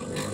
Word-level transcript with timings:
Business 0.00 0.26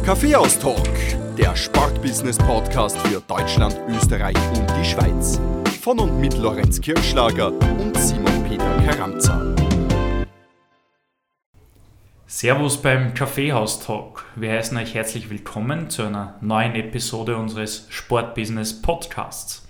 AT. 0.00 0.04
Kaffeehaus-Talk, 0.04 0.88
der 1.36 1.56
Sportbusiness-Podcast 1.56 2.98
für 2.98 3.20
Deutschland, 3.20 3.80
Österreich 3.88 4.36
und 4.54 4.66
die 4.78 4.84
Schweiz. 4.84 5.40
Von 5.80 5.98
und 5.98 6.20
mit 6.20 6.36
Lorenz 6.36 6.80
Kirschlager 6.80 7.52
und 7.52 7.96
Simon 7.96 8.44
Peter 8.44 8.82
Karamza. 8.86 9.54
Servus 12.26 12.80
beim 12.82 13.14
Kaffeehaus-Talk. 13.14 14.26
Wir 14.36 14.52
heißen 14.52 14.76
euch 14.76 14.94
herzlich 14.94 15.30
willkommen 15.30 15.88
zu 15.88 16.02
einer 16.02 16.36
neuen 16.40 16.74
Episode 16.74 17.36
unseres 17.36 17.86
Sportbusiness-Podcasts. 17.88 19.66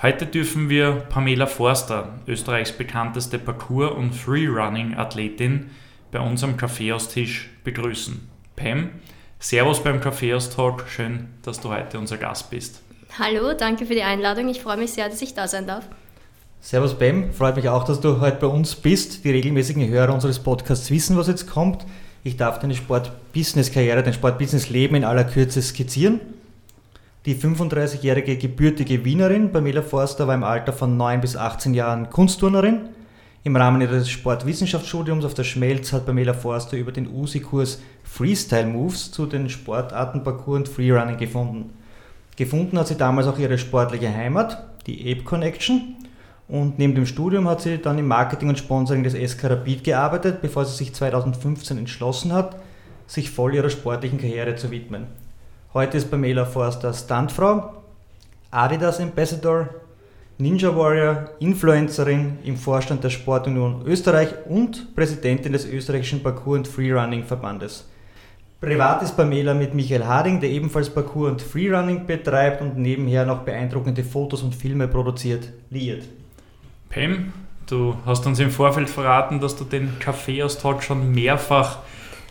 Heute 0.00 0.26
dürfen 0.26 0.68
wir 0.68 0.92
Pamela 1.10 1.46
Forster, 1.46 2.18
Österreichs 2.26 2.72
bekannteste 2.72 3.38
Parkour- 3.38 3.94
und 3.96 4.14
Freerunning-Athletin, 4.14 5.70
bei 6.12 6.20
uns 6.20 6.44
am 6.44 6.56
Kaffeehaustisch 6.56 7.50
begrüßen. 7.64 8.20
Pam, 8.54 8.90
Servus 9.40 9.82
beim 9.82 10.00
Kaffeehaus-Talk. 10.00 10.84
Schön, 10.86 11.28
dass 11.42 11.58
du 11.58 11.70
heute 11.70 11.98
unser 11.98 12.18
Gast 12.18 12.50
bist. 12.50 12.80
Hallo, 13.18 13.54
danke 13.54 13.86
für 13.86 13.94
die 13.94 14.02
Einladung. 14.02 14.48
Ich 14.48 14.60
freue 14.62 14.76
mich 14.76 14.92
sehr, 14.92 15.08
dass 15.08 15.20
ich 15.20 15.34
da 15.34 15.48
sein 15.48 15.66
darf. 15.66 15.88
Servus 16.60 16.96
Bam, 16.96 17.32
freut 17.32 17.56
mich 17.56 17.68
auch, 17.68 17.84
dass 17.84 18.00
du 18.00 18.20
heute 18.20 18.36
bei 18.36 18.46
uns 18.46 18.76
bist. 18.76 19.24
Die 19.24 19.30
regelmäßigen 19.30 19.88
Hörer 19.88 20.14
unseres 20.14 20.38
Podcasts 20.38 20.90
wissen, 20.90 21.16
was 21.16 21.26
jetzt 21.26 21.50
kommt. 21.50 21.84
Ich 22.22 22.36
darf 22.36 22.60
deine 22.60 22.76
Sport-Business-Karriere, 22.76 24.02
dein 24.02 24.14
Sport-Business-Leben 24.14 24.94
in 24.94 25.04
aller 25.04 25.24
Kürze 25.24 25.60
skizzieren. 25.60 26.20
Die 27.24 27.34
35-jährige 27.34 28.36
gebürtige 28.36 29.04
Wienerin 29.04 29.50
Pamela 29.50 29.82
Forster 29.82 30.28
war 30.28 30.34
im 30.34 30.44
Alter 30.44 30.72
von 30.72 30.96
9 30.96 31.20
bis 31.20 31.36
18 31.36 31.72
Jahren 31.72 32.10
Kunstturnerin. 32.10 32.90
Im 33.44 33.56
Rahmen 33.56 33.80
ihres 33.80 34.08
Sportwissenschaftsstudiums 34.08 35.24
auf 35.24 35.34
der 35.34 35.42
Schmelz 35.42 35.92
hat 35.92 36.06
Pamela 36.06 36.32
Forster 36.32 36.76
über 36.76 36.92
den 36.92 37.08
USI-Kurs 37.12 37.82
Freestyle 38.04 38.68
Moves 38.68 39.10
zu 39.10 39.26
den 39.26 39.48
Sportarten 39.48 40.22
Parkour 40.22 40.54
und 40.54 40.68
Freerunning 40.68 41.16
gefunden. 41.16 41.70
Gefunden 42.36 42.78
hat 42.78 42.86
sie 42.86 42.96
damals 42.96 43.26
auch 43.26 43.40
ihre 43.40 43.58
sportliche 43.58 44.14
Heimat, 44.14 44.62
die 44.86 45.10
Ape 45.10 45.24
Connection. 45.24 45.96
Und 46.46 46.78
neben 46.78 46.94
dem 46.94 47.04
Studium 47.04 47.48
hat 47.48 47.62
sie 47.62 47.78
dann 47.78 47.98
im 47.98 48.06
Marketing 48.06 48.48
und 48.48 48.60
Sponsoring 48.60 49.02
des 49.02 49.14
SK 49.14 49.50
Rapid 49.50 49.82
gearbeitet, 49.82 50.40
bevor 50.40 50.64
sie 50.64 50.76
sich 50.76 50.94
2015 50.94 51.78
entschlossen 51.78 52.32
hat, 52.32 52.54
sich 53.08 53.32
voll 53.32 53.56
ihrer 53.56 53.70
sportlichen 53.70 54.20
Karriere 54.20 54.54
zu 54.54 54.70
widmen. 54.70 55.08
Heute 55.74 55.96
ist 55.96 56.12
Pamela 56.12 56.44
Forster 56.44 56.92
Stuntfrau, 56.92 57.72
Adidas 58.52 59.00
Ambassador, 59.00 59.68
Ninja 60.42 60.76
Warrior, 60.76 61.30
Influencerin 61.38 62.38
im 62.42 62.56
Vorstand 62.56 63.04
der 63.04 63.10
Sportunion 63.10 63.82
Österreich 63.86 64.30
und 64.48 64.92
Präsidentin 64.96 65.52
des 65.52 65.64
österreichischen 65.64 66.20
Parkour- 66.20 66.56
und 66.56 66.66
Freerunning-Verbandes. 66.66 67.88
Privat 68.60 69.04
ist 69.04 69.16
Pamela 69.16 69.54
mit 69.54 69.72
Michael 69.72 70.04
Harding, 70.04 70.40
der 70.40 70.50
ebenfalls 70.50 70.90
Parkour 70.90 71.30
und 71.30 71.40
Freerunning 71.40 72.06
betreibt 72.08 72.60
und 72.60 72.76
nebenher 72.76 73.24
noch 73.24 73.42
beeindruckende 73.42 74.02
Fotos 74.02 74.42
und 74.42 74.52
Filme 74.52 74.88
produziert, 74.88 75.48
liiert. 75.70 76.08
Pam, 76.90 77.32
du 77.68 77.94
hast 78.04 78.26
uns 78.26 78.40
im 78.40 78.50
Vorfeld 78.50 78.90
verraten, 78.90 79.38
dass 79.38 79.54
du 79.54 79.62
den 79.62 79.96
Kaffeehaus-Talk 80.00 80.82
schon 80.82 81.12
mehrfach 81.12 81.78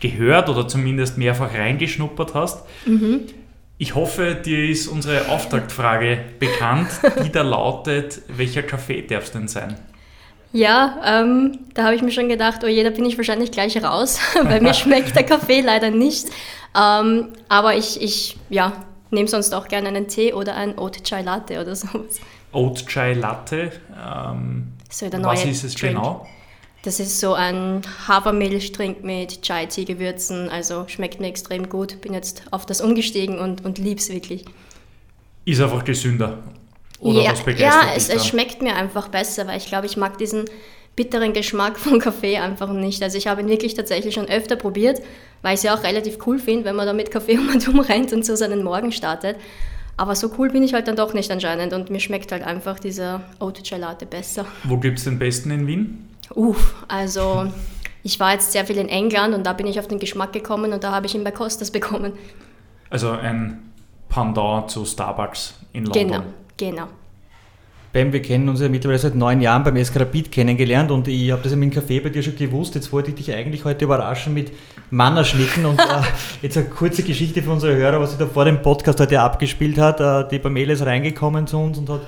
gehört 0.02 0.50
oder 0.50 0.68
zumindest 0.68 1.16
mehrfach 1.16 1.54
reingeschnuppert 1.54 2.34
hast. 2.34 2.66
Mhm. 2.84 3.22
Ich 3.82 3.96
hoffe, 3.96 4.36
dir 4.36 4.70
ist 4.70 4.86
unsere 4.86 5.28
Auftaktfrage 5.28 6.20
bekannt, 6.38 6.86
die 7.24 7.32
da 7.32 7.42
lautet, 7.42 8.22
welcher 8.28 8.62
Kaffee 8.62 9.02
darf 9.02 9.24
es 9.24 9.32
denn 9.32 9.48
sein? 9.48 9.76
Ja, 10.52 11.00
ähm, 11.04 11.58
da 11.74 11.82
habe 11.82 11.96
ich 11.96 12.02
mir 12.02 12.12
schon 12.12 12.28
gedacht, 12.28 12.60
oh 12.62 12.68
je, 12.68 12.84
da 12.84 12.90
bin 12.90 13.04
ich 13.04 13.16
wahrscheinlich 13.16 13.50
gleich 13.50 13.82
raus, 13.82 14.20
weil 14.44 14.60
mir 14.60 14.72
schmeckt 14.82 15.16
der 15.16 15.24
Kaffee 15.24 15.62
leider 15.62 15.90
nicht. 15.90 16.26
Ähm, 16.80 17.30
aber 17.48 17.74
ich, 17.74 18.00
ich 18.00 18.36
ja, 18.50 18.72
nehme 19.10 19.26
sonst 19.26 19.52
auch 19.52 19.66
gerne 19.66 19.88
einen 19.88 20.06
Tee 20.06 20.32
oder 20.32 20.54
ein 20.54 20.78
Oat 20.78 21.02
Chai 21.02 21.22
Latte 21.22 21.60
oder 21.60 21.74
sowas. 21.74 22.20
Oat 22.52 22.86
Chai 22.86 23.14
Latte, 23.14 23.72
ähm, 24.00 24.74
so 24.88 25.06
was 25.12 25.44
ist 25.44 25.64
es 25.64 25.74
Drink. 25.74 25.96
genau? 25.96 26.28
Das 26.82 26.98
ist 26.98 27.20
so 27.20 27.34
ein 27.34 27.82
Hafermilchtrink 28.08 29.04
mit 29.04 29.42
Chai-Tea-Gewürzen, 29.42 30.48
also 30.48 30.84
schmeckt 30.88 31.20
mir 31.20 31.28
extrem 31.28 31.68
gut. 31.68 32.00
Bin 32.00 32.12
jetzt 32.12 32.42
auf 32.50 32.66
das 32.66 32.80
umgestiegen 32.80 33.38
und, 33.38 33.64
und 33.64 33.78
lieb's 33.78 34.08
wirklich. 34.08 34.44
Ist 35.44 35.60
einfach 35.60 35.84
gesünder. 35.84 36.38
Oder 36.98 37.22
ja, 37.22 37.32
was 37.32 37.44
begeistert 37.44 37.84
Ja, 37.84 37.92
es, 37.96 38.08
es 38.08 38.26
schmeckt 38.26 38.62
mir 38.62 38.74
einfach 38.74 39.08
besser, 39.08 39.46
weil 39.46 39.58
ich 39.58 39.66
glaube, 39.66 39.86
ich 39.86 39.96
mag 39.96 40.18
diesen 40.18 40.44
bitteren 40.96 41.32
Geschmack 41.32 41.78
von 41.78 42.00
Kaffee 42.00 42.38
einfach 42.38 42.72
nicht. 42.72 43.00
Also 43.02 43.16
ich 43.16 43.28
habe 43.28 43.40
ihn 43.42 43.48
wirklich 43.48 43.74
tatsächlich 43.74 44.14
schon 44.14 44.26
öfter 44.26 44.56
probiert, 44.56 45.00
weil 45.42 45.54
ich 45.54 45.58
es 45.58 45.62
ja 45.62 45.74
auch 45.74 45.84
relativ 45.84 46.18
cool 46.26 46.40
finde, 46.40 46.64
wenn 46.64 46.76
man 46.76 46.86
da 46.86 46.92
mit 46.92 47.12
Kaffee 47.12 47.38
um 47.38 47.48
und 47.48 47.66
um 47.68 47.78
rennt 47.78 48.12
und 48.12 48.26
so 48.26 48.34
seinen 48.34 48.64
Morgen 48.64 48.90
startet. 48.90 49.36
Aber 49.96 50.16
so 50.16 50.32
cool 50.38 50.48
bin 50.48 50.62
ich 50.62 50.74
halt 50.74 50.88
dann 50.88 50.96
doch 50.96 51.14
nicht 51.14 51.30
anscheinend 51.30 51.72
und 51.74 51.90
mir 51.90 52.00
schmeckt 52.00 52.32
halt 52.32 52.42
einfach 52.42 52.80
dieser 52.80 53.22
Oat 53.38 53.62
Gelate 53.62 54.06
besser. 54.06 54.46
Wo 54.64 54.78
gibt 54.78 54.98
es 54.98 55.04
den 55.04 55.18
besten 55.18 55.50
in 55.50 55.66
Wien? 55.66 56.08
Uff, 56.34 56.74
also 56.88 57.46
ich 58.02 58.18
war 58.18 58.32
jetzt 58.32 58.52
sehr 58.52 58.64
viel 58.64 58.78
in 58.78 58.88
England 58.88 59.34
und 59.34 59.44
da 59.44 59.52
bin 59.52 59.66
ich 59.66 59.78
auf 59.78 59.88
den 59.88 59.98
Geschmack 59.98 60.32
gekommen 60.32 60.72
und 60.72 60.82
da 60.82 60.92
habe 60.92 61.06
ich 61.06 61.14
ihn 61.14 61.24
bei 61.24 61.30
Costas 61.30 61.70
bekommen. 61.70 62.12
Also 62.90 63.10
ein 63.10 63.72
Pendant 64.08 64.70
zu 64.70 64.84
Starbucks 64.84 65.54
in 65.72 65.86
London. 65.86 66.08
Genau, 66.08 66.22
genau. 66.56 66.88
Bam, 67.92 68.10
wir 68.10 68.22
kennen 68.22 68.48
uns 68.48 68.62
ja 68.62 68.70
mittlerweile 68.70 68.98
seit 68.98 69.14
neun 69.14 69.42
Jahren 69.42 69.64
beim 69.64 69.76
Eskrapid 69.76 70.32
kennengelernt 70.32 70.90
und 70.90 71.08
ich 71.08 71.30
habe 71.30 71.42
das 71.42 71.52
dem 71.52 71.70
Café 71.70 72.02
bei 72.02 72.08
dir 72.08 72.22
schon 72.22 72.36
gewusst. 72.36 72.74
Jetzt 72.74 72.90
wollte 72.90 73.10
ich 73.10 73.16
dich 73.16 73.34
eigentlich 73.34 73.66
heute 73.66 73.84
überraschen 73.84 74.32
mit 74.32 74.50
Mannerschnitten 74.90 75.66
und 75.66 75.78
äh, 75.78 75.84
jetzt 76.42 76.56
eine 76.56 76.68
kurze 76.68 77.02
Geschichte 77.02 77.42
für 77.42 77.50
unsere 77.50 77.76
Hörer, 77.76 78.00
was 78.00 78.10
sich 78.10 78.18
da 78.18 78.26
vor 78.26 78.46
dem 78.46 78.62
Podcast 78.62 78.98
heute 78.98 79.20
abgespielt 79.20 79.76
hat. 79.76 80.00
Äh, 80.00 80.26
die 80.30 80.38
Pamela 80.38 80.72
ist 80.72 80.86
reingekommen 80.86 81.46
zu 81.46 81.58
uns 81.58 81.76
und 81.76 81.90
hat 81.90 82.00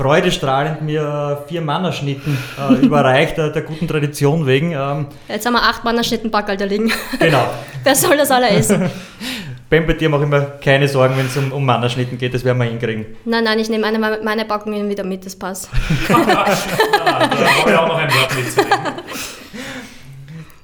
freudestrahlend 0.00 0.80
mir 0.80 1.44
vier 1.46 1.60
Mannerschnitten 1.60 2.38
äh, 2.58 2.86
überreicht, 2.86 3.36
der, 3.36 3.50
der, 3.50 3.60
guten 3.60 3.86
Tradition 3.86 4.46
wegen. 4.46 4.72
Ähm, 4.72 5.08
Jetzt 5.28 5.44
haben 5.44 5.52
wir 5.52 5.62
acht 5.62 5.84
Mannerschnitten 5.84 6.30
Backerl 6.30 6.56
da 6.56 6.64
liegen. 6.64 6.90
Genau. 7.18 7.44
Wer 7.84 7.94
soll 7.94 8.16
das 8.16 8.30
alle 8.30 8.48
essen? 8.48 8.90
Ben, 9.68 9.86
bei 9.86 9.92
dir 9.92 10.08
mache 10.08 10.24
ich 10.24 10.28
mir 10.28 10.58
keine 10.64 10.88
Sorgen, 10.88 11.16
wenn 11.16 11.26
es 11.26 11.36
um, 11.36 11.52
um 11.52 11.64
Mannerschnitten 11.64 12.18
geht, 12.18 12.34
das 12.34 12.44
werden 12.44 12.58
wir 12.58 12.64
hinkriegen. 12.64 13.06
Nein, 13.24 13.44
nein, 13.44 13.56
ich 13.60 13.68
nehme 13.68 13.86
eine, 13.86 14.00
meine 14.00 14.44
Packungen 14.44 14.88
wieder 14.88 15.04
mit, 15.04 15.24
das 15.24 15.36
passt. 15.36 15.68
ja, 16.08 16.18
da 16.18 17.30
habe 17.30 17.70
ich 17.70 17.76
auch 17.76 17.86
noch 17.86 17.96
ein 17.96 18.08
Wort 18.08 18.34
mitzureden. 18.34 18.78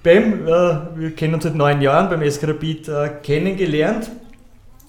Bam, 0.03 0.49
äh, 0.49 1.01
wir 1.01 1.15
kennen 1.15 1.35
uns 1.35 1.45
seit 1.45 1.55
neun 1.55 1.81
Jahren 1.83 2.09
beim 2.09 2.23
Eskrapid 2.23 2.89
äh, 2.89 3.11
kennengelernt. 3.23 4.11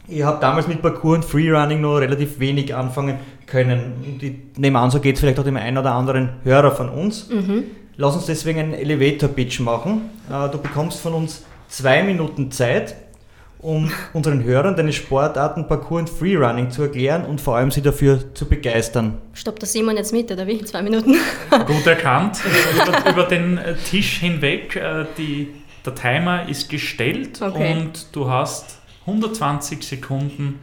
Ich 0.08 0.24
habe 0.24 0.40
damals 0.40 0.68
mit 0.68 0.82
Parkour 0.82 1.16
und 1.16 1.26
Freerunning 1.26 1.82
noch 1.82 1.98
relativ 1.98 2.40
wenig 2.40 2.74
anfangen 2.74 3.20
können. 3.46 4.20
Ich 4.22 4.60
nehme 4.60 4.80
an, 4.80 4.90
so 4.90 5.00
geht 5.00 5.16
es 5.16 5.22
vielleicht 5.22 5.40
auch 5.40 5.44
dem 5.44 5.58
einen 5.58 5.78
oder 5.78 5.94
anderen 5.94 6.30
Hörer 6.44 6.72
von 6.72 6.90
uns. 6.90 7.30
Mhm. 7.30 7.66
Lass 7.98 8.16
uns 8.16 8.28
deswegen 8.28 8.60
einen 8.60 8.74
Elevator-Pitch 8.74 9.60
machen. 9.60 10.10
Äh, 10.30 10.50
du 10.50 10.60
bekommst 10.60 11.02
von 11.02 11.14
uns 11.14 11.44
zwei 11.68 12.04
Minuten 12.04 12.52
Zeit, 12.52 12.96
um 13.60 13.92
unseren 14.14 14.44
Hörern 14.44 14.76
deine 14.76 14.94
Sportarten 14.94 15.68
Parkour 15.68 16.00
und 16.00 16.10
Freerunning 16.10 16.70
zu 16.70 16.84
erklären 16.84 17.26
und 17.26 17.42
vor 17.42 17.58
allem 17.58 17.72
sie 17.72 17.82
dafür 17.82 18.34
zu 18.34 18.48
begeistern. 18.48 19.18
Stoppt 19.34 19.64
der 19.64 19.68
Simon 19.68 19.98
jetzt 19.98 20.14
mit, 20.14 20.32
oder 20.32 20.46
wie? 20.48 20.64
Zwei 20.64 20.84
Minuten? 20.84 21.16
Gut 21.66 21.88
erkannt. 21.88 22.40
über, 22.76 23.10
über, 23.10 23.24
den 23.24 23.58
äh, 23.58 23.76
Tisch 23.76 24.20
hinweg. 24.20 24.76
Äh, 24.76 25.06
die, 25.18 25.50
der 25.86 25.96
Timer 25.96 26.48
ist 26.48 26.70
gestellt 26.70 27.42
okay. 27.42 27.74
und 27.74 28.16
du 28.16 28.30
hast 28.30 28.77
120 29.08 29.84
Sekunden 29.84 30.60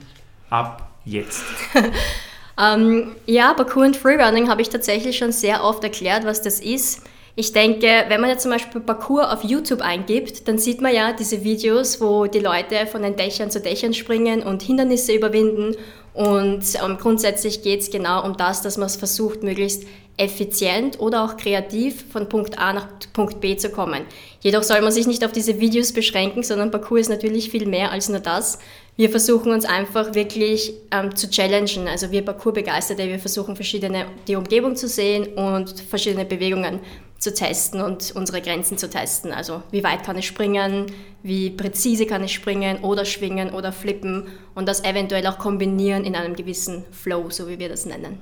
ab 0.51 0.91
jetzt. 1.05 1.43
ähm, 2.61 3.17
ja, 3.27 3.55
Parkour 3.55 3.85
und 3.85 3.97
Freerunning 3.97 4.49
habe 4.49 4.63
ich 4.63 4.69
tatsächlich 4.69 5.19
schon 5.19 5.33
sehr 5.33 5.65
oft 5.65 5.83
erklärt, 5.83 6.25
was 6.25 6.43
das 6.43 6.61
ist. 6.61 7.03
Ich 7.37 7.53
denke, 7.53 8.05
wenn 8.07 8.21
man 8.21 8.31
jetzt 8.31 8.43
zum 8.43 8.53
Beispiel 8.53 8.81
Parkour 8.81 9.33
auf 9.33 9.43
YouTube 9.43 9.81
eingibt, 9.81 10.47
dann 10.47 10.59
sieht 10.59 10.81
man 10.81 10.95
ja 10.95 11.13
diese 11.13 11.43
Videos, 11.43 12.01
wo 12.01 12.27
die 12.27 12.39
Leute 12.39 12.87
von 12.87 13.03
den 13.03 13.17
Dächern 13.17 13.51
zu 13.51 13.61
Dächern 13.61 13.93
springen 13.93 14.43
und 14.43 14.63
Hindernisse 14.63 15.15
überwinden 15.15 15.75
Und 16.15 16.63
ähm, 16.83 16.97
grundsätzlich 16.99 17.63
geht 17.63 17.81
es 17.81 17.91
genau 17.91 18.25
um 18.25 18.37
das, 18.37 18.63
dass 18.63 18.79
man 18.79 18.87
es 18.87 18.97
versucht, 18.97 19.43
möglichst 19.43 19.85
effizient 20.17 21.01
oder 21.01 21.25
auch 21.25 21.37
kreativ 21.37 22.05
von 22.13 22.29
Punkt 22.29 22.57
A 22.57 22.73
nach 22.73 22.87
Punkt 23.13 23.41
B 23.41 23.57
zu 23.57 23.71
kommen. 23.71 24.03
Jedoch 24.41 24.63
soll 24.63 24.81
man 24.81 24.93
sich 24.93 25.09
nicht 25.09 25.25
auf 25.25 25.33
diese 25.33 25.59
Videos 25.59 25.93
beschränken, 25.93 26.45
sondern 26.45 26.71
Parcours 26.71 27.03
ist 27.03 27.09
natürlich 27.09 27.51
viel 27.51 27.67
mehr 27.67 27.91
als 27.91 28.09
nur 28.09 28.21
das. 28.21 28.61
Wir 28.97 29.11
versuchen 29.11 29.51
uns 29.51 29.65
einfach 29.65 30.15
wirklich 30.15 30.73
ähm, 30.93 31.17
zu 31.17 31.29
challengen. 31.29 31.89
Also 31.89 32.13
wir 32.13 32.25
Parcours-Begeisterte, 32.25 33.09
wir 33.09 33.19
versuchen 33.19 33.57
verschiedene, 33.57 34.07
die 34.29 34.37
Umgebung 34.37 34.77
zu 34.77 34.87
sehen 34.87 35.35
und 35.35 35.81
verschiedene 35.81 36.25
Bewegungen 36.25 36.79
zu 37.25 37.33
testen 37.33 37.81
und 37.81 38.13
unsere 38.15 38.43
Grenzen 38.43 38.77
zu 38.77 38.89
testen. 38.89 39.33
Also 39.33 39.63
wie 39.71 39.83
weit 39.83 40.05
kann 40.05 40.19
ich 40.19 40.27
springen, 40.27 40.87
wie 41.23 41.49
präzise 41.49 42.05
kann 42.05 42.23
ich 42.23 42.35
springen 42.35 42.79
oder 42.83 43.07
schwingen 43.07 43.51
oder 43.51 43.73
flippen 43.73 44.29
und 44.55 44.69
das 44.69 44.85
eventuell 44.85 45.27
auch 45.27 45.39
kombinieren 45.39 46.05
in 46.05 46.15
einem 46.15 46.37
gewissen 46.37 46.85
Flow, 46.93 47.31
so 47.31 47.49
wie 47.49 47.59
wir 47.59 47.71
das 47.71 47.87
nennen. 47.87 48.21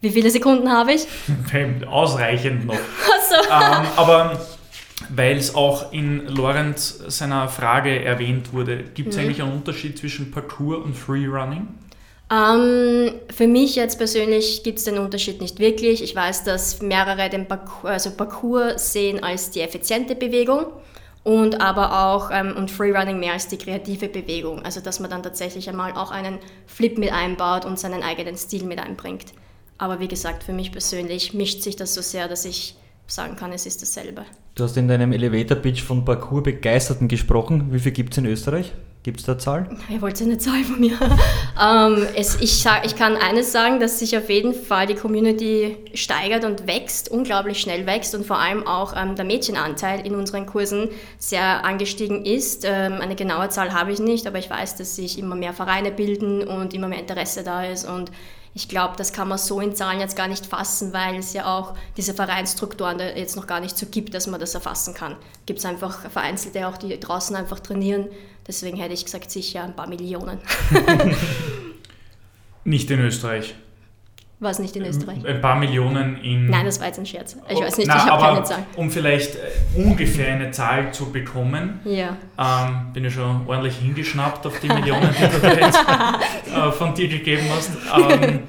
Wie 0.00 0.10
viele 0.10 0.30
Sekunden 0.30 0.70
habe 0.70 0.94
ich? 0.94 1.06
Ausreichend 1.86 2.66
noch. 2.66 2.74
So. 3.26 3.36
Ähm, 3.50 3.86
aber 3.96 4.46
weil 5.08 5.38
es 5.38 5.54
auch 5.54 5.92
in 5.92 6.26
Lorenz 6.26 7.02
seiner 7.08 7.48
Frage 7.48 8.04
erwähnt 8.04 8.52
wurde, 8.52 8.84
gibt 8.94 9.08
es 9.08 9.16
mhm. 9.16 9.22
eigentlich 9.22 9.42
einen 9.42 9.52
Unterschied 9.52 9.98
zwischen 9.98 10.30
Parkour 10.30 10.84
und 10.84 10.94
Freerunning? 10.94 11.68
Ähm, 12.34 13.12
für 13.32 13.46
mich 13.46 13.76
jetzt 13.76 13.98
persönlich 13.98 14.62
gibt 14.64 14.78
es 14.78 14.84
den 14.84 14.98
Unterschied 14.98 15.40
nicht 15.40 15.60
wirklich. 15.60 16.02
Ich 16.02 16.16
weiß, 16.16 16.44
dass 16.44 16.82
mehrere 16.82 17.30
den 17.30 17.46
Parkour, 17.46 17.90
also 17.90 18.10
Parkour 18.10 18.78
sehen 18.78 19.22
als 19.22 19.50
die 19.50 19.60
effiziente 19.60 20.16
Bewegung 20.16 20.66
und 21.22 21.60
aber 21.60 22.06
auch 22.06 22.30
ähm, 22.32 22.56
und 22.56 22.70
Freerunning 22.70 23.20
mehr 23.20 23.34
als 23.34 23.46
die 23.46 23.58
kreative 23.58 24.08
Bewegung. 24.08 24.62
Also 24.62 24.80
dass 24.80 24.98
man 24.98 25.10
dann 25.10 25.22
tatsächlich 25.22 25.68
einmal 25.68 25.92
auch 25.92 26.10
einen 26.10 26.38
Flip 26.66 26.98
mit 26.98 27.12
einbaut 27.12 27.64
und 27.64 27.78
seinen 27.78 28.02
eigenen 28.02 28.36
Stil 28.36 28.64
mit 28.64 28.80
einbringt. 28.80 29.26
Aber 29.78 30.00
wie 30.00 30.08
gesagt, 30.08 30.42
für 30.42 30.52
mich 30.52 30.72
persönlich 30.72 31.34
mischt 31.34 31.62
sich 31.62 31.76
das 31.76 31.94
so 31.94 32.00
sehr, 32.00 32.26
dass 32.26 32.44
ich 32.44 32.76
sagen 33.06 33.36
kann, 33.36 33.52
es 33.52 33.66
ist 33.66 33.82
dasselbe. 33.82 34.24
Du 34.54 34.64
hast 34.64 34.76
in 34.76 34.88
deinem 34.88 35.12
Elevator-Pitch 35.12 35.82
von 35.82 36.04
Parcours-Begeisterten 36.04 37.06
gesprochen. 37.06 37.72
Wie 37.72 37.78
viel 37.78 37.92
gibt 37.92 38.14
es 38.14 38.18
in 38.18 38.26
Österreich? 38.26 38.72
Gibt 39.04 39.20
es 39.20 39.26
da 39.26 39.36
Zahl? 39.36 39.68
Ihr 39.90 40.00
wollt 40.00 40.20
eine 40.22 40.38
Zahl 40.38 40.64
von 40.64 40.80
mir. 40.80 40.98
ähm, 41.62 42.06
es, 42.16 42.40
ich, 42.40 42.62
sag, 42.62 42.86
ich 42.86 42.96
kann 42.96 43.16
eines 43.16 43.52
sagen, 43.52 43.78
dass 43.78 43.98
sich 43.98 44.16
auf 44.16 44.30
jeden 44.30 44.54
Fall 44.54 44.86
die 44.86 44.94
Community 44.94 45.76
steigert 45.92 46.46
und 46.46 46.66
wächst, 46.66 47.10
unglaublich 47.10 47.60
schnell 47.60 47.84
wächst 47.84 48.14
und 48.14 48.24
vor 48.24 48.38
allem 48.38 48.66
auch 48.66 48.94
ähm, 48.96 49.14
der 49.14 49.26
Mädchenanteil 49.26 50.06
in 50.06 50.14
unseren 50.14 50.46
Kursen 50.46 50.88
sehr 51.18 51.66
angestiegen 51.66 52.24
ist. 52.24 52.64
Ähm, 52.64 52.94
eine 52.94 53.14
genaue 53.14 53.50
Zahl 53.50 53.74
habe 53.74 53.92
ich 53.92 53.98
nicht, 53.98 54.26
aber 54.26 54.38
ich 54.38 54.48
weiß, 54.48 54.76
dass 54.76 54.96
sich 54.96 55.18
immer 55.18 55.34
mehr 55.34 55.52
Vereine 55.52 55.90
bilden 55.90 56.48
und 56.48 56.72
immer 56.72 56.88
mehr 56.88 57.00
Interesse 57.00 57.44
da 57.44 57.62
ist 57.62 57.86
und 57.86 58.10
ich 58.56 58.68
glaube, 58.68 58.94
das 58.96 59.12
kann 59.12 59.26
man 59.26 59.36
so 59.36 59.60
in 59.60 59.74
Zahlen 59.74 59.98
jetzt 59.98 60.16
gar 60.16 60.28
nicht 60.28 60.46
fassen, 60.46 60.92
weil 60.92 61.16
es 61.16 61.32
ja 61.32 61.58
auch 61.58 61.74
diese 61.96 62.14
Vereinsstrukturen 62.14 63.00
jetzt 63.00 63.34
noch 63.34 63.48
gar 63.48 63.58
nicht 63.58 63.76
so 63.76 63.86
gibt, 63.86 64.14
dass 64.14 64.28
man 64.28 64.38
das 64.38 64.54
erfassen 64.54 64.94
kann. 64.94 65.16
Gibt 65.44 65.58
es 65.58 65.64
einfach 65.64 66.08
Vereinzelte 66.08 66.68
auch, 66.68 66.76
die 66.76 66.98
draußen 66.98 67.34
einfach 67.34 67.58
trainieren. 67.58 68.06
Deswegen 68.46 68.76
hätte 68.76 68.94
ich 68.94 69.04
gesagt, 69.04 69.30
sicher 69.30 69.64
ein 69.64 69.74
paar 69.74 69.86
Millionen. 69.86 70.38
nicht 72.64 72.90
in 72.90 73.00
Österreich. 73.00 73.54
Was 74.40 74.58
nicht 74.58 74.76
in 74.76 74.84
Österreich? 74.84 75.24
Ein 75.24 75.40
paar 75.40 75.56
Millionen 75.56 76.18
in. 76.22 76.50
Nein, 76.50 76.66
das 76.66 76.78
war 76.78 76.88
jetzt 76.88 76.98
ein 76.98 77.06
Scherz. 77.06 77.36
Ich 77.48 77.58
weiß 77.58 77.78
nicht, 77.78 77.86
Na, 77.86 77.96
ich 77.96 78.04
habe 78.04 78.22
keine 78.22 78.42
Zahl. 78.42 78.66
Um 78.76 78.90
vielleicht 78.90 79.36
äh, 79.36 79.38
ungefähr 79.76 80.34
eine 80.34 80.50
Zahl 80.50 80.92
zu 80.92 81.10
bekommen, 81.10 81.80
ja. 81.84 82.16
ähm, 82.38 82.92
bin 82.92 83.04
ich 83.06 83.14
schon 83.14 83.46
ordentlich 83.46 83.76
hingeschnappt 83.76 84.46
auf 84.46 84.60
die 84.60 84.68
Millionen, 84.68 85.14
die 85.14 85.40
du 85.40 85.46
jetzt 85.48 85.78
äh, 86.54 86.72
von 86.72 86.94
dir 86.94 87.08
gegeben 87.08 87.46
hast. 87.56 87.70
Ähm, 87.96 88.40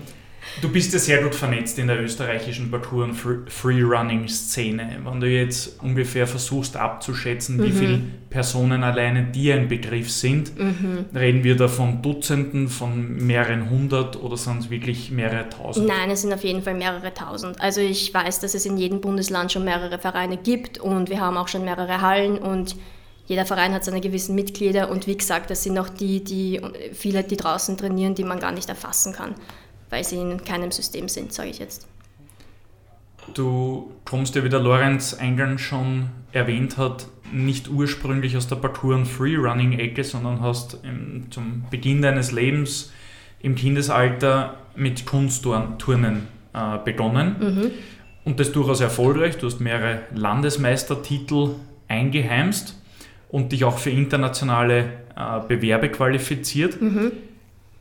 Du 0.61 0.69
bist 0.69 0.93
ja 0.93 0.99
sehr 0.99 1.21
gut 1.21 1.35
vernetzt 1.35 1.77
in 1.79 1.87
der 1.87 2.01
österreichischen 2.01 2.71
Parkour- 2.71 3.03
und 3.03 3.15
Freerunning-Szene. 3.49 5.01
Wenn 5.03 5.19
du 5.19 5.27
jetzt 5.27 5.81
ungefähr 5.81 6.27
versuchst 6.27 6.77
abzuschätzen, 6.77 7.57
mhm. 7.57 7.63
wie 7.63 7.71
viele 7.71 8.01
Personen 8.29 8.83
alleine 8.83 9.23
dir 9.23 9.55
ein 9.55 9.67
Begriff 9.67 10.09
sind, 10.09 10.57
mhm. 10.57 11.05
reden 11.13 11.43
wir 11.43 11.57
da 11.57 11.67
von 11.67 12.01
Dutzenden, 12.01 12.69
von 12.69 13.25
mehreren 13.25 13.69
hundert 13.69 14.21
oder 14.21 14.37
sind 14.37 14.59
es 14.59 14.69
wirklich 14.69 15.11
mehrere 15.11 15.49
tausend? 15.49 15.87
Nein, 15.87 16.09
es 16.09 16.21
sind 16.21 16.33
auf 16.33 16.43
jeden 16.43 16.61
Fall 16.61 16.75
mehrere 16.75 17.13
tausend. 17.13 17.59
Also 17.59 17.81
ich 17.81 18.13
weiß, 18.13 18.39
dass 18.39 18.55
es 18.55 18.65
in 18.65 18.77
jedem 18.77 19.01
Bundesland 19.01 19.51
schon 19.51 19.65
mehrere 19.65 19.99
Vereine 19.99 20.37
gibt 20.37 20.77
und 20.77 21.09
wir 21.09 21.19
haben 21.19 21.37
auch 21.37 21.49
schon 21.49 21.65
mehrere 21.65 22.01
Hallen 22.01 22.37
und 22.37 22.75
jeder 23.27 23.45
Verein 23.45 23.73
hat 23.73 23.83
seine 23.83 24.01
gewissen 24.01 24.35
Mitglieder 24.35 24.89
und 24.89 25.07
wie 25.07 25.17
gesagt, 25.17 25.49
das 25.49 25.63
sind 25.63 25.77
auch 25.79 25.89
die, 25.89 26.23
die 26.23 26.61
viele, 26.93 27.23
die 27.23 27.37
draußen 27.37 27.75
trainieren, 27.75 28.13
die 28.13 28.23
man 28.23 28.39
gar 28.39 28.51
nicht 28.51 28.69
erfassen 28.69 29.13
kann 29.13 29.33
weil 29.89 30.03
sie 30.03 30.17
in 30.17 30.43
keinem 30.43 30.71
System 30.71 31.07
sind, 31.09 31.33
sage 31.33 31.49
ich 31.49 31.59
jetzt. 31.59 31.87
Du 33.33 33.91
kommst 34.05 34.35
ja, 34.35 34.43
wie 34.43 34.49
der 34.49 34.59
Lorenz 34.59 35.13
eingangs 35.13 35.61
schon 35.61 36.09
erwähnt 36.31 36.77
hat, 36.77 37.07
nicht 37.31 37.69
ursprünglich 37.69 38.37
aus 38.37 38.47
der 38.47 38.57
Parkour- 38.57 38.95
und 38.95 39.05
Freerunning-Ecke, 39.05 40.03
sondern 40.03 40.41
hast 40.41 40.79
im, 40.83 41.31
zum 41.31 41.65
Beginn 41.71 42.01
deines 42.01 42.31
Lebens 42.31 42.91
im 43.41 43.55
Kindesalter 43.55 44.57
mit 44.75 45.05
Kunstturnen 45.05 46.27
äh, 46.53 46.77
begonnen. 46.83 47.35
Mhm. 47.39 47.71
Und 48.25 48.39
das 48.39 48.51
durchaus 48.51 48.81
erfolgreich. 48.81 49.37
Du 49.37 49.47
hast 49.47 49.59
mehrere 49.59 50.01
Landesmeistertitel 50.13 51.55
eingeheimst 51.87 52.81
und 53.29 53.51
dich 53.51 53.63
auch 53.63 53.77
für 53.77 53.91
internationale 53.91 54.85
äh, 55.15 55.39
Bewerbe 55.47 55.89
qualifiziert. 55.89 56.81
Mhm. 56.81 57.11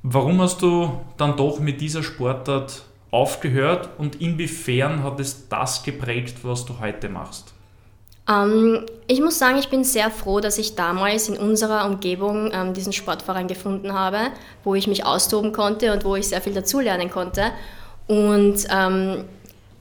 Warum 0.06 0.42
hast 0.42 0.60
du 0.60 1.00
dann 1.16 1.34
doch 1.38 1.60
mit 1.60 1.80
dieser 1.80 2.02
Sportart 2.02 2.82
aufgehört 3.10 3.88
und 3.96 4.20
inwiefern 4.20 5.02
hat 5.02 5.18
es 5.18 5.48
das 5.48 5.82
geprägt, 5.82 6.40
was 6.42 6.66
du 6.66 6.78
heute 6.78 7.08
machst? 7.08 7.54
Ähm, 8.28 8.84
ich 9.06 9.22
muss 9.22 9.38
sagen, 9.38 9.56
ich 9.56 9.70
bin 9.70 9.82
sehr 9.82 10.10
froh, 10.10 10.40
dass 10.40 10.58
ich 10.58 10.74
damals 10.74 11.30
in 11.30 11.38
unserer 11.38 11.86
Umgebung 11.86 12.50
ähm, 12.52 12.74
diesen 12.74 12.92
Sportverein 12.92 13.48
gefunden 13.48 13.94
habe, 13.94 14.18
wo 14.62 14.74
ich 14.74 14.86
mich 14.86 15.06
austoben 15.06 15.52
konnte 15.54 15.90
und 15.94 16.04
wo 16.04 16.16
ich 16.16 16.28
sehr 16.28 16.42
viel 16.42 16.52
dazulernen 16.52 17.10
konnte. 17.10 17.52
Und 18.06 18.56
ähm, 18.70 19.24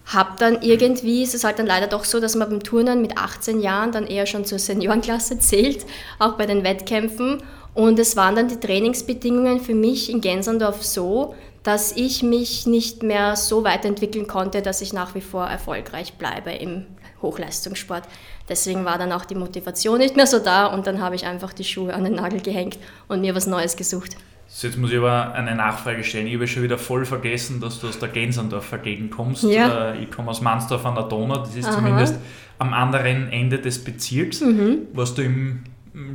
habe 0.06 0.32
dann 0.40 0.62
irgendwie, 0.62 1.24
ist 1.24 1.36
es 1.36 1.44
halt 1.44 1.60
dann 1.60 1.68
leider 1.68 1.88
doch 1.88 2.06
so, 2.06 2.22
dass 2.22 2.36
man 2.36 2.50
beim 2.50 2.64
Turnen 2.64 3.02
mit 3.02 3.18
18 3.18 3.60
Jahren 3.60 3.92
dann 3.92 4.08
eher 4.08 4.26
schon 4.26 4.46
zur 4.46 4.60
Seniorenklasse 4.60 5.38
zählt, 5.40 5.86
auch 6.18 6.36
bei 6.36 6.46
den 6.46 6.64
Wettkämpfen. 6.64 7.44
Und 7.74 7.98
es 8.00 8.16
waren 8.16 8.36
dann 8.36 8.48
die 8.48 8.60
Trainingsbedingungen 8.60 9.60
für 9.60 9.74
mich 9.74 10.12
in 10.12 10.22
Gensendorf 10.22 10.84
so, 10.84 11.36
dass 11.64 11.94
ich 11.94 12.24
mich 12.24 12.68
nicht 12.68 13.04
mehr 13.04 13.36
so 13.36 13.64
weiterentwickeln 13.64 14.28
konnte, 14.28 14.62
dass 14.62 14.82
ich 14.82 14.94
nach 14.94 15.16
wie 15.16 15.22
vor 15.22 15.46
erfolgreich 15.46 16.14
bleibe 16.14 16.52
im 16.52 16.86
Hochleistungssport. 17.22 18.04
Deswegen 18.50 18.84
war 18.84 18.98
dann 18.98 19.14
auch 19.14 19.26
die 19.26 19.36
Motivation 19.36 19.98
nicht 19.98 20.16
mehr 20.16 20.28
so 20.28 20.40
da 20.40 20.68
und 20.68 20.86
dann 20.86 21.02
habe 21.02 21.16
ich 21.16 21.26
einfach 21.26 21.54
die 21.54 21.64
Schuhe 21.64 21.94
an 21.94 22.04
den 22.04 22.16
Nagel 22.16 22.42
gehängt 22.42 22.78
und 23.08 23.22
mir 23.22 23.34
was 23.34 23.48
Neues 23.48 23.78
gesucht. 23.78 24.18
So, 24.48 24.68
jetzt 24.68 24.78
muss 24.78 24.92
ich 24.92 24.98
aber 24.98 25.34
eine 25.34 25.56
Nachfrage 25.56 26.04
stellen. 26.04 26.28
Ich 26.28 26.36
habe 26.36 26.46
schon 26.48 26.62
wieder 26.62 26.78
voll 26.78 27.06
vergessen, 27.06 27.60
dass 27.60 27.80
du 27.80 27.88
aus 27.88 27.98
der 27.98 28.10
Gensendorfer 28.10 28.78
Gegend 28.78 29.12
kommst. 29.12 29.44
Ja. 29.44 29.94
Äh, 29.94 30.04
ich 30.04 30.12
komme 30.12 30.30
aus 30.30 30.42
Mansdorf 30.42 30.86
an 30.86 30.94
der 30.94 31.06
Donau, 31.06 31.38
das 31.38 31.56
ist 31.56 31.66
Aha. 31.66 31.76
zumindest 31.76 32.20
am 32.60 32.74
anderen 32.74 33.32
Ende 33.32 33.58
des 33.58 33.84
Bezirks. 33.84 34.42
Mhm. 34.42 34.90
Warst 34.94 35.18
du 35.18 35.24
im 35.24 35.64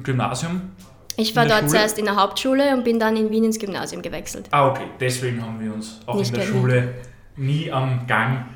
Gymnasium? 0.04 0.60
Ich 1.18 1.34
war 1.34 1.46
dort 1.46 1.58
Schule? 1.60 1.70
zuerst 1.70 1.98
in 1.98 2.04
der 2.04 2.16
Hauptschule 2.16 2.74
und 2.74 2.84
bin 2.84 2.98
dann 3.00 3.16
in 3.16 3.30
Wien 3.30 3.44
ins 3.44 3.58
Gymnasium 3.58 4.02
gewechselt. 4.02 4.46
Ah, 4.52 4.68
okay. 4.68 4.84
Deswegen 5.00 5.42
haben 5.42 5.60
wir 5.60 5.74
uns 5.74 6.00
auch 6.06 6.14
Nicht 6.14 6.30
in 6.32 6.36
der 6.36 6.46
Schule 6.46 6.94
nie 7.36 7.72
am 7.72 8.06
Gang 8.06 8.46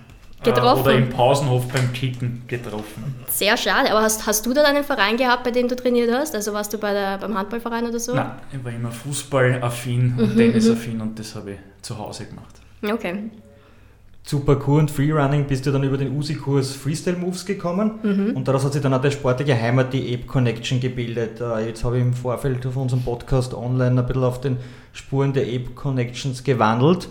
äh, 0.40 0.44
getroffen. 0.44 0.80
oder 0.82 0.92
im 0.94 1.10
Pausenhof 1.10 1.66
beim 1.68 1.92
Kicken 1.92 2.44
getroffen. 2.46 3.16
Sehr 3.28 3.56
schade. 3.56 3.90
Aber 3.90 4.02
hast, 4.02 4.26
hast 4.26 4.46
du 4.46 4.54
da 4.54 4.62
einen 4.62 4.84
Verein 4.84 5.16
gehabt, 5.16 5.42
bei 5.42 5.50
dem 5.50 5.66
du 5.66 5.74
trainiert 5.74 6.12
hast? 6.12 6.36
Also 6.36 6.52
warst 6.52 6.72
du 6.72 6.78
bei 6.78 6.92
der, 6.92 7.18
beim 7.18 7.36
Handballverein 7.36 7.86
oder 7.86 7.98
so? 7.98 8.14
Nein, 8.14 8.30
ich 8.52 8.64
war 8.64 8.72
immer 8.72 8.92
fußballaffin 8.92 10.14
und 10.16 10.34
mhm, 10.34 10.36
tennisaffin 10.36 11.00
und 11.00 11.18
das 11.18 11.34
habe 11.34 11.52
ich 11.52 11.58
zu 11.82 11.98
Hause 11.98 12.26
gemacht. 12.26 12.60
Okay 12.82 13.30
zu 14.24 14.40
Parkour 14.40 14.78
und 14.78 14.90
Freerunning 14.90 15.46
bist 15.46 15.66
du 15.66 15.72
dann 15.72 15.82
über 15.82 15.98
den 15.98 16.16
USI-Kurs 16.16 16.74
Freestyle 16.74 17.16
Moves 17.16 17.44
gekommen 17.44 17.92
mhm. 18.02 18.36
und 18.36 18.46
daraus 18.46 18.64
hat 18.64 18.72
sich 18.72 18.82
dann 18.82 18.94
auch 18.94 19.00
der 19.00 19.10
sportliche 19.10 19.60
Heimat, 19.60 19.92
die 19.92 20.14
Ape 20.14 20.26
Connection 20.26 20.80
gebildet. 20.80 21.40
Äh, 21.40 21.66
jetzt 21.66 21.82
habe 21.82 21.98
ich 21.98 22.02
im 22.02 22.14
Vorfeld 22.14 22.64
auf 22.66 22.76
unserem 22.76 23.02
Podcast 23.02 23.52
online 23.52 24.00
ein 24.00 24.06
bisschen 24.06 24.22
auf 24.22 24.40
den 24.40 24.58
Spuren 24.92 25.32
der 25.32 25.42
Ape 25.44 25.70
Connections 25.74 26.44
gewandelt 26.44 27.08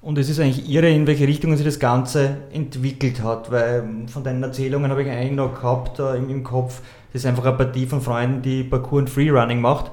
und 0.00 0.18
es 0.18 0.28
ist 0.28 0.38
eigentlich 0.38 0.70
irre, 0.70 0.90
in 0.90 1.06
welche 1.06 1.26
Richtung 1.26 1.56
sich 1.56 1.64
das 1.64 1.80
Ganze 1.80 2.36
entwickelt 2.52 3.22
hat, 3.22 3.50
weil 3.50 4.06
von 4.06 4.22
deinen 4.22 4.42
Erzählungen 4.42 4.90
habe 4.90 5.02
ich 5.02 5.10
eigentlich 5.10 5.32
noch 5.32 5.54
gehabt 5.54 5.98
äh, 5.98 6.16
im, 6.16 6.44
Kopf, 6.44 6.82
das 7.12 7.22
ist 7.22 7.26
einfach 7.26 7.46
eine 7.46 7.56
Partie 7.56 7.86
von 7.86 8.00
Freunden, 8.00 8.42
die 8.42 8.62
Parkour 8.62 8.98
und 9.00 9.10
Freerunning 9.10 9.60
macht, 9.60 9.90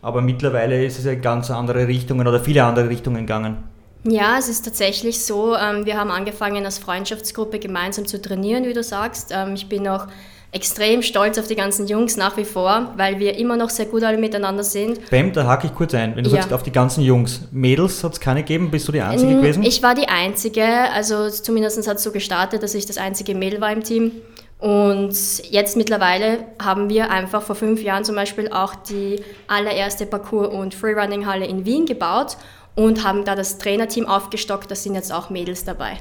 aber 0.00 0.22
mittlerweile 0.22 0.84
ist 0.84 0.98
es 0.98 1.04
ja 1.04 1.16
ganz 1.16 1.50
andere 1.50 1.86
Richtungen 1.86 2.26
oder 2.26 2.40
viele 2.40 2.64
andere 2.64 2.88
Richtungen 2.88 3.26
gegangen. 3.26 3.58
Ja, 4.04 4.38
es 4.38 4.48
ist 4.48 4.64
tatsächlich 4.64 5.24
so. 5.24 5.56
Ähm, 5.56 5.84
wir 5.84 5.98
haben 5.98 6.10
angefangen 6.10 6.64
als 6.64 6.78
Freundschaftsgruppe 6.78 7.58
gemeinsam 7.58 8.06
zu 8.06 8.20
trainieren, 8.20 8.64
wie 8.64 8.72
du 8.72 8.82
sagst. 8.82 9.32
Ähm, 9.32 9.54
ich 9.54 9.68
bin 9.68 9.86
auch 9.88 10.06
extrem 10.50 11.02
stolz 11.02 11.38
auf 11.38 11.46
die 11.46 11.56
ganzen 11.56 11.86
Jungs 11.86 12.16
nach 12.16 12.36
wie 12.38 12.44
vor, 12.44 12.94
weil 12.96 13.18
wir 13.18 13.36
immer 13.36 13.56
noch 13.56 13.68
sehr 13.68 13.86
gut 13.86 14.02
alle 14.02 14.16
miteinander 14.16 14.64
sind. 14.64 15.10
Bam, 15.10 15.32
da 15.32 15.46
hake 15.46 15.66
ich 15.66 15.74
kurz 15.74 15.92
ein. 15.94 16.16
Wenn 16.16 16.24
du 16.24 16.30
ja. 16.30 16.36
sagst, 16.36 16.52
auf 16.54 16.62
die 16.62 16.72
ganzen 16.72 17.02
Jungs, 17.02 17.42
Mädels 17.50 18.02
hat 18.02 18.14
es 18.14 18.20
keine 18.20 18.40
gegeben, 18.40 18.70
bist 18.70 18.88
du 18.88 18.92
die 18.92 19.02
Einzige 19.02 19.32
mm, 19.32 19.40
gewesen? 19.40 19.62
Ich 19.62 19.82
war 19.82 19.94
die 19.94 20.08
Einzige, 20.08 20.64
also 20.94 21.28
zumindest 21.28 21.86
hat 21.86 21.98
es 21.98 22.02
so 22.02 22.12
gestartet, 22.12 22.62
dass 22.62 22.74
ich 22.74 22.86
das 22.86 22.96
einzige 22.96 23.34
Mädel 23.34 23.60
war 23.60 23.72
im 23.72 23.82
Team. 23.82 24.12
Und 24.58 25.14
jetzt 25.50 25.76
mittlerweile 25.76 26.38
haben 26.60 26.88
wir 26.88 27.10
einfach 27.10 27.42
vor 27.42 27.54
fünf 27.54 27.80
Jahren 27.82 28.04
zum 28.04 28.16
Beispiel 28.16 28.50
auch 28.50 28.74
die 28.74 29.22
allererste 29.46 30.04
Parkour- 30.04 30.50
und 30.50 30.74
Freerunning-Halle 30.74 31.46
in 31.46 31.64
Wien 31.64 31.86
gebaut 31.86 32.38
und 32.78 33.02
haben 33.02 33.24
da 33.24 33.34
das 33.34 33.58
Trainerteam 33.58 34.06
aufgestockt, 34.06 34.70
da 34.70 34.76
sind 34.76 34.94
jetzt 34.94 35.12
auch 35.12 35.30
Mädels 35.30 35.64
dabei. 35.64 35.98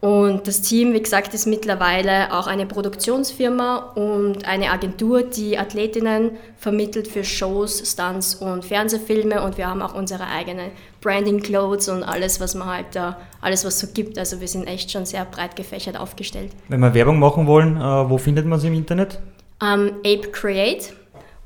Und 0.00 0.46
das 0.46 0.60
Team, 0.60 0.92
wie 0.92 1.02
gesagt, 1.02 1.34
ist 1.34 1.46
mittlerweile 1.46 2.32
auch 2.32 2.46
eine 2.46 2.66
Produktionsfirma 2.66 3.94
und 3.96 4.46
eine 4.46 4.70
Agentur, 4.70 5.24
die 5.24 5.58
Athletinnen 5.58 6.32
vermittelt 6.56 7.08
für 7.08 7.24
Shows, 7.24 7.82
Stunts 7.90 8.36
und 8.36 8.64
Fernsehfilme. 8.64 9.42
Und 9.42 9.58
wir 9.58 9.66
haben 9.66 9.82
auch 9.82 9.94
unsere 9.94 10.26
eigenen 10.26 10.70
Branding 11.00 11.40
Clothes 11.40 11.88
und 11.88 12.04
alles, 12.04 12.38
was 12.38 12.54
man 12.54 12.68
halt 12.68 12.86
da, 12.92 13.16
alles 13.40 13.64
was 13.64 13.80
so 13.80 13.88
gibt. 13.92 14.16
Also 14.16 14.40
wir 14.40 14.48
sind 14.48 14.68
echt 14.68 14.92
schon 14.92 15.06
sehr 15.06 15.24
breit 15.24 15.56
gefächert 15.56 15.98
aufgestellt. 15.98 16.52
Wenn 16.68 16.80
wir 16.80 16.94
Werbung 16.94 17.18
machen 17.18 17.48
wollen, 17.48 17.76
äh, 17.76 17.80
wo 17.80 18.18
findet 18.18 18.46
man 18.46 18.60
sie 18.60 18.68
im 18.68 18.74
Internet? 18.74 19.18
Um, 19.60 19.88
Ape 20.04 20.30
Create 20.30 20.92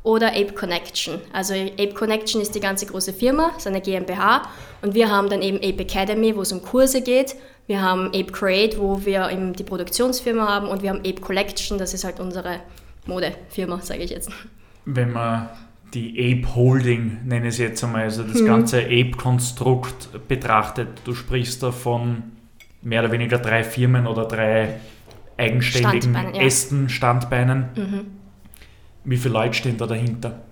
oder 0.02 0.28
Ape 0.28 0.52
Connection. 0.52 1.20
Also 1.32 1.54
Ape 1.54 1.94
Connection 1.94 2.40
ist 2.40 2.54
die 2.54 2.60
ganze 2.60 2.86
große 2.86 3.12
Firma, 3.12 3.52
ist 3.56 3.66
eine 3.66 3.80
GmbH 3.80 4.42
und 4.82 4.94
wir 4.94 5.10
haben 5.10 5.28
dann 5.28 5.42
eben 5.42 5.58
Ape 5.58 5.82
Academy, 5.82 6.34
wo 6.36 6.42
es 6.42 6.52
um 6.52 6.62
Kurse 6.62 7.02
geht 7.02 7.36
wir 7.68 7.82
haben 7.82 8.06
Ape 8.06 8.32
Create, 8.32 8.78
wo 8.78 9.04
wir 9.04 9.30
eben 9.30 9.52
die 9.52 9.62
Produktionsfirma 9.62 10.48
haben 10.48 10.68
und 10.68 10.82
wir 10.82 10.88
haben 10.88 11.00
Ape 11.00 11.20
Collection, 11.20 11.76
das 11.76 11.92
ist 11.92 12.02
halt 12.02 12.18
unsere 12.18 12.60
Modefirma, 13.06 13.80
sage 13.82 14.00
ich 14.00 14.10
jetzt. 14.10 14.30
Wenn 14.86 15.12
man 15.12 15.50
die 15.92 16.18
Ape 16.18 16.54
Holding, 16.54 17.18
nenne 17.26 17.48
ich 17.48 17.54
es 17.54 17.58
jetzt 17.58 17.84
einmal, 17.84 18.04
also 18.04 18.22
das 18.22 18.38
hm. 18.38 18.46
ganze 18.46 18.80
Ape-Konstrukt 18.80 20.26
betrachtet, 20.28 20.88
du 21.04 21.14
sprichst 21.14 21.62
da 21.62 21.70
von 21.70 22.22
mehr 22.80 23.02
oder 23.02 23.12
weniger 23.12 23.36
drei 23.36 23.62
Firmen 23.62 24.06
oder 24.06 24.24
drei 24.24 24.76
eigenständigen 25.36 26.14
Standbeinen, 26.14 26.34
ja. 26.34 26.42
Ästen, 26.42 26.88
Standbeinen. 26.88 27.68
Mhm. 27.76 28.06
Wie 29.08 29.16
viele 29.16 29.32
Leute 29.34 29.54
stehen 29.54 29.78
da 29.78 29.86
dahinter? 29.86 30.42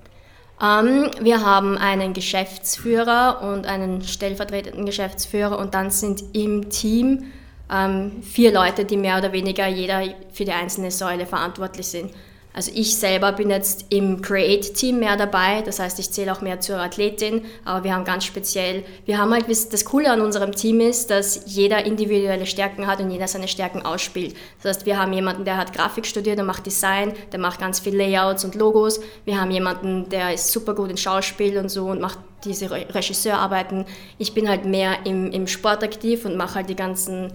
Ähm, 0.62 1.10
wir 1.20 1.44
haben 1.44 1.76
einen 1.76 2.14
Geschäftsführer 2.14 3.42
und 3.42 3.66
einen 3.66 4.02
stellvertretenden 4.02 4.86
Geschäftsführer 4.86 5.58
und 5.58 5.74
dann 5.74 5.90
sind 5.90 6.24
im 6.32 6.70
Team 6.70 7.24
ähm, 7.70 8.22
vier 8.22 8.54
Leute, 8.54 8.86
die 8.86 8.96
mehr 8.96 9.18
oder 9.18 9.32
weniger 9.32 9.66
jeder 9.66 10.02
für 10.32 10.46
die 10.46 10.52
einzelne 10.52 10.90
Säule 10.90 11.26
verantwortlich 11.26 11.86
sind. 11.86 12.12
Also 12.56 12.72
ich 12.74 12.96
selber 12.96 13.32
bin 13.32 13.50
jetzt 13.50 13.84
im 13.90 14.22
Create-Team 14.22 14.98
mehr 14.98 15.18
dabei, 15.18 15.60
das 15.60 15.78
heißt, 15.78 15.98
ich 15.98 16.10
zähle 16.10 16.32
auch 16.32 16.40
mehr 16.40 16.58
zur 16.58 16.78
Athletin, 16.78 17.44
aber 17.66 17.84
wir 17.84 17.94
haben 17.94 18.06
ganz 18.06 18.24
speziell, 18.24 18.82
wir 19.04 19.18
haben 19.18 19.30
halt, 19.34 19.44
das 19.46 19.84
Coole 19.84 20.10
an 20.10 20.22
unserem 20.22 20.52
Team 20.52 20.80
ist, 20.80 21.10
dass 21.10 21.42
jeder 21.44 21.84
individuelle 21.84 22.46
Stärken 22.46 22.86
hat 22.86 23.00
und 23.00 23.10
jeder 23.10 23.28
seine 23.28 23.46
Stärken 23.46 23.82
ausspielt. 23.82 24.34
Das 24.62 24.74
heißt, 24.74 24.86
wir 24.86 24.98
haben 24.98 25.12
jemanden, 25.12 25.44
der 25.44 25.58
hat 25.58 25.74
Grafik 25.74 26.06
studiert 26.06 26.40
und 26.40 26.46
macht 26.46 26.64
Design, 26.64 27.12
der 27.30 27.40
macht 27.40 27.60
ganz 27.60 27.78
viel 27.78 27.94
Layouts 27.94 28.46
und 28.46 28.54
Logos. 28.54 29.00
Wir 29.26 29.38
haben 29.38 29.50
jemanden, 29.50 30.08
der 30.08 30.32
ist 30.32 30.50
super 30.50 30.74
gut 30.74 30.88
in 30.88 30.96
Schauspiel 30.96 31.58
und 31.58 31.68
so 31.68 31.88
und 31.88 32.00
macht 32.00 32.20
diese 32.46 32.70
Regisseurarbeiten. 32.70 33.84
Ich 34.16 34.32
bin 34.32 34.48
halt 34.48 34.64
mehr 34.64 35.04
im, 35.04 35.30
im 35.30 35.46
Sport 35.46 35.84
aktiv 35.84 36.24
und 36.24 36.38
mache 36.38 36.54
halt 36.54 36.70
die 36.70 36.76
ganzen 36.76 37.34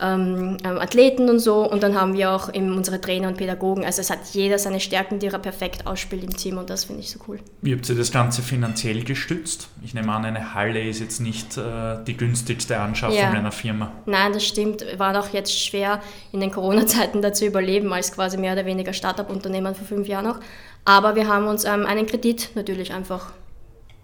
ähm, 0.00 0.56
ähm, 0.64 0.78
Athleten 0.78 1.28
und 1.28 1.38
so. 1.38 1.68
Und 1.70 1.82
dann 1.82 1.94
haben 1.94 2.14
wir 2.14 2.30
auch 2.32 2.52
eben 2.52 2.76
unsere 2.76 3.00
Trainer 3.00 3.28
und 3.28 3.36
Pädagogen. 3.36 3.84
Also 3.84 4.00
es 4.00 4.10
hat 4.10 4.18
jeder 4.32 4.58
seine 4.58 4.80
Stärken, 4.80 5.18
die 5.18 5.26
er 5.26 5.38
perfekt 5.38 5.86
ausspielt 5.86 6.24
im 6.24 6.36
Team 6.36 6.58
und 6.58 6.70
das 6.70 6.84
finde 6.84 7.00
ich 7.00 7.10
so 7.10 7.18
cool. 7.28 7.38
Wie 7.62 7.74
habt 7.74 7.88
ihr 7.88 7.94
das 7.94 8.10
Ganze 8.10 8.42
finanziell 8.42 9.04
gestützt? 9.04 9.68
Ich 9.84 9.94
nehme 9.94 10.12
an, 10.12 10.24
eine 10.24 10.54
Halle 10.54 10.82
ist 10.82 11.00
jetzt 11.00 11.20
nicht 11.20 11.56
äh, 11.56 12.02
die 12.06 12.16
günstigste 12.16 12.78
Anschaffung 12.78 13.16
ja. 13.16 13.30
einer 13.30 13.52
Firma. 13.52 13.92
Nein, 14.06 14.32
das 14.32 14.44
stimmt. 14.44 14.84
War 14.98 15.18
auch 15.18 15.32
jetzt 15.32 15.58
schwer 15.58 16.00
in 16.32 16.40
den 16.40 16.50
Corona-Zeiten 16.50 17.22
da 17.22 17.32
zu 17.32 17.46
überleben, 17.46 17.92
als 17.92 18.12
quasi 18.12 18.36
mehr 18.36 18.54
oder 18.54 18.66
weniger 18.66 18.92
Startup-Unternehmen 18.92 19.74
vor 19.74 19.86
fünf 19.86 20.08
Jahren 20.08 20.26
noch. 20.26 20.40
Aber 20.84 21.14
wir 21.14 21.28
haben 21.28 21.46
uns 21.46 21.64
ähm, 21.64 21.86
einen 21.86 22.06
Kredit 22.06 22.50
natürlich 22.54 22.92
einfach 22.92 23.32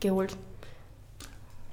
geholt 0.00 0.36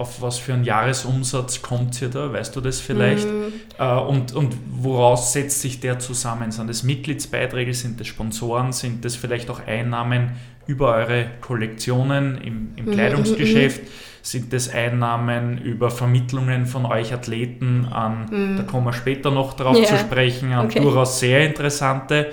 auf 0.04 0.22
was 0.22 0.38
für 0.38 0.54
einen 0.54 0.66
Jahresumsatz 0.66 1.62
kommt 1.62 2.02
ihr 2.02 2.10
da? 2.10 2.32
Weißt 2.32 2.54
du 2.56 2.62
das 2.62 2.82
vielleicht? 2.82 3.26
Mhm. 3.26 3.54
Äh, 3.80 3.96
und, 3.96 4.34
und 4.34 4.56
woraus 4.70 5.32
setzt 5.32 5.62
sich 5.62 5.80
der 5.80 6.00
zusammen? 6.00 6.52
Sind 6.52 6.70
das 6.70 6.84
Mitgliedsbeiträge, 6.84 7.74
sind 7.74 8.02
das 8.02 8.08
Sponsoren, 8.08 8.74
sind 8.74 9.06
das 9.06 9.16
vielleicht 9.16 9.50
auch 9.50 9.66
Einnahmen 9.66 10.34
über 10.68 10.94
eure 10.94 11.28
Kollektionen 11.40 12.38
im, 12.42 12.74
im 12.76 12.86
mhm. 12.86 12.92
Kleidungsgeschäft? 12.92 13.84
Mhm. 13.84 13.88
Sind 14.22 14.54
das 14.54 14.74
Einnahmen 14.74 15.58
über 15.58 15.90
Vermittlungen 15.90 16.66
von 16.66 16.86
euch 16.86 17.14
Athleten 17.14 17.86
an, 17.92 18.28
mhm. 18.30 18.58
da 18.58 18.64
kommen 18.64 18.86
wir 18.86 18.94
später 18.94 19.32
noch 19.32 19.54
drauf 19.54 19.78
ja. 19.78 19.86
zu 19.86 19.98
sprechen, 19.98 20.52
an 20.52 20.66
okay. 20.66 20.82
durchaus 20.82 21.20
sehr 21.20 21.46
interessante 21.46 22.32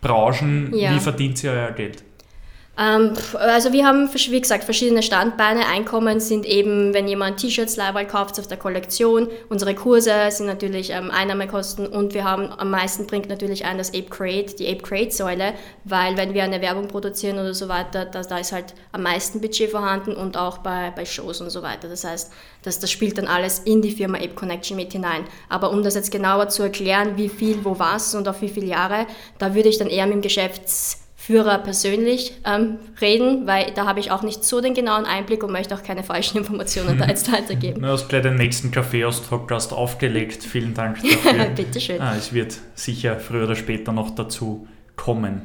Branchen? 0.00 0.72
Ja. 0.74 0.94
Wie 0.94 1.00
verdient 1.00 1.42
ihr 1.44 1.52
euer 1.52 1.70
Geld? 1.70 2.02
Ähm, 2.82 3.12
also 3.34 3.72
wir 3.72 3.86
haben, 3.86 4.12
wie 4.12 4.40
gesagt, 4.40 4.64
verschiedene 4.64 5.02
Standbeine. 5.02 5.66
Einkommen 5.66 6.20
sind 6.20 6.46
eben, 6.46 6.92
wenn 6.94 7.06
jemand 7.06 7.38
T-Shirts 7.38 7.76
Leihwahl 7.76 8.06
kauft 8.06 8.38
auf 8.40 8.46
der 8.46 8.56
Kollektion. 8.56 9.28
Unsere 9.48 9.74
Kurse 9.74 10.12
sind 10.30 10.46
natürlich 10.46 10.90
ähm, 10.90 11.10
Einnahmekosten 11.10 11.86
und 11.86 12.14
wir 12.14 12.24
haben 12.24 12.50
am 12.50 12.70
meisten 12.70 13.06
bringt 13.06 13.28
natürlich 13.28 13.64
ein 13.64 13.78
das 13.78 13.90
Ape 13.90 14.08
Create, 14.10 14.58
die 14.58 14.68
Ape 14.68 14.82
Create 14.82 15.12
Säule, 15.12 15.52
weil 15.84 16.16
wenn 16.16 16.34
wir 16.34 16.42
eine 16.42 16.60
Werbung 16.60 16.88
produzieren 16.88 17.38
oder 17.38 17.54
so 17.54 17.68
weiter, 17.68 18.04
da, 18.04 18.22
da 18.22 18.38
ist 18.38 18.52
halt 18.52 18.74
am 18.90 19.02
meisten 19.02 19.40
Budget 19.40 19.70
vorhanden 19.70 20.14
und 20.14 20.36
auch 20.36 20.58
bei, 20.58 20.92
bei 20.96 21.04
Shows 21.04 21.40
und 21.40 21.50
so 21.50 21.62
weiter. 21.62 21.88
Das 21.88 22.04
heißt, 22.04 22.32
das, 22.62 22.80
das 22.80 22.90
spielt 22.90 23.18
dann 23.18 23.26
alles 23.26 23.60
in 23.60 23.82
die 23.82 23.92
Firma 23.92 24.18
Ape 24.18 24.34
Connection 24.34 24.76
mit 24.76 24.92
hinein. 24.92 25.24
Aber 25.48 25.70
um 25.70 25.82
das 25.82 25.94
jetzt 25.94 26.10
genauer 26.10 26.48
zu 26.48 26.62
erklären, 26.62 27.16
wie 27.16 27.28
viel, 27.28 27.64
wo 27.64 27.78
was 27.78 28.14
und 28.14 28.26
auf 28.28 28.40
wie 28.42 28.48
viele 28.48 28.66
Jahre, 28.66 29.06
da 29.38 29.54
würde 29.54 29.68
ich 29.68 29.78
dann 29.78 29.88
eher 29.88 30.06
mit 30.06 30.14
dem 30.14 30.22
Geschäfts 30.22 31.01
Führer 31.24 31.58
persönlich 31.58 32.32
ähm, 32.44 32.78
reden, 33.00 33.46
weil 33.46 33.70
da 33.76 33.86
habe 33.86 34.00
ich 34.00 34.10
auch 34.10 34.24
nicht 34.24 34.42
so 34.42 34.60
den 34.60 34.74
genauen 34.74 35.04
Einblick 35.04 35.44
und 35.44 35.52
möchte 35.52 35.72
auch 35.76 35.84
keine 35.84 36.02
falschen 36.02 36.38
Informationen 36.38 36.98
da 36.98 37.06
jetzt 37.06 37.32
weitergeben. 37.32 37.80
Du 37.82 37.86
hast 37.86 38.08
gleich 38.08 38.22
den 38.22 38.34
nächsten 38.34 38.72
Kaffee 38.72 39.04
aus 39.04 39.20
Podcast 39.20 39.72
aufgelegt. 39.72 40.42
Vielen 40.42 40.74
Dank 40.74 40.98
dafür. 41.24 41.44
Bitteschön. 41.50 42.00
Ah, 42.00 42.16
es 42.16 42.32
wird 42.32 42.58
sicher 42.74 43.20
früher 43.20 43.44
oder 43.44 43.54
später 43.54 43.92
noch 43.92 44.10
dazu 44.10 44.66
kommen. 44.96 45.42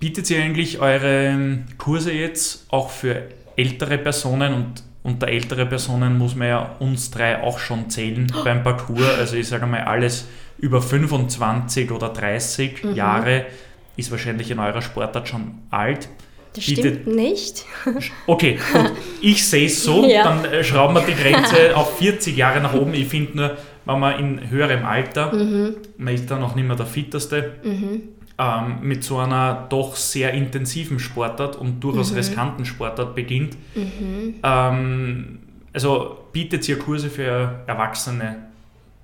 Bietet 0.00 0.28
ihr 0.30 0.42
eigentlich 0.42 0.80
eure 0.80 1.60
Kurse 1.78 2.12
jetzt 2.12 2.66
auch 2.70 2.90
für 2.90 3.22
ältere 3.54 3.98
Personen 3.98 4.52
und 4.52 4.82
unter 5.04 5.28
ältere 5.28 5.66
Personen 5.66 6.18
muss 6.18 6.34
man 6.34 6.48
ja 6.48 6.76
uns 6.80 7.12
drei 7.12 7.40
auch 7.40 7.60
schon 7.60 7.88
zählen 7.88 8.32
oh. 8.36 8.42
beim 8.42 8.64
Parcours. 8.64 9.16
Also 9.16 9.36
ich 9.36 9.46
sage 9.46 9.66
mal 9.66 9.84
alles 9.84 10.26
über 10.58 10.82
25 10.82 11.92
oder 11.92 12.08
30 12.08 12.82
mhm. 12.82 12.94
Jahre 12.96 13.46
ist 13.96 14.10
wahrscheinlich 14.10 14.50
in 14.50 14.58
eurer 14.58 14.82
Sportart 14.82 15.28
schon 15.28 15.62
alt. 15.70 16.08
Das 16.54 16.64
stimmt 16.64 17.06
nicht. 17.06 17.64
Okay, 18.26 18.58
gut. 18.72 18.92
Ich 19.20 19.46
sehe 19.46 19.66
es 19.66 19.84
so, 19.84 20.04
ja. 20.08 20.24
dann 20.24 20.44
äh, 20.46 20.64
schrauben 20.64 20.94
wir 20.94 21.02
die 21.02 21.14
Grenze 21.14 21.76
auf 21.76 21.98
40 21.98 22.36
Jahre 22.36 22.60
nach 22.60 22.74
oben. 22.74 22.94
Ich 22.94 23.08
finde 23.08 23.36
nur, 23.36 23.56
wenn 23.84 24.00
man 24.00 24.18
in 24.18 24.50
höherem 24.50 24.84
Alter, 24.84 25.32
mhm. 25.32 25.76
man 25.98 26.14
ist 26.14 26.30
dann 26.30 26.42
auch 26.42 26.54
nicht 26.54 26.66
mehr 26.66 26.76
der 26.76 26.86
Fitteste, 26.86 27.56
mhm. 27.62 28.02
ähm, 28.38 28.78
mit 28.80 29.04
so 29.04 29.18
einer 29.18 29.66
doch 29.68 29.96
sehr 29.96 30.32
intensiven 30.32 30.98
Sportart 30.98 31.56
und 31.56 31.80
durchaus 31.80 32.10
mhm. 32.10 32.16
riskanten 32.16 32.64
Sportart 32.64 33.14
beginnt. 33.14 33.56
Mhm. 33.74 34.34
Ähm, 34.42 35.38
also 35.72 36.16
bietet 36.32 36.66
ihr 36.68 36.78
Kurse 36.78 37.10
für 37.10 37.60
Erwachsene 37.66 38.46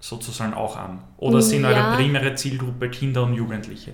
sozusagen 0.00 0.54
auch 0.54 0.76
an? 0.76 1.00
Oder 1.18 1.38
mm, 1.38 1.42
sind 1.42 1.64
eure 1.64 1.75
ja. 1.75 1.94
primäre 1.94 2.34
Zielgruppe 2.34 2.88
Kinder 2.88 3.22
und 3.22 3.34
Jugendliche? 3.34 3.92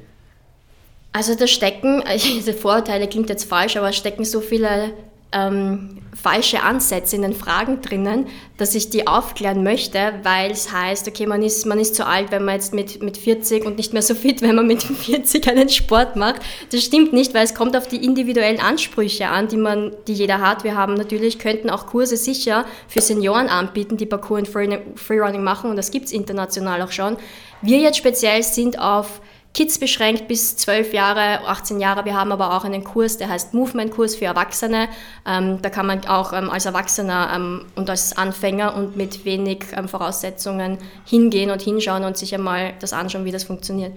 Also 1.19 1.35
da 1.35 1.49
stecken, 1.49 2.05
diese 2.15 2.55
Vorurteile 2.55 3.09
klingt 3.09 3.29
jetzt 3.29 3.43
falsch, 3.43 3.77
aber 3.77 3.93
stecken 3.93 4.25
so 4.25 4.41
viele 4.41 4.93
ähm, 5.33 5.99
falsche 6.15 6.63
Ansätze 6.63 7.17
in 7.17 7.23
den 7.23 7.33
Fragen 7.33 7.83
drinnen, 7.83 8.29
dass 8.57 8.77
ich 8.77 8.89
die 8.91 9.09
aufklären 9.09 9.65
möchte, 9.65 10.13
weil 10.23 10.53
es 10.53 10.73
heißt, 10.73 11.09
okay, 11.09 11.27
man 11.27 11.43
ist, 11.43 11.67
man 11.67 11.81
ist 11.81 11.97
zu 11.97 12.07
alt, 12.07 12.31
wenn 12.31 12.45
man 12.45 12.55
jetzt 12.55 12.73
mit, 12.73 13.03
mit 13.03 13.17
40 13.17 13.67
und 13.67 13.79
nicht 13.79 13.93
mehr 13.93 14.03
so 14.03 14.15
fit, 14.15 14.43
wenn 14.43 14.55
man 14.55 14.69
mit 14.69 14.85
40 14.85 15.49
einen 15.49 15.69
Sport 15.69 16.15
macht. 16.15 16.41
Das 16.71 16.85
stimmt 16.85 17.13
nicht, 17.13 17.35
weil 17.35 17.43
es 17.43 17.57
kommt 17.57 17.77
auf 17.77 17.89
die 17.89 18.05
individuellen 18.05 18.61
Ansprüche 18.61 19.27
an, 19.27 19.49
die 19.49 19.57
man, 19.57 19.97
die 20.07 20.15
jeder 20.15 20.41
hat. 20.41 20.63
Wir 20.63 20.77
haben 20.77 20.95
natürlich, 20.95 21.41
könnten 21.41 21.69
auch 21.69 21.87
Kurse 21.87 22.17
sicher 22.17 22.65
für 22.87 23.01
Senioren 23.01 23.49
anbieten, 23.49 23.97
die 23.97 24.07
Parkour 24.07 24.39
und 24.39 24.47
Freerunning 24.47 25.43
machen 25.43 25.69
und 25.69 25.75
das 25.75 25.91
gibt 25.91 26.07
es 26.07 26.13
international 26.13 26.81
auch 26.81 26.93
schon. 26.93 27.17
Wir 27.61 27.79
jetzt 27.81 27.99
speziell 27.99 28.45
sind 28.45 28.79
auf 28.79 29.21
Kids 29.55 29.78
beschränkt 29.78 30.28
bis 30.28 30.57
12 30.57 30.93
Jahre, 30.93 31.47
18 31.47 31.81
Jahre. 31.81 32.05
Wir 32.05 32.14
haben 32.14 32.31
aber 32.31 32.57
auch 32.57 32.64
einen 32.64 32.85
Kurs, 32.85 33.17
der 33.17 33.28
heißt 33.28 33.55
Movement-Kurs 33.55 34.14
für 34.14 34.26
Erwachsene. 34.26 34.88
Ähm, 35.26 35.61
da 35.62 35.71
kann 35.71 35.87
man 35.87 36.07
auch 36.07 36.33
ähm, 36.33 36.50
als 36.50 36.67
Erwachsener 36.67 37.33
ähm, 37.35 37.67
und 37.75 37.90
als 37.90 38.17
Anfänger 38.17 38.76
und 38.76 38.97
mit 38.97 39.25
wenig 39.25 39.64
ähm, 39.75 39.88
Voraussetzungen 39.88 40.78
hingehen 41.05 41.50
und 41.50 41.62
hinschauen 41.62 42.05
und 42.05 42.17
sich 42.17 42.35
einmal 42.35 42.75
das 42.78 42.93
anschauen, 42.93 43.25
wie 43.25 43.33
das 43.33 43.45
funktioniert. 43.45 43.93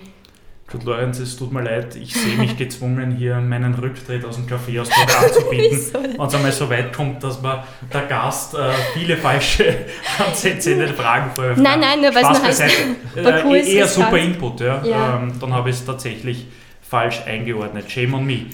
Gut, 0.71 0.85
Lorenz, 0.85 1.19
es 1.19 1.35
tut 1.35 1.51
mir 1.51 1.63
leid, 1.63 1.97
ich 1.97 2.13
sehe 2.13 2.37
mich 2.37 2.55
gezwungen, 2.55 3.17
hier 3.17 3.35
meinen 3.35 3.73
Rücktritt 3.73 4.23
aus 4.23 4.37
dem 4.37 4.47
Café 4.47 4.79
aus 4.79 4.89
anzubieten. 4.89 5.79
Wenn 6.17 6.21
es 6.25 6.33
einmal 6.33 6.51
so 6.53 6.69
weit 6.69 6.93
kommt, 6.93 7.21
dass 7.21 7.41
man 7.41 7.59
der 7.91 8.03
Gast 8.03 8.53
äh, 8.53 8.71
viele 8.93 9.17
falsche 9.17 9.79
Ansätze 10.25 10.71
in 10.71 10.79
den 10.79 10.93
Fragen 10.93 11.31
vorwirft. 11.35 11.59
Nein, 11.59 11.81
nein, 11.81 11.99
nur 11.99 12.15
weil 12.15 12.23
es 12.23 12.29
noch 12.29 12.43
heißt, 12.43 12.61
äh, 13.17 13.75
Eher 13.75 13.87
super 13.87 14.17
Input, 14.17 14.61
ja. 14.61 14.81
ja. 14.85 15.17
Ähm, 15.17 15.33
dann 15.41 15.53
habe 15.53 15.69
ich 15.69 15.75
es 15.75 15.85
tatsächlich 15.85 16.47
falsch 16.81 17.21
eingeordnet. 17.25 17.91
Shame 17.91 18.13
on 18.13 18.25
me. 18.25 18.45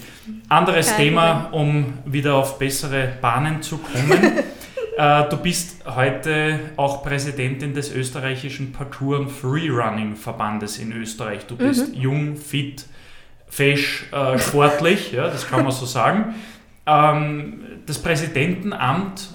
Anderes 0.48 0.88
Kein 0.88 0.96
Thema, 0.96 1.48
um 1.52 1.94
wieder 2.04 2.34
auf 2.34 2.58
bessere 2.58 3.12
Bahnen 3.20 3.62
zu 3.62 3.78
kommen. 3.78 4.32
Äh, 4.98 5.28
du 5.28 5.36
bist 5.36 5.84
heute 5.86 6.58
auch 6.76 7.04
Präsidentin 7.04 7.72
des 7.72 7.94
österreichischen 7.94 8.72
Parkour- 8.72 9.20
und 9.20 9.30
Freerunning-Verbandes 9.30 10.78
in 10.78 10.90
Österreich. 10.90 11.46
Du 11.46 11.56
bist 11.56 11.94
mhm. 11.94 12.00
jung, 12.00 12.36
fit, 12.36 12.84
fesch, 13.46 14.06
äh, 14.10 14.40
sportlich, 14.40 15.12
ja, 15.12 15.28
das 15.28 15.46
kann 15.46 15.62
man 15.62 15.70
so 15.70 15.86
sagen. 15.86 16.34
Ähm, 16.84 17.60
das 17.86 18.00
Präsidentenamt 18.00 19.28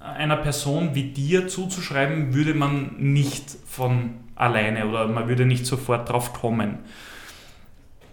einer 0.00 0.36
Person 0.36 0.96
wie 0.96 1.04
dir 1.04 1.46
zuzuschreiben, 1.46 2.34
würde 2.34 2.54
man 2.54 2.96
nicht 2.98 3.44
von 3.68 4.14
alleine 4.34 4.88
oder 4.88 5.06
man 5.06 5.28
würde 5.28 5.46
nicht 5.46 5.64
sofort 5.64 6.08
drauf 6.08 6.32
kommen. 6.32 6.78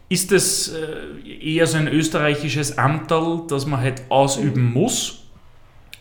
Ist 0.07 0.31
es 0.31 0.71
äh, 0.71 1.27
eher 1.27 1.65
so 1.65 1.79
ein 1.79 1.87
österreichisches 1.87 2.77
Amtal, 2.77 3.41
das 3.49 3.65
man 3.65 3.79
halt 3.79 4.03
ausüben 4.09 4.71
muss? 4.71 5.20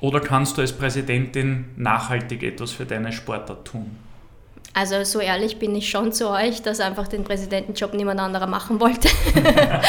Oder 0.01 0.21
kannst 0.21 0.57
du 0.57 0.63
als 0.63 0.73
Präsidentin 0.73 1.67
nachhaltig 1.77 2.43
etwas 2.43 2.73
für 2.73 2.87
deine 2.87 3.13
Sportart 3.13 3.67
tun? 3.67 3.97
Also 4.73 5.03
so 5.05 5.19
ehrlich 5.19 5.59
bin 5.59 5.75
ich 5.75 5.91
schon 5.91 6.13
zu 6.13 6.31
euch, 6.31 6.63
dass 6.63 6.79
einfach 6.81 7.09
den 7.09 7.25
Präsidentenjob 7.25 7.93
niemand 7.95 8.21
anderer 8.21 8.47
machen 8.47 8.81
wollte. 8.81 9.09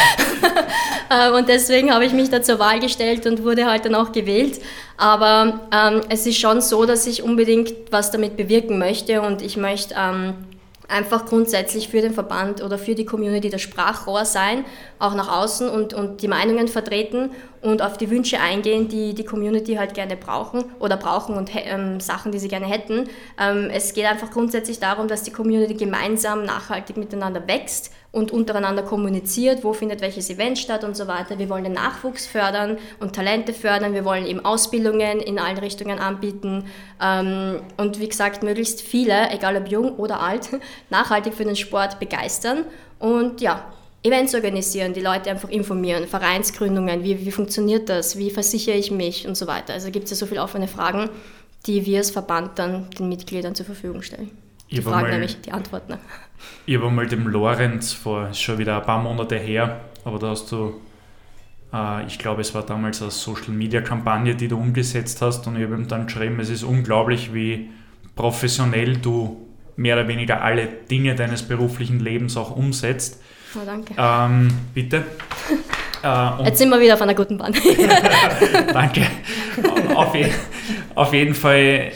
Äh, 1.10 1.30
und 1.32 1.50
deswegen 1.50 1.94
habe 1.94 2.06
ich 2.06 2.14
mich 2.14 2.30
da 2.30 2.42
zur 2.42 2.58
Wahl 2.58 2.80
gestellt 2.80 3.26
und 3.26 3.44
wurde 3.44 3.66
halt 3.66 3.84
dann 3.84 3.96
auch 3.96 4.14
gewählt. 4.14 4.62
Aber 4.96 5.60
ähm, 5.70 6.00
es 6.08 6.26
ist 6.26 6.40
schon 6.40 6.62
so, 6.62 6.86
dass 6.86 7.06
ich 7.06 7.22
unbedingt 7.22 7.74
was 7.92 8.12
damit 8.12 8.38
bewirken 8.38 8.80
möchte 8.80 9.22
und 9.22 9.42
ich 9.42 9.58
möchte 9.58 9.94
ähm, 9.98 10.36
einfach 10.88 11.26
grundsätzlich 11.26 11.90
für 11.90 12.02
den 12.02 12.14
Verband 12.14 12.64
oder 12.64 12.78
für 12.78 12.96
die 12.96 13.04
Community 13.04 13.50
das 13.50 13.62
Sprachrohr 13.62 14.24
sein, 14.24 14.64
auch 15.02 15.16
nach 15.16 15.32
außen 15.36 15.68
und, 15.68 15.94
und 15.94 16.22
die 16.22 16.28
Meinungen 16.28 16.68
vertreten 16.68 17.32
und 17.62 17.82
auf 17.82 17.98
die 17.98 18.10
Wünsche 18.10 18.40
eingehen, 18.40 18.88
die 18.88 19.14
die 19.14 19.24
Community 19.24 19.76
halt 19.76 19.94
gerne 19.94 20.16
brauchen 20.16 20.64
oder 20.80 20.98
brauchen 20.98 21.36
und 21.36 21.50
ähm, 21.54 22.00
Sachen, 22.00 22.32
die 22.32 22.40
sie 22.40 22.48
gerne 22.48 22.68
hätten. 22.68 23.10
Ähm, 23.40 23.70
es 23.72 23.94
geht 23.94 24.06
einfach 24.06 24.32
grundsätzlich 24.32 24.80
darum, 24.80 25.08
dass 25.08 25.24
die 25.24 25.32
Community 25.32 25.74
gemeinsam 25.74 26.44
nachhaltig 26.46 26.98
miteinander 26.98 27.48
wächst 27.48 27.92
und 28.12 28.32
untereinander 28.32 28.84
kommuniziert, 28.84 29.64
wo 29.64 29.74
findet 29.74 30.02
welches 30.02 30.30
Event 30.30 30.60
statt 30.60 30.84
und 30.84 30.96
so 30.98 31.08
weiter. 31.08 31.40
Wir 31.40 31.50
wollen 31.50 31.64
den 31.64 31.74
Nachwuchs 31.74 32.28
fördern 32.28 32.78
und 33.00 33.16
Talente 33.16 33.54
fördern. 33.54 33.94
Wir 33.94 34.06
wollen 34.06 34.26
eben 34.26 34.44
Ausbildungen 34.44 35.20
in 35.20 35.40
allen 35.40 35.58
Richtungen 35.58 35.98
anbieten 35.98 36.66
ähm, 37.02 37.62
und 37.78 38.00
wie 38.00 38.10
gesagt, 38.10 38.44
möglichst 38.44 38.82
viele, 38.82 39.32
egal 39.32 39.56
ob 39.58 39.68
jung 39.68 39.96
oder 39.96 40.20
alt, 40.20 40.50
nachhaltig 40.90 41.34
für 41.34 41.46
den 41.46 41.56
Sport 41.56 42.00
begeistern 42.00 42.66
und 43.00 43.42
ja, 43.42 43.66
Events 44.04 44.34
organisieren, 44.34 44.94
die 44.94 45.02
Leute 45.02 45.30
einfach 45.30 45.50
informieren, 45.50 46.08
Vereinsgründungen, 46.08 47.04
wie, 47.04 47.24
wie 47.24 47.32
funktioniert 47.32 47.88
das, 47.88 48.18
wie 48.18 48.32
versichere 48.32 48.76
ich 48.76 48.90
mich 48.90 49.28
und 49.28 49.36
so 49.36 49.46
weiter. 49.46 49.74
Also 49.74 49.92
gibt 49.92 50.06
es 50.06 50.12
ja 50.12 50.18
so 50.18 50.26
viele 50.26 50.42
offene 50.42 50.68
Fragen, 50.68 51.10
die 51.68 51.86
wir 51.86 52.00
als 52.00 52.10
Verband 52.10 52.58
dann 52.58 52.90
den 52.98 53.10
Mitgliedern 53.10 53.54
zur 53.54 53.68
Verfügung 53.68 54.02
stellen. 54.02 54.32
Die 54.72 54.78
ich 54.78 54.84
Fragen 54.84 55.02
mal, 55.02 55.12
nämlich, 55.12 55.40
die 55.42 55.52
Antworten. 55.52 55.96
Ich 56.66 56.76
habe 56.76 56.90
mal 56.90 57.06
dem 57.06 57.28
Lorenz 57.28 57.94
vor, 57.94 58.30
ist 58.30 58.42
schon 58.42 58.58
wieder 58.58 58.78
ein 58.78 58.86
paar 58.86 59.04
Monate 59.04 59.38
her, 59.38 59.82
aber 60.04 60.18
da 60.18 60.30
hast 60.30 60.52
du, 60.52 60.82
äh, 61.72 62.06
ich 62.08 62.18
glaube, 62.18 62.42
es 62.42 62.56
war 62.56 62.66
damals 62.66 63.02
eine 63.04 63.12
Social-Media-Kampagne, 63.12 64.34
die 64.34 64.48
du 64.48 64.58
umgesetzt 64.58 65.22
hast 65.22 65.46
und 65.46 65.58
ich 65.58 65.64
habe 65.64 65.76
ihm 65.76 65.88
dann 65.88 66.08
geschrieben, 66.08 66.40
es 66.40 66.50
ist 66.50 66.64
unglaublich, 66.64 67.36
wie 67.36 67.70
professionell 68.16 68.98
du 68.98 69.48
mehr 69.76 69.96
oder 69.96 70.08
weniger 70.08 70.42
alle 70.42 70.68
Dinge 70.90 71.14
deines 71.14 71.44
beruflichen 71.44 72.00
Lebens 72.00 72.38
auch 72.38 72.56
umsetzt. 72.56 73.22
Oh, 73.56 73.66
danke. 73.66 73.94
Ähm, 73.98 74.50
bitte. 74.74 75.04
Äh, 76.04 76.46
Jetzt 76.46 76.58
sind 76.58 76.70
wir 76.70 76.80
wieder 76.82 76.96
auf 76.96 77.02
einer 77.04 77.14
guten 77.14 77.38
Bahn. 77.38 77.54
danke. 78.74 79.06
Auf, 79.94 80.16
je, 80.16 80.32
auf, 80.96 81.14
jeden 81.14 81.36
Fall, 81.36 81.92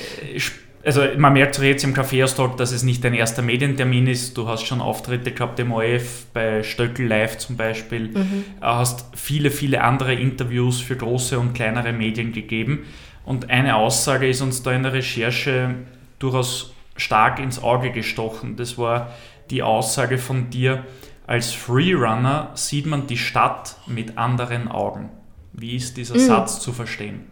also 0.83 1.01
man 1.17 1.33
merkt 1.33 1.55
so 1.55 1.63
jetzt 1.63 1.83
im 1.83 1.95
Kaffeeaustausch, 1.95 2.55
dass 2.55 2.71
es 2.71 2.83
nicht 2.83 3.03
dein 3.03 3.15
erster 3.15 3.41
Medientermin 3.41 4.05
ist. 4.05 4.37
Du 4.37 4.47
hast 4.47 4.67
schon 4.67 4.79
Auftritte 4.79 5.31
gehabt 5.31 5.59
im 5.59 5.71
ORF, 5.71 6.27
bei 6.33 6.61
Stöckel 6.61 7.07
Live 7.07 7.39
zum 7.39 7.57
Beispiel. 7.57 8.09
Mhm. 8.09 8.45
Hast 8.61 9.05
viele, 9.15 9.49
viele 9.49 9.81
andere 9.81 10.13
Interviews 10.13 10.81
für 10.81 10.95
große 10.95 11.39
und 11.39 11.53
kleinere 11.53 11.91
Medien 11.91 12.31
gegeben. 12.31 12.85
Und 13.25 13.49
eine 13.49 13.75
Aussage 13.75 14.29
ist 14.29 14.41
uns 14.41 14.61
da 14.61 14.71
in 14.71 14.83
der 14.83 14.93
Recherche 14.93 15.73
durchaus 16.19 16.75
stark 16.95 17.39
ins 17.39 17.61
Auge 17.61 17.91
gestochen. 17.91 18.55
Das 18.55 18.77
war 18.77 19.09
die 19.49 19.63
Aussage 19.63 20.17
von 20.17 20.49
dir, 20.49 20.83
als 21.27 21.53
Freerunner 21.53 22.51
sieht 22.53 22.85
man 22.85 23.07
die 23.07 23.17
Stadt 23.17 23.77
mit 23.87 24.17
anderen 24.17 24.67
Augen. 24.67 25.09
Wie 25.53 25.75
ist 25.75 25.97
dieser 25.97 26.15
mhm. 26.15 26.27
Satz 26.27 26.59
zu 26.59 26.71
verstehen? 26.71 27.31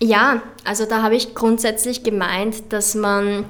Ja, 0.00 0.42
also 0.64 0.86
da 0.86 1.02
habe 1.02 1.16
ich 1.16 1.34
grundsätzlich 1.34 2.02
gemeint, 2.02 2.72
dass 2.72 2.94
man 2.94 3.46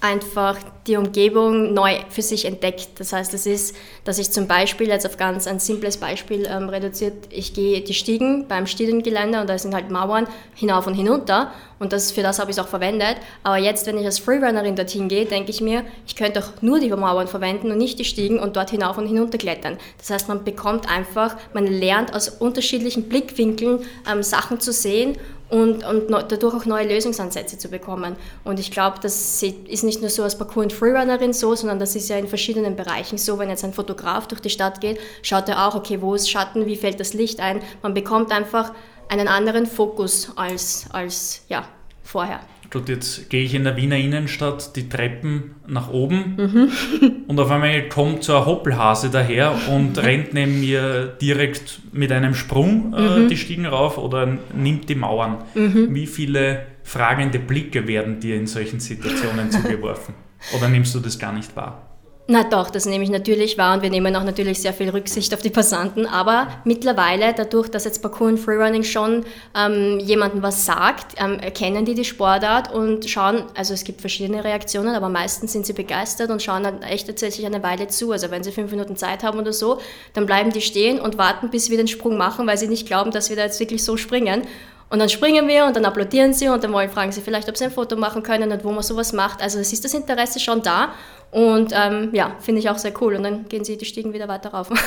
einfach 0.00 0.56
die 0.88 0.96
Umgebung 0.96 1.74
neu 1.74 1.98
für 2.08 2.22
sich 2.22 2.46
entdeckt. 2.46 2.88
Das 2.98 3.12
heißt, 3.12 3.34
es 3.34 3.46
ist, 3.46 3.76
dass 4.04 4.18
ich 4.18 4.30
zum 4.30 4.48
Beispiel, 4.48 4.88
jetzt 4.88 5.06
auf 5.06 5.16
ganz 5.16 5.46
ein 5.46 5.60
simples 5.60 5.98
Beispiel 5.98 6.48
ähm, 6.50 6.68
reduziert, 6.68 7.14
ich 7.30 7.52
gehe 7.54 7.82
die 7.82 7.94
Stiegen 7.94 8.48
beim 8.48 8.66
Stiegengelände 8.66 9.40
und 9.40 9.48
da 9.48 9.58
sind 9.58 9.74
halt 9.74 9.90
Mauern 9.90 10.26
hinauf 10.54 10.86
und 10.86 10.94
hinunter 10.94 11.52
und 11.78 11.92
das, 11.92 12.10
für 12.10 12.22
das 12.22 12.38
habe 12.38 12.50
ich 12.50 12.56
es 12.56 12.62
auch 12.62 12.68
verwendet. 12.68 13.16
Aber 13.42 13.58
jetzt, 13.58 13.86
wenn 13.86 13.98
ich 13.98 14.06
als 14.06 14.18
Freerunnerin 14.18 14.74
dorthin 14.74 15.08
gehe, 15.08 15.26
denke 15.26 15.50
ich 15.50 15.60
mir, 15.60 15.84
ich 16.06 16.16
könnte 16.16 16.40
auch 16.40 16.62
nur 16.62 16.80
die 16.80 16.88
Mauern 16.88 17.28
verwenden 17.28 17.70
und 17.70 17.78
nicht 17.78 17.98
die 17.98 18.04
Stiegen 18.04 18.40
und 18.40 18.56
dort 18.56 18.70
hinauf 18.70 18.98
und 18.98 19.06
hinunter 19.06 19.38
klettern. 19.38 19.78
Das 19.98 20.10
heißt, 20.10 20.28
man 20.28 20.44
bekommt 20.44 20.90
einfach, 20.90 21.36
man 21.52 21.66
lernt 21.66 22.14
aus 22.14 22.28
unterschiedlichen 22.28 23.08
Blickwinkeln 23.08 23.80
ähm, 24.10 24.22
Sachen 24.22 24.60
zu 24.60 24.72
sehen 24.72 25.16
und, 25.50 25.84
und 25.84 26.10
dadurch 26.10 26.54
auch 26.54 26.66
neue 26.66 26.86
Lösungsansätze 26.86 27.56
zu 27.58 27.68
bekommen. 27.68 28.16
Und 28.44 28.60
ich 28.60 28.70
glaube, 28.70 28.98
das 29.00 29.42
ist 29.42 29.84
nicht 29.84 30.00
nur 30.00 30.10
so 30.10 30.22
als 30.22 30.34
und 30.34 30.72
Freerunnerin 30.78 31.32
so, 31.32 31.54
sondern 31.54 31.78
das 31.78 31.96
ist 31.96 32.08
ja 32.08 32.16
in 32.16 32.28
verschiedenen 32.28 32.76
Bereichen 32.76 33.18
so. 33.18 33.38
Wenn 33.38 33.50
jetzt 33.50 33.64
ein 33.64 33.72
Fotograf 33.72 34.28
durch 34.28 34.40
die 34.40 34.50
Stadt 34.50 34.80
geht, 34.80 34.98
schaut 35.22 35.48
er 35.48 35.66
auch, 35.66 35.74
okay, 35.74 36.00
wo 36.00 36.14
ist 36.14 36.30
Schatten, 36.30 36.66
wie 36.66 36.76
fällt 36.76 37.00
das 37.00 37.14
Licht 37.14 37.40
ein. 37.40 37.60
Man 37.82 37.94
bekommt 37.94 38.30
einfach 38.30 38.72
einen 39.08 39.28
anderen 39.28 39.66
Fokus 39.66 40.32
als, 40.36 40.86
als 40.90 41.44
ja, 41.48 41.66
vorher. 42.02 42.40
Gut, 42.70 42.90
jetzt 42.90 43.30
gehe 43.30 43.44
ich 43.44 43.54
in 43.54 43.64
der 43.64 43.76
Wiener 43.76 43.96
Innenstadt 43.96 44.76
die 44.76 44.90
Treppen 44.90 45.54
nach 45.66 45.90
oben 45.90 46.36
mhm. 46.36 47.22
und 47.26 47.40
auf 47.40 47.50
einmal 47.50 47.88
kommt 47.88 48.24
so 48.24 48.36
ein 48.36 48.44
Hoppelhase 48.44 49.08
daher 49.08 49.54
und 49.70 49.96
rennt 50.02 50.34
neben 50.34 50.60
mir 50.60 51.06
direkt 51.06 51.80
mit 51.92 52.12
einem 52.12 52.34
Sprung 52.34 52.92
äh, 52.92 53.20
mhm. 53.20 53.28
die 53.28 53.38
Stiegen 53.38 53.64
rauf 53.64 53.96
oder 53.96 54.38
nimmt 54.54 54.88
die 54.90 54.96
Mauern. 54.96 55.38
Mhm. 55.54 55.94
Wie 55.94 56.06
viele 56.06 56.66
fragende 56.82 57.38
Blicke 57.38 57.88
werden 57.88 58.20
dir 58.20 58.36
in 58.36 58.46
solchen 58.46 58.80
Situationen 58.80 59.50
zugeworfen? 59.50 60.27
Oder 60.56 60.68
nimmst 60.68 60.94
du 60.94 61.00
das 61.00 61.18
gar 61.18 61.32
nicht 61.32 61.54
wahr? 61.56 61.88
Na 62.30 62.44
doch, 62.44 62.68
das 62.68 62.84
nehme 62.84 63.02
ich 63.02 63.08
natürlich 63.08 63.56
wahr 63.56 63.74
und 63.74 63.82
wir 63.82 63.88
nehmen 63.88 64.14
auch 64.14 64.22
natürlich 64.22 64.60
sehr 64.60 64.74
viel 64.74 64.90
Rücksicht 64.90 65.32
auf 65.32 65.40
die 65.40 65.48
Passanten. 65.48 66.04
Aber 66.04 66.48
mittlerweile, 66.64 67.32
dadurch, 67.32 67.70
dass 67.70 67.86
jetzt 67.86 68.02
Parkour 68.02 68.28
und 68.28 68.38
Freerunning 68.38 68.82
schon 68.82 69.24
ähm, 69.56 69.98
jemandem 69.98 70.42
was 70.42 70.66
sagt, 70.66 71.14
ähm, 71.16 71.38
erkennen 71.38 71.86
die 71.86 71.94
die 71.94 72.04
Sportart 72.04 72.70
und 72.70 73.08
schauen, 73.08 73.44
also 73.56 73.72
es 73.72 73.82
gibt 73.82 74.02
verschiedene 74.02 74.44
Reaktionen, 74.44 74.94
aber 74.94 75.08
meistens 75.08 75.54
sind 75.54 75.64
sie 75.64 75.72
begeistert 75.72 76.30
und 76.30 76.42
schauen 76.42 76.64
dann 76.64 76.82
echt 76.82 77.06
tatsächlich 77.06 77.46
eine 77.46 77.62
Weile 77.62 77.88
zu. 77.88 78.12
Also 78.12 78.30
wenn 78.30 78.44
sie 78.44 78.52
fünf 78.52 78.70
Minuten 78.72 78.96
Zeit 78.96 79.22
haben 79.22 79.38
oder 79.38 79.54
so, 79.54 79.80
dann 80.12 80.26
bleiben 80.26 80.52
die 80.52 80.60
stehen 80.60 81.00
und 81.00 81.16
warten, 81.16 81.48
bis 81.48 81.70
wir 81.70 81.78
den 81.78 81.88
Sprung 81.88 82.18
machen, 82.18 82.46
weil 82.46 82.58
sie 82.58 82.68
nicht 82.68 82.86
glauben, 82.86 83.10
dass 83.10 83.30
wir 83.30 83.36
da 83.36 83.44
jetzt 83.44 83.58
wirklich 83.58 83.82
so 83.82 83.96
springen. 83.96 84.42
Und 84.90 85.00
dann 85.00 85.08
springen 85.08 85.46
wir 85.48 85.66
und 85.66 85.76
dann 85.76 85.84
applaudieren 85.84 86.32
sie 86.32 86.48
und 86.48 86.64
dann 86.64 86.72
wollen, 86.72 86.88
fragen 86.88 87.12
sie 87.12 87.20
vielleicht, 87.20 87.48
ob 87.48 87.56
sie 87.56 87.64
ein 87.64 87.70
Foto 87.70 87.96
machen 87.96 88.22
können 88.22 88.50
und 88.50 88.64
wo 88.64 88.72
man 88.72 88.82
sowas 88.82 89.12
macht. 89.12 89.42
Also 89.42 89.58
es 89.58 89.72
ist 89.72 89.84
das 89.84 89.92
Interesse 89.92 90.40
schon 90.40 90.62
da 90.62 90.92
und 91.30 91.72
ähm, 91.74 92.08
ja, 92.12 92.36
finde 92.40 92.60
ich 92.60 92.70
auch 92.70 92.78
sehr 92.78 92.92
cool. 93.00 93.16
Und 93.16 93.22
dann 93.22 93.48
gehen 93.48 93.64
sie 93.64 93.76
die 93.76 93.84
Stiegen 93.84 94.12
wieder 94.12 94.28
weiter 94.28 94.50
rauf. 94.50 94.70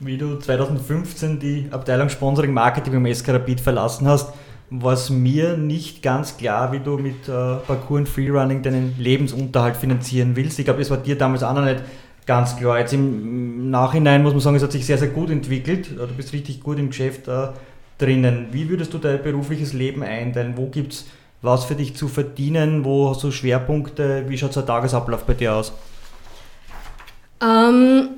Wie 0.00 0.16
du 0.16 0.36
2015 0.36 1.40
die 1.40 1.68
Abteilung 1.70 2.08
Sponsoring 2.08 2.52
Marketing 2.52 2.92
beim 2.92 3.12
SK 3.12 3.40
verlassen 3.62 4.06
hast, 4.06 4.32
war 4.70 4.96
mir 5.10 5.56
nicht 5.56 6.02
ganz 6.02 6.36
klar, 6.36 6.72
wie 6.72 6.78
du 6.78 6.98
mit 6.98 7.26
äh, 7.26 7.56
Parkour 7.66 7.98
und 7.98 8.08
Freerunning 8.08 8.62
deinen 8.62 8.94
Lebensunterhalt 8.98 9.76
finanzieren 9.76 10.36
willst. 10.36 10.58
Ich 10.58 10.66
glaube, 10.66 10.82
es 10.82 10.90
war 10.90 10.98
dir 10.98 11.16
damals 11.16 11.42
auch 11.42 11.54
noch 11.54 11.64
nicht 11.64 11.82
ganz 12.26 12.56
klar. 12.56 12.78
Jetzt 12.78 12.92
im 12.92 13.70
Nachhinein 13.70 14.22
muss 14.22 14.34
man 14.34 14.40
sagen, 14.40 14.56
es 14.56 14.62
hat 14.62 14.72
sich 14.72 14.86
sehr, 14.86 14.98
sehr 14.98 15.08
gut 15.08 15.30
entwickelt. 15.30 15.90
Du 15.98 16.06
bist 16.16 16.32
richtig 16.32 16.60
gut 16.60 16.78
im 16.78 16.90
Geschäft 16.90 17.26
äh, 17.26 17.48
drinnen. 17.98 18.48
Wie 18.52 18.68
würdest 18.68 18.94
du 18.94 18.98
dein 18.98 19.22
berufliches 19.22 19.72
Leben 19.72 20.02
einteilen? 20.02 20.56
Wo 20.56 20.66
gibt 20.66 20.92
es 20.92 21.04
was 21.42 21.64
für 21.64 21.74
dich 21.74 21.96
zu 21.96 22.08
verdienen? 22.08 22.84
Wo 22.84 23.10
hast 23.10 23.22
du 23.22 23.30
Schwerpunkte? 23.30 24.24
Wie 24.28 24.38
schaut 24.38 24.52
so 24.52 24.60
ein 24.60 24.66
Tagesablauf 24.66 25.24
bei 25.24 25.34
dir 25.34 25.54
aus? 25.54 25.72
Ähm, 27.40 28.08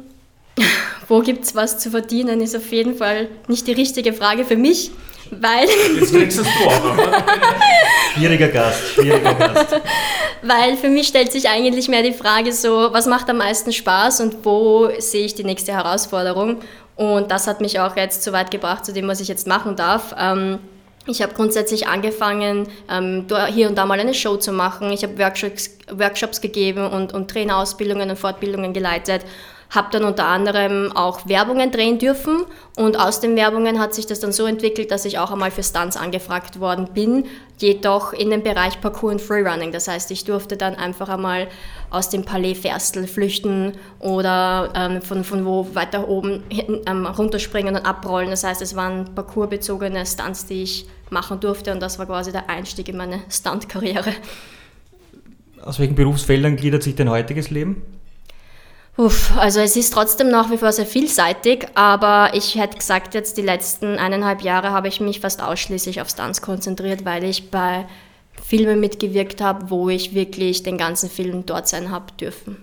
wo 1.09 1.21
gibt 1.21 1.45
es 1.45 1.55
was 1.55 1.79
zu 1.79 1.91
verdienen, 1.91 2.41
ist 2.41 2.57
auf 2.57 2.71
jeden 2.73 2.97
Fall 2.97 3.29
nicht 3.49 3.67
die 3.67 3.73
richtige 3.73 4.13
Frage 4.13 4.45
für 4.45 4.57
mich, 4.57 4.91
weil... 5.31 5.67
Jetzt 5.99 6.15
wechselst 6.15 6.51
du 6.59 6.69
auch, 6.69 6.95
oder? 6.95 7.25
Schwieriger 8.15 8.49
Gast, 8.49 8.95
schwieriger 8.95 9.35
Gast. 9.35 9.81
weil 10.43 10.77
für 10.77 10.89
mich 10.89 11.09
stellt 11.09 11.31
sich 11.33 11.49
eigentlich 11.49 11.89
mehr 11.89 12.03
die 12.03 12.13
Frage 12.13 12.53
so, 12.53 12.89
was 12.93 13.07
macht 13.07 13.29
am 13.29 13.39
meisten 13.39 13.73
Spaß 13.73 14.21
und 14.21 14.45
wo 14.45 14.91
sehe 14.99 15.27
ich 15.27 15.35
die 15.35 15.45
nächste 15.45 15.73
Herausforderung? 15.73 16.61
Und 17.01 17.31
das 17.31 17.47
hat 17.47 17.63
mich 17.63 17.81
auch 17.81 17.97
jetzt 17.97 18.23
so 18.25 18.33
weit 18.33 18.51
gebracht 18.51 18.85
zu 18.85 18.93
dem, 18.93 19.09
was 19.09 19.21
ich 19.21 19.29
jetzt 19.29 19.47
machen 19.47 19.75
darf. 19.75 20.15
Ähm, 20.19 20.59
ich 21.07 21.23
habe 21.23 21.33
grundsätzlich 21.33 21.89
angefangen, 21.89 22.69
ähm, 22.91 23.25
hier 23.49 23.71
und 23.71 23.79
da 23.79 23.87
mal 23.87 23.99
eine 23.99 24.13
Show 24.13 24.37
zu 24.37 24.53
machen. 24.53 24.93
Ich 24.93 25.03
habe 25.03 25.19
Workshops, 25.19 25.79
Workshops 25.91 26.43
gegeben 26.43 26.87
und, 26.87 27.15
und 27.15 27.31
Trainerausbildungen 27.31 28.11
und 28.11 28.19
Fortbildungen 28.19 28.75
geleitet 28.75 29.25
habe 29.71 29.89
dann 29.93 30.05
unter 30.05 30.27
anderem 30.27 30.91
auch 30.95 31.29
Werbungen 31.29 31.71
drehen 31.71 31.99
dürfen 31.99 32.45
und 32.77 32.99
aus 32.99 33.21
den 33.21 33.37
Werbungen 33.37 33.79
hat 33.79 33.95
sich 33.95 34.07
das 34.07 34.19
dann 34.19 34.33
so 34.33 34.47
entwickelt, 34.47 34.91
dass 34.91 35.05
ich 35.05 35.19
auch 35.19 35.31
einmal 35.31 35.53
für 35.53 35.63
Stunts 35.63 35.97
angefragt 35.97 36.59
worden 36.59 36.89
bin, 36.93 37.27
jedoch 37.59 38.13
in 38.13 38.31
dem 38.31 38.43
Bereich 38.43 38.81
Parkour 38.81 39.13
und 39.13 39.21
Freerunning. 39.21 39.71
Das 39.71 39.87
heißt, 39.87 40.11
ich 40.11 40.25
durfte 40.25 40.57
dann 40.57 40.75
einfach 40.75 41.09
einmal 41.09 41.47
aus 41.89 42.09
dem 42.09 42.25
Palais 42.25 42.55
Ferstel 42.55 43.07
flüchten 43.07 43.75
oder 44.01 44.73
ähm, 44.75 45.03
von, 45.03 45.23
von 45.23 45.47
wo 45.47 45.69
weiter 45.75 46.09
oben 46.09 46.43
hinten, 46.49 46.81
ähm, 46.87 47.07
runterspringen 47.07 47.77
und 47.77 47.87
abrollen. 47.87 48.31
Das 48.31 48.43
heißt, 48.43 48.63
es 48.63 48.75
waren 48.75 49.15
parcoursbezogene 49.15 50.05
Stunts, 50.05 50.47
die 50.47 50.65
ich 50.65 50.87
machen 51.11 51.39
durfte 51.39 51.73
und 51.73 51.81
das 51.81 51.99
war 51.99 52.07
quasi 52.07 52.33
der 52.33 52.51
Einstieg 52.51 52.89
in 52.89 52.97
meine 52.97 53.21
Stunt-Karriere. 53.29 54.13
Aus 55.63 55.79
welchen 55.79 55.95
Berufsfeldern 55.95 56.57
gliedert 56.57 56.83
sich 56.83 56.97
dein 56.97 57.11
heutiges 57.11 57.51
Leben? 57.51 58.00
Uff, 59.01 59.35
also 59.39 59.61
es 59.61 59.77
ist 59.77 59.95
trotzdem 59.95 60.29
nach 60.29 60.51
wie 60.51 60.59
vor 60.59 60.73
sehr 60.73 60.85
vielseitig, 60.85 61.67
aber 61.75 62.33
ich 62.35 62.57
hätte 62.57 62.77
gesagt, 62.77 63.15
jetzt 63.15 63.39
die 63.39 63.43
letzten 63.43 63.97
eineinhalb 63.97 64.43
Jahre 64.43 64.73
habe 64.73 64.89
ich 64.89 65.01
mich 65.01 65.21
fast 65.21 65.43
ausschließlich 65.43 66.03
auf 66.03 66.11
Stunts 66.11 66.43
konzentriert, 66.43 67.07
weil 67.07 67.25
ich 67.25 67.51
bei 67.51 67.87
Filmen 68.45 68.79
mitgewirkt 68.79 69.41
habe, 69.41 69.71
wo 69.71 69.89
ich 69.89 70.15
wirklich 70.15 70.65
den 70.65 70.77
ganzen 70.77 71.09
Film 71.09 71.47
dort 71.47 71.67
sein 71.67 71.91
habe 71.91 72.13
dürfen. 72.21 72.59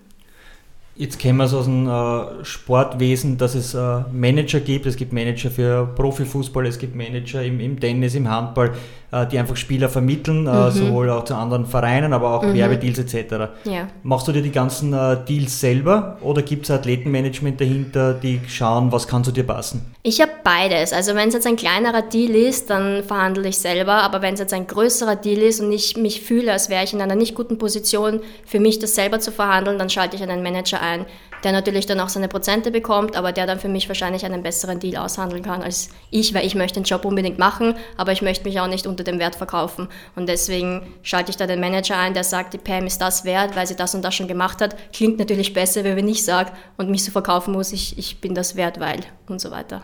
Jetzt 0.96 1.18
kennen 1.18 1.40
wir 1.40 1.46
es 1.46 1.56
aus 1.56 1.66
dem 1.66 1.88
äh, 1.88 2.46
Sportwesen, 2.46 3.40
dass 3.40 3.56
es 3.56 3.74
äh, 3.74 4.02
Manager 4.12 4.60
gibt. 4.60 4.86
Es 4.86 4.96
gibt 4.96 5.14
Manager 5.14 5.50
für 5.50 5.88
Profifußball, 5.96 6.68
es 6.68 6.78
gibt 6.78 6.96
Manager 6.96 7.42
im, 7.42 7.60
im 7.60 7.80
Tennis, 7.80 8.14
im 8.14 8.30
Handball. 8.30 8.74
Äh, 9.10 9.26
die 9.28 9.40
einfach 9.40 9.56
Spieler 9.56 9.88
vermitteln, 9.88 10.48
äh, 10.48 10.50
mhm. 10.50 10.72
sowohl 10.72 11.10
auch 11.10 11.24
zu 11.24 11.34
anderen 11.34 11.66
Vereinen, 11.66 12.12
aber 12.12 12.34
auch 12.34 12.44
mhm. 12.44 12.56
Werbedeals 12.56 13.00
etc. 13.00 13.36
Ja. 13.64 13.88
Machst 14.04 14.28
du 14.28 14.34
dir 14.34 14.42
die 14.42 14.52
ganzen 14.52 14.92
äh, 14.92 15.16
Deals 15.26 15.62
selber 15.62 16.18
oder 16.20 16.42
gibt 16.42 16.66
es 16.66 16.72
Athletenmanagement 16.72 17.62
dahinter, 17.62 18.14
die 18.14 18.42
schauen, 18.50 18.92
was 18.92 19.08
kann 19.08 19.24
zu 19.24 19.32
dir 19.32 19.46
passen? 19.46 19.96
Ich 20.04 20.20
habe 20.20 20.32
beides. 20.44 20.92
Also 20.92 21.16
wenn 21.16 21.30
es 21.30 21.36
jetzt 21.36 21.48
ein 21.48 21.56
kleinerer 21.56 22.02
Deal 22.02 22.36
ist, 22.36 22.70
dann 22.70 23.02
verhandle 23.02 23.48
ich 23.48 23.58
selber, 23.60 23.94
aber 23.94 24.22
wenn 24.22 24.34
es 24.34 24.42
jetzt 24.42 24.54
ein 24.54 24.68
größerer 24.68 25.16
Deal 25.16 25.40
ist 25.40 25.62
und 25.62 25.72
ich 25.72 25.96
mich 25.96 26.20
fühle, 26.20 26.52
als 26.52 26.70
wäre 26.70 26.84
ich 26.84 26.92
in 26.92 27.00
einer 27.00 27.16
nicht 27.16 27.34
guten 27.34 27.58
Position, 27.58 28.20
für 28.46 28.60
mich 28.60 28.80
das 28.80 28.94
selber 28.94 29.22
zu 29.22 29.32
verhandeln, 29.32 29.80
dann 29.80 29.90
schalte 29.90 30.18
ich 30.18 30.22
einen 30.22 30.44
Manager 30.44 30.82
ein, 30.82 31.06
der 31.44 31.52
natürlich 31.52 31.86
dann 31.86 32.00
auch 32.00 32.10
seine 32.10 32.28
Prozente 32.28 32.72
bekommt, 32.72 33.16
aber 33.16 33.32
der 33.32 33.46
dann 33.48 33.60
für 33.60 33.70
mich 33.70 33.88
wahrscheinlich 33.88 34.26
einen 34.26 34.44
besseren 34.44 34.80
Deal 34.80 34.98
aushandeln 35.04 35.44
kann 35.44 35.62
als 35.62 35.90
ich, 36.10 36.34
weil 36.34 36.46
ich 36.46 36.56
möchte 36.56 36.80
den 36.80 36.84
Job 36.84 37.06
unbedingt 37.06 37.38
machen, 37.40 37.76
aber 37.96 38.12
ich 38.12 38.22
möchte 38.22 38.46
mich 38.46 38.60
auch 38.60 38.68
nicht 38.68 38.88
unter 38.88 39.04
dem 39.04 39.20
Wert 39.20 39.36
verkaufen. 39.36 39.88
Und 40.16 40.28
deswegen 40.28 40.94
schalte 41.04 41.32
ich 41.32 41.38
da 41.38 41.48
den 41.48 41.60
Manager 41.60 41.98
ein, 41.98 42.14
der 42.14 42.24
sagt, 42.24 42.54
die 42.54 42.58
Pam 42.58 42.86
ist 42.86 43.00
das 43.00 43.26
wert, 43.26 43.56
weil 43.56 43.68
sie 43.68 43.76
das 43.76 43.96
und 43.96 44.04
das 44.04 44.16
schon 44.16 44.28
gemacht 44.28 44.62
hat. 44.62 44.76
Klingt 44.94 45.20
natürlich 45.20 45.54
besser, 45.54 45.84
wenn 45.84 46.08
ich 46.08 46.24
sage 46.24 46.52
und 46.78 46.90
mich 46.90 47.04
so 47.04 47.12
verkaufen 47.12 47.54
muss, 47.54 47.72
ich, 47.72 47.98
ich 47.98 48.20
bin 48.22 48.34
das 48.36 48.56
wert, 48.56 48.80
weil 48.80 49.02
und 49.28 49.42
so 49.42 49.52
weiter. 49.52 49.84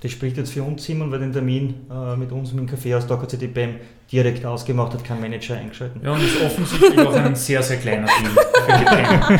Das 0.00 0.12
spricht 0.12 0.36
jetzt 0.36 0.52
für 0.52 0.62
uns, 0.62 0.84
Simon, 0.84 1.10
weil 1.10 1.18
den 1.18 1.32
Termin 1.32 1.86
äh, 1.90 2.16
mit 2.16 2.30
uns 2.30 2.50
dem 2.50 2.68
Café 2.68 2.96
aus 2.96 3.06
Docker 3.06 3.26
CD 3.26 3.48
BAM 3.48 3.76
direkt 4.10 4.44
ausgemacht 4.44 4.94
hat, 4.94 5.04
kein 5.04 5.20
Manager 5.20 5.56
eingeschaltet. 5.56 6.02
Ja, 6.02 6.12
und 6.12 6.24
ist 6.24 6.42
offensichtlich 6.42 6.98
auch 6.98 7.14
ein 7.14 7.34
sehr, 7.34 7.62
sehr 7.62 7.76
kleiner 7.76 8.06
BAM. 8.06 9.38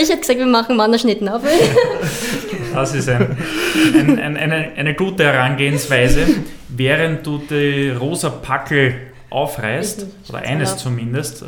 Ich 0.00 0.08
hätte 0.08 0.20
gesagt, 0.20 0.38
wir 0.38 0.46
machen 0.46 0.76
Mannerschnitten 0.76 1.28
auf. 1.28 1.42
Das 2.74 2.94
ist 2.94 3.08
ein, 3.08 3.36
ein, 3.94 4.18
ein, 4.18 4.36
eine, 4.36 4.72
eine 4.76 4.94
gute 4.94 5.24
Herangehensweise. 5.24 6.26
Während 6.68 7.26
du 7.26 7.38
die 7.38 7.90
rosa 7.90 8.28
Packel 8.28 8.94
aufreißt, 9.30 10.06
oder 10.28 10.38
eines 10.38 10.76
zumindest. 10.76 11.42
Äh, 11.42 11.46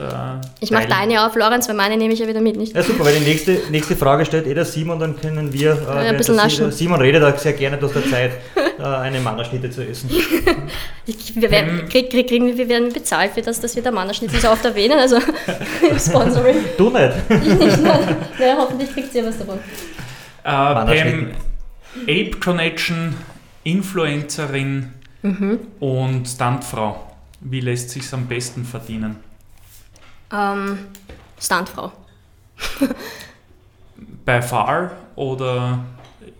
ich 0.61 0.71
mache 0.71 0.89
deine 0.89 1.25
auf, 1.25 1.37
Lorenz, 1.37 1.69
weil 1.69 1.77
meine 1.77 1.97
nehme 1.97 2.13
ich 2.13 2.21
ja 2.21 2.27
wieder 2.27 2.41
mit, 2.41 2.57
nicht? 2.57 2.75
Ja, 2.75 2.83
super, 2.83 3.05
weil 3.05 3.15
die 3.15 3.25
nächste, 3.25 3.59
nächste 3.71 3.95
Frage 3.95 4.25
stellt 4.25 4.47
eh 4.47 4.55
der 4.55 4.65
Simon, 4.65 4.99
dann 4.99 5.19
können 5.19 5.53
wir. 5.53 5.79
Äh, 5.89 6.09
ein 6.09 6.17
bisschen 6.17 6.37
naschen. 6.37 6.73
Simon 6.73 7.01
redet 7.01 7.23
auch 7.23 7.39
sehr 7.39 7.53
gerne 7.53 7.79
aus 7.83 7.93
der 7.93 8.05
Zeit, 8.07 8.33
äh, 8.79 8.83
eine 8.83 9.21
Mannerschnitte 9.21 9.71
zu 9.71 9.87
essen. 9.87 10.11
wir, 11.35 11.51
werden, 11.51 11.89
krieg, 11.89 12.11
krieg, 12.11 12.29
kriegen, 12.29 12.57
wir 12.57 12.69
werden 12.69 12.93
bezahlt 12.93 13.33
für 13.33 13.43
das, 13.43 13.61
dass 13.61 13.75
wir 13.75 13.83
der 13.83 13.93
Mannerschnitte 13.93 14.39
so 14.39 14.49
oft 14.49 14.65
erwähnen, 14.65 14.99
also 14.99 15.19
Sponsoring. 15.99 16.57
Du 16.77 16.91
nicht. 16.91 17.13
ich 17.29 17.59
nicht, 17.59 17.83
nein. 17.83 18.17
naja, 18.39 18.57
hoffentlich 18.59 18.93
kriegt 18.93 19.15
ihr 19.15 19.27
was 19.27 19.39
davon. 19.39 19.59
Äh, 19.59 19.63
Pam, 20.45 21.31
Ape 22.03 22.31
Connection, 22.41 23.15
Influencerin 23.65 24.93
mhm. 25.23 25.59
und 25.81 26.27
Stuntfrau. 26.27 27.13
Wie 27.41 27.61
lässt 27.61 27.91
sich 27.91 28.13
am 28.13 28.27
besten 28.27 28.65
verdienen? 28.65 29.17
Ähm, 30.33 30.79
Standfrau. 31.41 31.93
Bei 34.25 34.43
Far 34.43 34.93
oder 35.17 35.85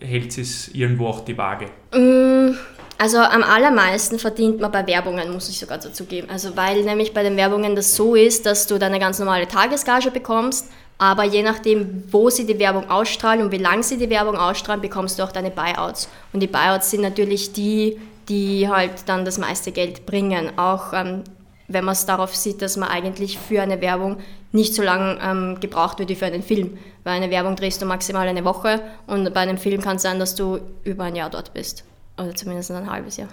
hält 0.01 0.37
es 0.39 0.69
irgendwo 0.69 1.07
auch 1.09 1.21
die 1.21 1.37
Waage? 1.37 1.67
Mm, 1.93 2.57
also 2.99 3.19
am 3.19 3.43
allermeisten 3.43 4.19
verdient 4.19 4.61
man 4.61 4.73
bei 4.73 4.87
Werbungen, 4.87 5.33
muss 5.33 5.49
ich 5.49 5.59
sogar 5.59 5.79
dazu 5.79 6.05
geben. 6.05 6.29
Also 6.31 6.57
weil 6.57 6.83
nämlich 6.83 7.15
bei 7.15 7.23
den 7.23 7.37
Werbungen 7.37 7.77
das 7.77 7.95
so 7.95 8.15
ist, 8.15 8.47
dass 8.47 8.67
du 8.67 8.79
deine 8.79 8.99
ganz 8.99 9.19
normale 9.19 9.47
Tagesgage 9.47 10.11
bekommst, 10.11 10.69
aber 10.99 11.23
je 11.23 11.43
nachdem, 11.43 12.03
wo 12.11 12.29
sie 12.29 12.45
die 12.45 12.59
Werbung 12.59 12.91
ausstrahlen 12.91 13.43
und 13.43 13.53
wie 13.53 13.59
lange 13.59 13.85
sie 13.85 13.97
die 13.97 14.11
Werbung 14.11 14.37
ausstrahlen, 14.37 14.83
bekommst 14.83 15.19
du 15.19 15.23
auch 15.23 15.31
deine 15.31 15.51
Buyouts. 15.51 16.09
Und 16.33 16.41
die 16.41 16.49
Buyouts 16.49 16.91
sind 16.91 17.03
natürlich 17.03 17.53
die, 17.53 17.99
die 18.29 18.69
halt 18.69 18.91
dann 19.07 19.25
das 19.25 19.39
meiste 19.39 19.71
Geld 19.71 20.07
bringen. 20.07 20.59
Auch 20.59 20.93
ähm, 20.93 21.23
wenn 21.69 21.85
man 21.85 21.93
es 21.93 22.05
darauf 22.05 22.35
sieht, 22.35 22.63
dass 22.63 22.77
man 22.77 22.89
eigentlich 22.89 23.39
für 23.39 23.63
eine 23.63 23.81
Werbung 23.81 24.17
nicht 24.53 24.75
so 24.75 24.83
lange 24.83 25.19
ähm, 25.23 25.61
gebraucht 25.61 25.99
wird 25.99 26.09
wie 26.09 26.15
für 26.15 26.27
einen 26.27 26.43
Film. 26.43 26.79
Weil 27.05 27.15
eine 27.15 27.31
Werbung 27.31 27.57
drehst 27.57 27.83
du 27.83 27.87
maximal 27.87 28.27
eine 28.27 28.45
Woche 28.45 28.81
und 29.07 29.33
bei 29.35 29.41
einem 29.41 29.59
Film 29.59 29.81
kann 29.81 29.97
es 29.97 30.03
sein, 30.03 30.19
dass 30.19 30.35
du 30.35 30.61
über 30.85 31.05
ein 31.05 31.17
Jahr 31.17 31.31
dort 31.31 31.55
bist. 31.55 31.85
Oder 32.17 32.35
zumindest 32.35 32.71
ein 32.71 32.91
halbes 32.91 33.17
Jahr. 33.17 33.29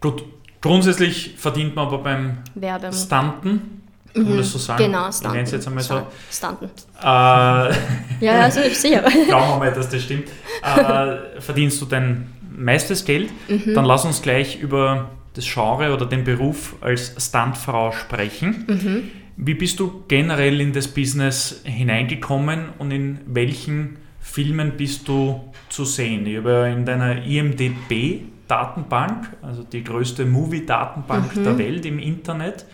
Gut, 0.00 0.24
grundsätzlich 0.60 1.34
verdient 1.36 1.74
man 1.74 1.86
aber 1.86 1.98
beim 1.98 2.38
Werbung. 2.54 2.92
Stunten, 2.92 3.82
kann 4.14 4.24
man 4.24 4.36
das 4.38 4.52
so 4.52 4.58
sagen? 4.58 4.84
Genau, 4.84 5.10
Stunten. 5.10 5.38
Ich 5.38 5.50
jetzt 5.50 5.66
einmal 5.66 5.82
so. 5.82 6.06
Stunten. 6.30 6.70
Äh, 7.00 7.04
ja, 7.04 8.40
also 8.42 8.60
sicher. 8.72 9.02
Glauben 9.26 9.48
wir 9.48 9.56
mal, 9.58 9.72
dass 9.72 9.88
das 9.88 10.02
stimmt. 10.02 10.28
Äh, 10.62 11.40
verdienst 11.40 11.80
du 11.80 11.86
dein 11.86 12.32
meistes 12.56 13.04
Geld. 13.04 13.30
Mhm. 13.48 13.74
Dann 13.74 13.84
lass 13.84 14.04
uns 14.04 14.22
gleich 14.22 14.60
über 14.60 15.10
das 15.34 15.44
Genre 15.44 15.92
oder 15.92 16.06
den 16.06 16.22
Beruf 16.22 16.76
als 16.80 17.12
Stuntfrau 17.18 17.90
sprechen. 17.90 18.64
Mhm. 18.68 19.10
Wie 19.36 19.54
bist 19.54 19.80
du 19.80 20.04
generell 20.08 20.60
in 20.60 20.72
das 20.72 20.88
Business 20.88 21.62
hineingekommen 21.64 22.70
und 22.78 22.90
in 22.90 23.20
welchen 23.26 23.96
Filmen 24.20 24.72
bist 24.76 25.08
du 25.08 25.52
zu 25.68 25.84
sehen? 25.84 26.26
Ich 26.26 26.38
habe 26.38 26.72
in 26.74 26.84
deiner 26.84 27.24
IMDB-Datenbank, 27.24 29.28
also 29.42 29.64
die 29.64 29.82
größte 29.82 30.24
Movie-Datenbank 30.24 31.36
mhm. 31.36 31.44
der 31.44 31.58
Welt 31.58 31.86
im 31.86 31.98
Internet, 31.98 32.64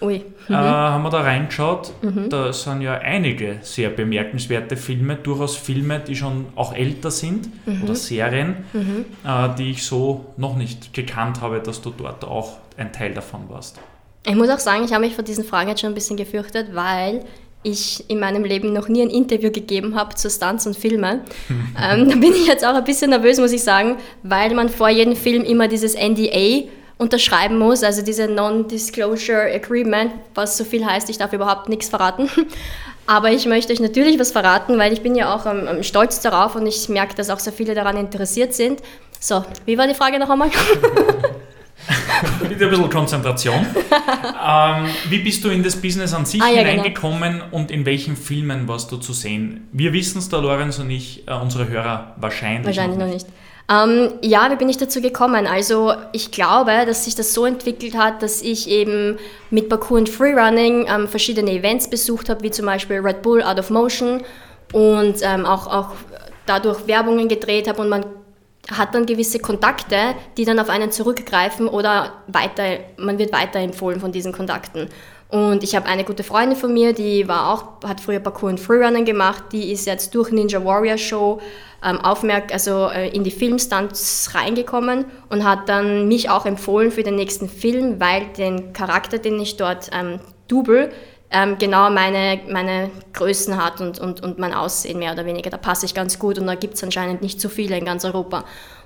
Ui. 0.00 0.14
Äh, 0.14 0.22
mhm. 0.48 0.54
Äh, 0.54 0.54
haben 0.54 1.02
wir 1.02 1.10
da 1.10 1.20
reingeschaut. 1.20 1.92
Mhm. 2.02 2.30
Da 2.30 2.52
sind 2.52 2.82
ja 2.82 2.94
einige 2.94 3.58
sehr 3.62 3.90
bemerkenswerte 3.90 4.76
Filme, 4.76 5.16
durchaus 5.16 5.56
Filme, 5.56 6.00
die 6.00 6.16
schon 6.16 6.46
auch 6.54 6.74
älter 6.74 7.10
sind 7.10 7.48
mhm. 7.66 7.82
oder 7.82 7.94
Serien, 7.94 8.56
mhm. 8.72 9.04
äh, 9.24 9.54
die 9.56 9.70
ich 9.70 9.84
so 9.84 10.26
noch 10.36 10.56
nicht 10.56 10.94
gekannt 10.94 11.40
habe, 11.40 11.60
dass 11.60 11.82
du 11.82 11.90
dort 11.90 12.24
auch 12.24 12.58
ein 12.76 12.92
Teil 12.92 13.14
davon 13.14 13.48
warst. 13.48 13.80
Ich 14.28 14.34
muss 14.34 14.50
auch 14.50 14.58
sagen, 14.58 14.84
ich 14.84 14.92
habe 14.92 15.06
mich 15.06 15.14
vor 15.14 15.24
diesen 15.24 15.42
Fragen 15.42 15.70
jetzt 15.70 15.80
schon 15.80 15.90
ein 15.90 15.94
bisschen 15.94 16.18
gefürchtet, 16.18 16.74
weil 16.74 17.24
ich 17.62 18.08
in 18.10 18.20
meinem 18.20 18.44
Leben 18.44 18.74
noch 18.74 18.88
nie 18.88 19.00
ein 19.00 19.08
Interview 19.08 19.50
gegeben 19.50 19.94
habe 19.94 20.14
zu 20.16 20.28
Stunts 20.28 20.66
und 20.66 20.76
Filmen. 20.76 21.22
ähm, 21.82 22.08
da 22.10 22.14
bin 22.14 22.34
ich 22.34 22.46
jetzt 22.46 22.64
auch 22.64 22.74
ein 22.74 22.84
bisschen 22.84 23.08
nervös, 23.08 23.38
muss 23.38 23.52
ich 23.52 23.62
sagen, 23.62 23.96
weil 24.22 24.54
man 24.54 24.68
vor 24.68 24.90
jedem 24.90 25.16
Film 25.16 25.44
immer 25.44 25.66
dieses 25.66 25.94
NDA 25.94 26.68
unterschreiben 26.98 27.58
muss, 27.58 27.82
also 27.82 28.02
diese 28.02 28.28
Non-Disclosure 28.28 29.50
Agreement, 29.54 30.12
was 30.34 30.58
so 30.58 30.64
viel 30.64 30.84
heißt, 30.84 31.08
ich 31.08 31.16
darf 31.16 31.32
überhaupt 31.32 31.70
nichts 31.70 31.88
verraten. 31.88 32.28
Aber 33.06 33.30
ich 33.30 33.46
möchte 33.46 33.72
euch 33.72 33.80
natürlich 33.80 34.18
was 34.18 34.32
verraten, 34.32 34.78
weil 34.78 34.92
ich 34.92 35.00
bin 35.00 35.14
ja 35.14 35.34
auch 35.34 35.46
ähm, 35.46 35.82
stolz 35.82 36.20
darauf 36.20 36.54
und 36.54 36.66
ich 36.66 36.90
merke, 36.90 37.14
dass 37.14 37.30
auch 37.30 37.38
sehr 37.38 37.54
viele 37.54 37.74
daran 37.74 37.96
interessiert 37.96 38.52
sind. 38.52 38.82
So, 39.18 39.42
wie 39.64 39.78
war 39.78 39.88
die 39.88 39.94
Frage 39.94 40.18
noch 40.18 40.28
einmal? 40.28 40.50
Bitte 42.48 42.64
ein 42.64 42.70
bisschen 42.70 42.90
Konzentration. 42.90 43.66
ähm, 44.46 44.86
wie 45.08 45.18
bist 45.18 45.44
du 45.44 45.48
in 45.48 45.62
das 45.62 45.76
Business 45.76 46.12
an 46.14 46.26
sich 46.26 46.42
ah, 46.42 46.48
ja, 46.48 46.62
genau. 46.62 46.70
hineingekommen 46.70 47.32
genau. 47.32 47.44
und 47.50 47.70
in 47.70 47.86
welchen 47.86 48.16
Filmen 48.16 48.68
warst 48.68 48.92
du 48.92 48.96
zu 48.96 49.12
sehen? 49.12 49.68
Wir 49.72 49.92
wissen 49.92 50.18
es, 50.18 50.28
der 50.28 50.40
Lorenz 50.40 50.78
und 50.78 50.90
ich, 50.90 51.26
äh, 51.26 51.32
unsere 51.32 51.68
Hörer 51.68 52.14
wahrscheinlich. 52.16 52.66
Wahrscheinlich 52.66 52.98
noch 52.98 53.06
nicht. 53.06 53.26
Noch 53.26 53.32
nicht. 53.32 53.48
Ähm, 53.70 54.12
ja, 54.22 54.50
wie 54.50 54.56
bin 54.56 54.70
ich 54.70 54.78
dazu 54.78 55.02
gekommen? 55.02 55.46
Also 55.46 55.92
ich 56.12 56.30
glaube, 56.30 56.72
dass 56.86 57.04
sich 57.04 57.14
das 57.14 57.34
so 57.34 57.44
entwickelt 57.44 57.96
hat, 57.96 58.22
dass 58.22 58.40
ich 58.40 58.68
eben 58.68 59.18
mit 59.50 59.68
Parkour 59.68 59.98
und 59.98 60.08
Freerunning 60.08 60.86
ähm, 60.88 61.06
verschiedene 61.06 61.50
Events 61.50 61.90
besucht 61.90 62.30
habe, 62.30 62.42
wie 62.42 62.50
zum 62.50 62.64
Beispiel 62.64 63.00
Red 63.00 63.20
Bull 63.20 63.42
Out 63.42 63.58
of 63.58 63.68
Motion 63.68 64.22
und 64.72 65.16
ähm, 65.20 65.44
auch, 65.44 65.66
auch 65.66 65.90
dadurch 66.46 66.86
Werbungen 66.86 67.28
gedreht 67.28 67.68
habe 67.68 67.82
und 67.82 67.90
man 67.90 68.06
hat 68.70 68.94
dann 68.94 69.06
gewisse 69.06 69.38
Kontakte, 69.38 70.14
die 70.36 70.44
dann 70.44 70.58
auf 70.58 70.68
einen 70.68 70.92
zurückgreifen 70.92 71.68
oder 71.68 72.12
weiter, 72.26 72.78
man 72.96 73.18
wird 73.18 73.32
weiterempfohlen 73.32 74.00
von 74.00 74.12
diesen 74.12 74.32
Kontakten. 74.32 74.88
Und 75.28 75.62
ich 75.62 75.76
habe 75.76 75.86
eine 75.86 76.04
gute 76.04 76.24
Freundin 76.24 76.56
von 76.56 76.72
mir, 76.72 76.94
die 76.94 77.28
war 77.28 77.52
auch, 77.52 77.86
hat 77.86 78.00
früher 78.00 78.20
Parkour 78.20 78.48
und 78.48 78.60
Freerunning 78.60 79.04
gemacht, 79.04 79.44
die 79.52 79.72
ist 79.72 79.86
jetzt 79.86 80.14
durch 80.14 80.30
Ninja 80.30 80.64
Warrior 80.64 80.96
Show 80.96 81.40
ähm, 81.84 82.00
aufmerk 82.00 82.52
also 82.52 82.88
äh, 82.88 83.10
in 83.10 83.24
die 83.24 83.30
Filmstunts 83.30 84.30
reingekommen 84.34 85.04
und 85.28 85.44
hat 85.44 85.68
dann 85.68 86.08
mich 86.08 86.30
auch 86.30 86.46
empfohlen 86.46 86.90
für 86.90 87.02
den 87.02 87.16
nächsten 87.16 87.48
Film, 87.48 88.00
weil 88.00 88.26
den 88.38 88.72
Charakter, 88.72 89.18
den 89.18 89.38
ich 89.38 89.56
dort 89.58 89.90
ähm, 89.92 90.18
double, 90.48 90.90
ähm, 91.30 91.58
genau 91.58 91.90
meine, 91.90 92.40
meine 92.48 92.90
Größen 93.12 93.62
hat 93.62 93.80
und, 93.80 93.98
und, 93.98 94.22
und 94.22 94.38
mein 94.38 94.54
Aussehen 94.54 94.98
mehr 94.98 95.12
oder 95.12 95.26
weniger. 95.26 95.50
Da 95.50 95.58
passe 95.58 95.86
ich 95.86 95.94
ganz 95.94 96.18
gut 96.18 96.38
und 96.38 96.46
da 96.46 96.54
gibt 96.54 96.74
es 96.74 96.84
anscheinend 96.84 97.22
nicht 97.22 97.40
so 97.40 97.48
viele 97.48 97.76
in 97.76 97.84
ganz 97.84 98.04
Europa. 98.04 98.44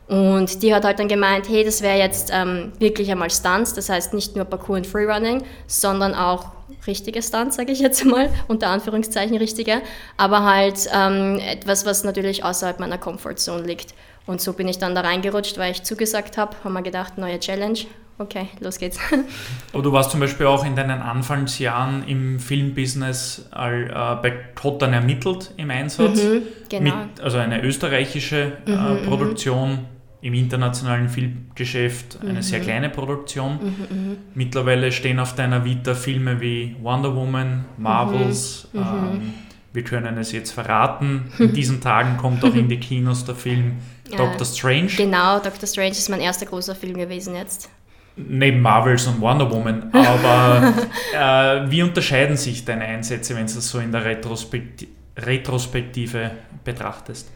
Und 0.09 0.63
die 0.63 0.75
hat 0.75 0.85
halt 0.85 0.99
dann 0.99 1.09
gemeint, 1.09 1.49
hey, 1.49 1.65
das 1.65 1.81
wäre 1.81 1.97
jetzt 1.97 2.31
ähm, 2.35 2.73
wirklich 2.79 3.11
einmal 3.11 3.31
Stunts, 3.31 3.73
das 3.75 3.89
heißt 3.89 4.13
nicht 4.15 4.35
nur 4.35 4.45
Parkour 4.45 4.77
und 4.77 4.87
Freerunning, 4.87 5.45
sondern 5.67 6.15
auch 6.15 6.47
richtige 6.87 7.23
Stunts, 7.23 7.57
sage 7.57 7.73
ich 7.73 7.79
jetzt 7.79 8.05
mal, 8.05 8.29
unter 8.49 8.69
Anführungszeichen 8.69 9.37
richtige, 9.37 9.81
aber 10.17 10.43
halt 10.43 10.89
ähm, 10.93 11.39
etwas, 11.39 11.87
was 11.87 12.03
natürlich 12.03 12.45
außerhalb 12.45 12.81
meiner 12.81 12.99
Comfortzone 12.99 13.63
liegt. 13.63 13.95
Und 14.27 14.41
so 14.41 14.53
bin 14.53 14.69
ich 14.69 14.79
dann 14.79 14.95
da 14.95 15.01
reingerutscht, 15.01 15.59
weil 15.59 15.73
ich 15.73 15.83
zugesagt 15.83 16.37
habe, 16.37 16.57
haben 16.63 16.73
wir 16.75 16.83
gedacht, 16.83 17.19
neue 17.19 17.41
Challenge, 17.41 17.79
okay, 18.19 18.49
los 18.61 18.79
geht's. 18.79 18.99
Aber 19.73 19.83
du 19.83 19.93
warst 19.93 20.11
zum 20.11 20.21
Beispiel 20.21 20.47
auch 20.47 20.65
in 20.65 20.77
deinen 20.77 21.03
Anfangsjahren 21.03 22.07
im 22.07 22.39
Filmbusiness 22.39 23.49
äh, 23.55 23.89
bei 24.23 24.33
Kottern 24.55 24.93
ermittelt 24.93 25.53
im 25.57 25.71
Einsatz. 25.71 26.23
Mhm, 26.23 26.43
genau. 26.69 26.97
Mit, 26.97 27.21
also 27.21 27.39
eine 27.39 27.63
österreichische 27.63 28.53
äh, 28.67 28.71
mhm, 28.71 29.01
mhm, 29.01 29.07
Produktion 29.07 29.79
im 30.21 30.35
internationalen 30.35 31.09
Filmgeschäft, 31.09 32.21
eine 32.23 32.35
mhm. 32.35 32.43
sehr 32.43 32.61
kleine 32.61 32.89
Produktion. 32.91 33.59
Mhm, 33.61 33.97
mhm, 33.97 34.17
Mittlerweile 34.35 34.93
stehen 34.93 35.19
auf 35.19 35.35
deiner 35.35 35.65
Vita 35.65 35.95
Filme 35.95 36.41
wie 36.41 36.77
Wonder 36.81 37.15
Woman, 37.17 37.65
Marvels. 37.77 38.69
Ähm, 38.73 39.35
wir 39.73 39.83
können 39.83 40.17
es 40.19 40.31
jetzt 40.31 40.53
verraten. 40.53 41.33
In 41.39 41.53
diesen 41.55 41.81
Tagen 41.81 42.19
kommt 42.19 42.45
auch 42.45 42.55
in 42.55 42.69
die 42.69 42.79
Kinos 42.79 43.25
der 43.25 43.35
Film 43.35 43.79
Doctor 44.17 44.45
Strange. 44.45 44.91
Genau, 44.97 45.41
Doctor 45.41 45.67
Strange 45.67 45.91
ist 45.91 46.09
mein 46.09 46.21
erster 46.21 46.47
großer 46.47 46.77
Film 46.77 46.97
gewesen 46.97 47.35
jetzt 47.35 47.69
neben 48.17 48.61
Marvels 48.61 49.07
und 49.07 49.21
Wonder 49.21 49.51
Woman. 49.51 49.91
Aber 49.93 50.75
äh, 51.15 51.71
wie 51.71 51.83
unterscheiden 51.83 52.37
sich 52.37 52.65
deine 52.65 52.85
Einsätze, 52.85 53.35
wenn 53.37 53.47
du 53.47 53.55
das 53.55 53.69
so 53.69 53.79
in 53.79 53.93
der 53.93 54.05
Retrospektive, 54.05 54.91
Retrospektive 55.17 56.31
betrachtest? 56.65 57.29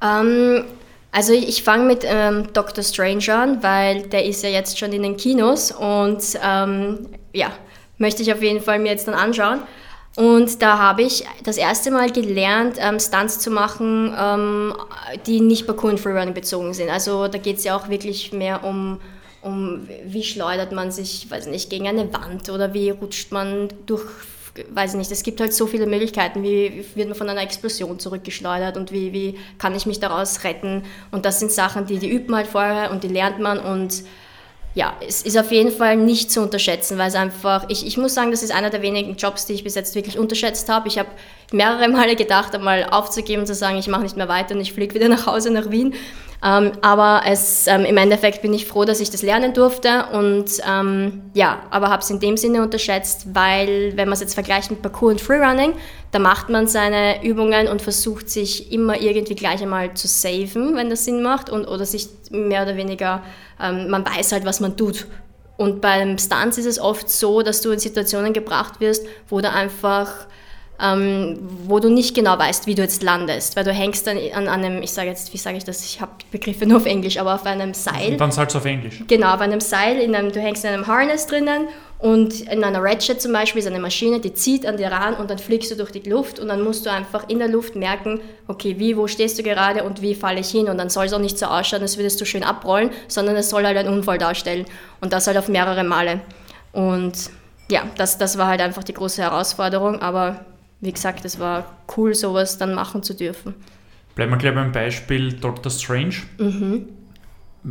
Ähm, 0.00 0.64
also 1.10 1.32
ich 1.32 1.62
fange 1.62 1.84
mit 1.84 2.04
ähm, 2.04 2.48
Doctor 2.52 2.82
Strange 2.84 3.32
an, 3.32 3.62
weil 3.62 4.02
der 4.02 4.24
ist 4.24 4.42
ja 4.42 4.50
jetzt 4.50 4.78
schon 4.78 4.92
in 4.92 5.02
den 5.02 5.16
Kinos 5.16 5.72
und 5.72 6.22
ähm, 6.44 7.08
ja, 7.32 7.50
möchte 7.98 8.22
ich 8.22 8.32
auf 8.32 8.42
jeden 8.42 8.60
Fall 8.60 8.78
mir 8.78 8.90
jetzt 8.90 9.08
dann 9.08 9.14
anschauen. 9.14 9.60
Und 10.16 10.62
da 10.62 10.78
habe 10.78 11.02
ich 11.02 11.24
das 11.42 11.56
erste 11.56 11.90
Mal 11.90 12.10
gelernt, 12.10 12.76
ähm, 12.78 13.00
Stunts 13.00 13.40
zu 13.40 13.50
machen, 13.50 14.14
ähm, 14.16 14.74
die 15.26 15.40
nicht 15.40 15.66
Parkour 15.66 15.90
und 15.90 15.98
Freerunning 15.98 16.34
bezogen 16.34 16.72
sind. 16.72 16.88
Also 16.88 17.26
da 17.26 17.38
geht 17.38 17.58
es 17.58 17.64
ja 17.64 17.76
auch 17.76 17.88
wirklich 17.88 18.32
mehr 18.32 18.62
um 18.62 19.00
um 19.44 19.86
wie 20.04 20.24
schleudert 20.24 20.72
man 20.72 20.90
sich, 20.90 21.30
weiß 21.30 21.46
nicht, 21.46 21.70
gegen 21.70 21.86
eine 21.86 22.12
Wand 22.12 22.48
oder 22.48 22.72
wie 22.74 22.90
rutscht 22.90 23.30
man 23.30 23.68
durch, 23.86 24.04
weiß 24.70 24.94
nicht, 24.94 25.10
es 25.10 25.22
gibt 25.22 25.40
halt 25.40 25.52
so 25.52 25.66
viele 25.66 25.86
Möglichkeiten, 25.86 26.42
wie 26.42 26.84
wird 26.94 27.08
man 27.08 27.16
von 27.16 27.28
einer 27.28 27.42
Explosion 27.42 27.98
zurückgeschleudert 27.98 28.76
und 28.76 28.90
wie, 28.90 29.12
wie 29.12 29.38
kann 29.58 29.74
ich 29.74 29.86
mich 29.86 30.00
daraus 30.00 30.44
retten 30.44 30.84
und 31.10 31.24
das 31.24 31.40
sind 31.40 31.52
Sachen, 31.52 31.86
die, 31.86 31.98
die 31.98 32.10
übt 32.10 32.30
man 32.30 32.38
halt 32.38 32.48
vorher 32.48 32.90
und 32.90 33.04
die 33.04 33.08
lernt 33.08 33.38
man 33.38 33.58
und 33.58 34.04
ja, 34.74 34.94
es 35.06 35.22
ist 35.22 35.38
auf 35.38 35.52
jeden 35.52 35.70
Fall 35.70 35.96
nicht 35.96 36.32
zu 36.32 36.40
unterschätzen, 36.40 36.98
weil 36.98 37.06
es 37.08 37.14
einfach, 37.14 37.66
ich, 37.68 37.86
ich 37.86 37.96
muss 37.96 38.12
sagen, 38.12 38.32
das 38.32 38.42
ist 38.42 38.52
einer 38.52 38.70
der 38.70 38.82
wenigen 38.82 39.14
Jobs, 39.14 39.46
die 39.46 39.52
ich 39.52 39.62
bis 39.62 39.76
jetzt 39.76 39.94
wirklich 39.94 40.18
unterschätzt 40.18 40.68
habe. 40.68 40.88
Ich 40.88 40.98
habe 40.98 41.08
mehrere 41.52 41.88
Male 41.88 42.16
gedacht, 42.16 42.56
einmal 42.56 42.84
aufzugeben 42.90 43.42
und 43.42 43.46
zu 43.46 43.54
sagen, 43.54 43.78
ich 43.78 43.86
mache 43.86 44.02
nicht 44.02 44.16
mehr 44.16 44.28
weiter 44.28 44.56
und 44.56 44.60
ich 44.60 44.72
fliege 44.72 44.94
wieder 44.94 45.08
nach 45.08 45.26
Hause 45.26 45.52
nach 45.52 45.70
Wien. 45.70 45.94
Ähm, 46.44 46.72
aber 46.82 47.22
es, 47.26 47.66
ähm, 47.66 47.86
im 47.86 47.96
Endeffekt 47.96 48.42
bin 48.42 48.52
ich 48.52 48.66
froh, 48.66 48.84
dass 48.84 49.00
ich 49.00 49.08
das 49.08 49.22
lernen 49.22 49.54
durfte 49.54 50.04
und 50.12 50.44
ähm, 50.70 51.22
ja, 51.32 51.62
aber 51.70 51.88
habe 51.88 52.02
es 52.02 52.10
in 52.10 52.20
dem 52.20 52.36
Sinne 52.36 52.62
unterschätzt, 52.62 53.28
weil 53.32 53.96
wenn 53.96 54.08
man 54.08 54.12
es 54.12 54.20
jetzt 54.20 54.34
vergleicht 54.34 54.70
mit 54.70 54.82
Parkour 54.82 55.12
und 55.12 55.22
Freerunning, 55.22 55.72
da 56.12 56.18
macht 56.18 56.50
man 56.50 56.66
seine 56.66 57.24
Übungen 57.24 57.66
und 57.66 57.80
versucht 57.80 58.28
sich 58.28 58.70
immer 58.70 59.00
irgendwie 59.00 59.34
gleich 59.34 59.62
einmal 59.62 59.94
zu 59.94 60.06
saven, 60.06 60.76
wenn 60.76 60.90
das 60.90 61.06
Sinn 61.06 61.22
macht 61.22 61.48
und 61.48 61.66
oder 61.66 61.86
sich 61.86 62.08
mehr 62.30 62.62
oder 62.62 62.76
weniger, 62.76 63.22
man 63.58 64.04
weiß 64.06 64.32
halt, 64.32 64.44
was 64.44 64.60
man 64.60 64.76
tut. 64.76 65.06
Und 65.56 65.80
beim 65.80 66.18
Stunts 66.18 66.58
ist 66.58 66.66
es 66.66 66.78
oft 66.78 67.08
so, 67.10 67.42
dass 67.42 67.62
du 67.62 67.70
in 67.70 67.78
Situationen 67.78 68.32
gebracht 68.32 68.80
wirst, 68.80 69.06
wo 69.28 69.40
du 69.40 69.50
einfach 69.50 70.26
ähm, 70.80 71.38
wo 71.66 71.78
du 71.78 71.88
nicht 71.88 72.14
genau 72.14 72.36
weißt, 72.36 72.66
wie 72.66 72.74
du 72.74 72.82
jetzt 72.82 73.02
landest, 73.02 73.54
weil 73.56 73.64
du 73.64 73.72
hängst 73.72 74.06
dann 74.06 74.18
an, 74.34 74.48
einem, 74.48 74.82
ich 74.82 74.90
sage 74.90 75.08
jetzt, 75.08 75.32
wie 75.32 75.38
sage 75.38 75.56
ich 75.56 75.64
das, 75.64 75.84
ich 75.84 76.00
habe 76.00 76.12
Begriffe 76.32 76.66
nur 76.66 76.78
auf 76.78 76.86
Englisch, 76.86 77.16
aber 77.18 77.34
auf 77.34 77.46
einem 77.46 77.74
Seil. 77.74 78.12
Und 78.12 78.20
dann 78.20 78.32
sagst 78.32 78.54
du 78.54 78.58
auf 78.58 78.64
Englisch. 78.64 79.02
Genau, 79.06 79.32
auf 79.32 79.40
einem 79.40 79.60
Seil, 79.60 79.98
in 79.98 80.14
einem, 80.14 80.32
du 80.32 80.40
hängst 80.40 80.64
in 80.64 80.70
einem 80.70 80.86
Harness 80.86 81.26
drinnen 81.26 81.68
und 81.98 82.40
in 82.40 82.64
einer 82.64 82.82
Ratchet 82.82 83.22
zum 83.22 83.32
Beispiel 83.32 83.60
ist 83.60 83.68
eine 83.68 83.78
Maschine, 83.78 84.18
die 84.18 84.34
zieht 84.34 84.66
an 84.66 84.76
dir 84.76 84.88
ran 84.88 85.14
und 85.14 85.30
dann 85.30 85.38
fliegst 85.38 85.70
du 85.70 85.76
durch 85.76 85.92
die 85.92 86.08
Luft 86.08 86.40
und 86.40 86.48
dann 86.48 86.62
musst 86.62 86.84
du 86.86 86.90
einfach 86.90 87.28
in 87.28 87.38
der 87.38 87.48
Luft 87.48 87.76
merken, 87.76 88.20
okay, 88.48 88.74
wie, 88.78 88.96
wo 88.96 89.06
stehst 89.06 89.38
du 89.38 89.44
gerade 89.44 89.84
und 89.84 90.02
wie 90.02 90.16
falle 90.16 90.40
ich 90.40 90.50
hin 90.50 90.68
und 90.68 90.76
dann 90.76 90.90
soll 90.90 91.06
es 91.06 91.12
auch 91.12 91.20
nicht 91.20 91.38
so 91.38 91.46
ausschauen, 91.46 91.82
als 91.82 91.96
würdest 91.96 92.20
du 92.20 92.26
schön 92.26 92.42
abrollen, 92.42 92.90
sondern 93.06 93.36
es 93.36 93.48
soll 93.48 93.64
halt 93.64 93.76
einen 93.76 93.90
Unfall 93.90 94.18
darstellen 94.18 94.66
und 95.00 95.12
das 95.12 95.28
halt 95.28 95.38
auf 95.38 95.48
mehrere 95.48 95.84
Male. 95.84 96.20
Und 96.72 97.30
ja, 97.70 97.84
das, 97.96 98.18
das 98.18 98.36
war 98.36 98.48
halt 98.48 98.60
einfach 98.60 98.82
die 98.82 98.92
große 98.92 99.22
Herausforderung, 99.22 100.02
aber 100.02 100.44
wie 100.84 100.92
gesagt, 100.92 101.24
es 101.24 101.38
war 101.38 101.64
cool, 101.96 102.14
sowas 102.14 102.58
dann 102.58 102.74
machen 102.74 103.02
zu 103.02 103.14
dürfen. 103.14 103.54
Bleiben 104.14 104.30
wir 104.32 104.38
gleich 104.38 104.54
beim 104.54 104.72
Beispiel 104.72 105.32
Dr. 105.32 105.70
Strange. 105.70 106.14
Mhm. 106.38 106.86
Ich 107.64 107.70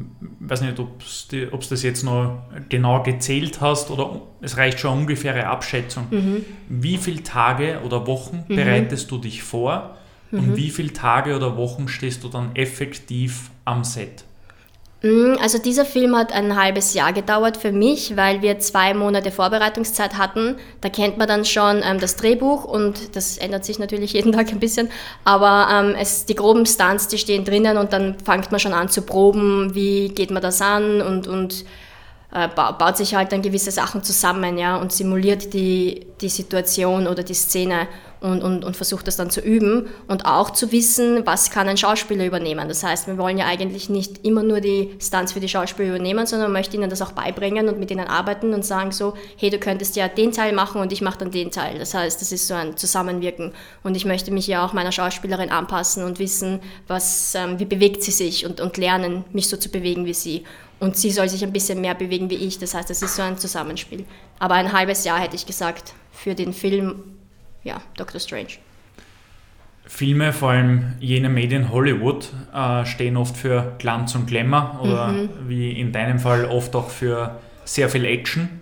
weiß 0.49 0.62
nicht, 0.62 0.80
ob 0.80 0.99
du 1.30 1.69
das 1.69 1.84
jetzt 1.84 2.04
noch 2.04 2.41
genau 2.67 3.04
gezählt 3.04 3.62
hast 3.62 3.91
oder 3.91 4.21
es 4.41 4.58
reicht 4.58 4.80
schon 4.80 4.91
eine 4.91 5.02
ungefähre 5.02 5.45
Abschätzung. 5.45 6.08
Mhm. 6.10 6.45
Wie 6.67 6.97
viele 6.97 7.21
Tage 7.21 7.80
oder 7.86 8.08
Wochen 8.08 8.43
mhm. 8.47 8.56
bereitest 8.56 9.12
du 9.12 9.19
dich 9.19 9.43
vor 9.43 9.95
und 10.32 10.49
mhm. 10.49 10.56
wie 10.56 10.71
viele 10.71 10.91
Tage 10.93 11.36
oder 11.36 11.58
Wochen 11.58 11.88
stehst 11.88 12.23
du 12.23 12.30
dann 12.30 12.56
effektiv 12.56 13.52
am 13.65 13.84
Set? 13.84 14.26
Mm, 15.04 15.36
also 15.42 15.58
dieser 15.58 15.84
Film 15.84 16.16
hat 16.16 16.32
ein 16.32 16.56
halbes 16.56 16.94
Jahr 16.94 17.12
gedauert 17.12 17.58
für 17.58 17.74
mich, 17.74 18.16
weil 18.16 18.42
wir 18.42 18.60
zwei 18.60 18.94
Monate 18.94 19.32
Vorbereitungszeit 19.32 20.18
hatten. 20.18 20.56
Da 20.80 20.88
kennt 20.88 21.18
man 21.18 21.28
dann 21.28 21.44
schon 21.44 21.82
ähm, 21.84 22.00
das 22.00 22.16
Drehbuch 22.16 22.63
und 22.63 23.13
das 23.18 23.38
ändert 23.38 23.66
sich 23.66 23.80
natürlich 23.80 24.13
jeden 24.13 24.32
Tag 24.32 24.50
ein 24.50 24.62
bisschen, 24.62 24.89
aber 25.26 25.68
ähm, 25.70 25.96
es, 26.00 26.26
die 26.26 26.36
groben 26.36 26.66
Stunts, 26.66 27.10
die 27.10 27.18
stehen 27.18 27.44
drinnen 27.44 27.78
und 27.78 27.92
dann 27.92 28.18
fängt 28.24 28.50
man 28.52 28.62
schon 28.62 28.74
an 28.74 28.88
zu 28.88 29.02
proben, 29.02 29.76
wie 29.76 30.08
geht 30.08 30.32
man 30.32 30.42
das 30.42 30.62
an 30.62 31.02
und, 31.02 31.28
und 31.28 31.66
äh, 32.34 32.48
baut 32.48 32.96
sich 32.96 33.13
halt 33.13 33.34
dann 33.34 33.42
gewisse 33.42 33.72
Sachen 33.72 34.04
zusammen 34.04 34.58
ja, 34.58 34.78
und 34.78 34.94
simuliert 34.94 35.54
die, 35.54 36.08
die 36.22 36.30
Situation 36.30 37.08
oder 37.08 37.24
die 37.24 37.34
Szene 37.34 37.88
und, 38.24 38.42
und, 38.42 38.64
und 38.64 38.78
versucht 38.78 39.06
das 39.06 39.18
dann 39.18 39.30
zu 39.30 39.42
üben 39.42 39.88
und 40.08 40.26
auch 40.26 40.52
zu 40.52 40.72
wissen, 40.72 41.26
was 41.26 41.52
kann 41.52 41.68
ein 41.68 41.76
Schauspieler 41.76 42.26
übernehmen. 42.26 42.70
Das 42.70 42.82
heißt, 42.82 43.06
wir 43.08 43.18
wollen 43.18 43.38
ja 43.38 43.48
eigentlich 43.48 43.90
nicht 43.90 44.26
immer 44.26 44.44
nur 44.44 44.62
die 44.62 44.96
Stunts 45.02 45.34
für 45.34 45.42
die 45.42 45.50
Schauspieler 45.50 45.90
übernehmen, 45.90 46.26
sondern 46.26 46.50
man 46.50 46.62
möchte 46.62 46.78
ihnen 46.78 46.90
das 46.90 47.02
auch 47.02 47.12
beibringen 47.12 47.68
und 47.68 47.80
mit 47.80 47.92
ihnen 47.92 48.08
arbeiten 48.08 48.54
und 48.54 48.64
sagen 48.64 48.94
so, 48.94 49.14
hey, 49.36 49.50
du 49.50 49.60
könntest 49.60 49.98
ja 49.98 50.08
den 50.08 50.32
Teil 50.32 50.54
machen 50.54 50.80
und 50.80 50.94
ich 50.94 51.02
mache 51.02 51.18
dann 51.18 51.32
den 51.32 51.52
Teil. 51.52 51.78
Das 51.78 51.94
heißt, 51.94 52.22
das 52.22 52.32
ist 52.32 52.48
so 52.48 52.54
ein 52.54 52.78
Zusammenwirken 52.78 53.52
und 53.84 53.98
ich 53.98 54.06
möchte 54.06 54.32
mich 54.32 54.48
ja 54.48 54.66
auch 54.66 54.72
meiner 54.72 54.94
Schauspielerin 54.94 55.50
anpassen 55.50 56.06
und 56.06 56.18
wissen, 56.20 56.62
was, 56.88 57.36
ähm, 57.36 57.60
wie 57.60 57.66
bewegt 57.66 58.04
sie 58.04 58.12
sich 58.12 58.46
und, 58.46 58.62
und 58.62 58.78
lernen, 58.78 59.26
mich 59.34 59.50
so 59.50 59.58
zu 59.58 59.68
bewegen 59.68 60.06
wie 60.06 60.14
sie. 60.14 60.46
Und 60.80 60.96
sie 60.96 61.12
soll 61.12 61.28
sich 61.28 61.44
ein 61.44 61.52
bisschen 61.52 61.82
mehr 61.82 61.94
bewegen 61.94 62.30
wie 62.30 62.36
ich. 62.36 62.58
Das 62.58 62.74
heißt, 62.74 62.90
es 62.90 63.02
ist 63.02 63.18
so 63.18 63.22
ein 63.22 63.38
Zusammenspiel. 63.38 64.06
Aber 64.40 64.54
ein 64.54 64.72
halbes 64.72 65.04
Jahr 65.04 65.20
hätte 65.20 65.36
ich 65.36 65.46
gesagt 65.46 65.94
für 66.14 66.36
den 66.36 66.54
Film 66.54 67.12
ja, 67.63 67.82
Doctor 67.97 68.19
Strange. 68.19 68.60
Filme, 69.86 70.32
vor 70.32 70.52
allem 70.52 70.93
jene 70.99 71.30
Medien 71.30 71.69
Hollywood, 71.71 72.32
äh, 72.54 72.86
stehen 72.86 73.17
oft 73.17 73.36
für 73.36 73.76
Glanz 73.80 74.15
und 74.15 74.28
Glamour 74.28 74.80
oder 74.82 75.08
mhm. 75.10 75.30
wie 75.47 75.71
in 75.71 75.91
deinem 75.91 76.19
Fall 76.19 76.45
oft 76.45 76.76
auch 76.76 76.89
für 76.89 77.39
sehr 77.65 77.89
viel 77.89 78.06
Action. 78.06 78.62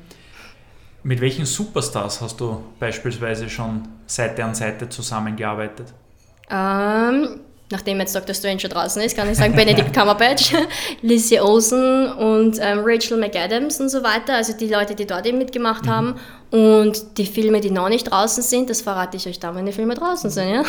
Mit 1.03 1.21
welchen 1.21 1.45
Superstars 1.45 2.21
hast 2.21 2.39
du 2.39 2.63
beispielsweise 2.79 3.49
schon 3.49 3.87
Seite 4.05 4.43
an 4.43 4.53
Seite 4.55 4.89
zusammengearbeitet? 4.89 5.93
Ähm, 6.49 7.39
nachdem 7.71 7.99
jetzt 7.99 8.15
Dr. 8.15 8.36
Strange 8.36 8.60
schon 8.60 8.69
draußen 8.69 9.01
ist, 9.01 9.15
kann 9.15 9.29
ich 9.29 9.38
sagen 9.38 9.55
Benedict 9.55 9.93
Cumberbatch, 9.97 10.53
Lizzie 11.01 11.39
Olsen 11.39 12.12
und 12.12 12.57
ähm, 12.62 12.81
Rachel 12.84 13.17
McAdams 13.17 13.79
und 13.79 13.89
so 13.89 14.03
weiter. 14.03 14.36
Also 14.36 14.53
die 14.53 14.67
Leute, 14.67 14.95
die 14.95 15.05
dort 15.05 15.25
eben 15.25 15.38
mitgemacht 15.38 15.86
mhm. 15.86 15.89
haben. 15.89 16.15
Und 16.51 17.17
die 17.17 17.25
Filme, 17.25 17.62
die 17.62 17.71
noch 17.71 17.89
nicht 17.89 18.12
draußen 18.12 18.43
sind, 18.43 18.69
das 18.69 18.81
verrate 18.81 19.15
ich 19.17 19.27
euch 19.27 19.39
dann, 19.39 19.55
wenn 19.55 19.65
die 19.65 19.71
Filme 19.71 19.95
draußen 19.95 20.29
sind. 20.29 20.49
Ja? 20.49 20.63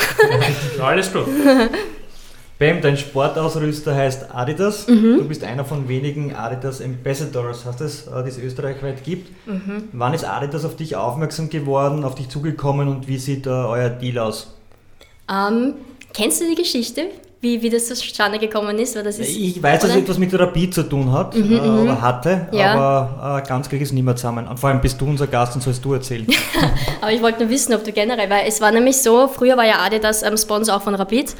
Alles 0.84 1.12
gut. 1.12 1.26
Bam, 2.62 2.80
dein 2.80 2.96
Sportausrüster 2.96 3.92
heißt 3.92 4.32
Adidas. 4.32 4.86
Mhm. 4.86 5.16
Du 5.18 5.24
bist 5.26 5.42
einer 5.42 5.64
von 5.64 5.88
wenigen 5.88 6.36
Adidas 6.36 6.80
Ambassadors, 6.80 7.64
hast 7.66 7.80
es, 7.80 8.06
äh, 8.06 8.22
die 8.22 8.28
es 8.28 8.38
österreichweit 8.38 9.02
gibt. 9.02 9.32
Mhm. 9.48 9.88
Wann 9.90 10.14
ist 10.14 10.24
Adidas 10.24 10.64
auf 10.64 10.76
dich 10.76 10.94
aufmerksam 10.94 11.50
geworden, 11.50 12.04
auf 12.04 12.14
dich 12.14 12.28
zugekommen 12.28 12.86
und 12.86 13.08
wie 13.08 13.18
sieht 13.18 13.48
uh, 13.48 13.50
euer 13.50 13.88
Deal 13.88 14.20
aus? 14.20 14.54
Ähm, 15.28 15.74
kennst 16.12 16.40
du 16.40 16.48
die 16.48 16.54
Geschichte, 16.54 17.08
wie, 17.40 17.60
wie 17.60 17.70
das 17.70 17.88
zustande 17.88 18.38
gekommen 18.38 18.78
ist? 18.78 18.94
Weil 18.94 19.02
das 19.02 19.18
ist 19.18 19.36
ich 19.36 19.60
weiß, 19.60 19.80
dass 19.80 19.90
es 19.90 19.96
etwas 19.96 20.16
mit 20.16 20.30
Therapie 20.30 20.70
zu 20.70 20.84
tun 20.84 21.12
hat 21.12 21.34
mhm, 21.34 21.52
äh, 21.52 21.60
mhm. 21.60 21.82
oder 21.82 22.00
hatte, 22.00 22.46
ja. 22.52 22.74
aber 22.74 23.42
äh, 23.42 23.48
ganz 23.48 23.68
gleich 23.68 23.82
ist 23.82 23.92
niemand 23.92 24.18
zusammen. 24.18 24.46
Und 24.46 24.58
vor 24.58 24.70
allem 24.70 24.80
bist 24.80 25.00
du 25.00 25.06
unser 25.06 25.26
Gast 25.26 25.56
und 25.56 25.60
sollst 25.60 25.84
du 25.84 25.92
erzählen. 25.92 26.26
aber 27.00 27.12
ich 27.12 27.20
wollte 27.20 27.40
nur 27.40 27.50
wissen, 27.50 27.74
ob 27.74 27.82
du 27.82 27.92
generell, 27.92 28.30
weil 28.30 28.46
es 28.46 28.60
war 28.60 28.70
nämlich 28.70 28.98
so, 28.98 29.26
früher 29.26 29.56
war 29.56 29.66
ja 29.66 29.80
Adidas 29.80 30.22
ähm, 30.22 30.36
Sponsor 30.36 30.76
auch 30.76 30.82
von 30.82 30.94
Rapid 30.94 31.34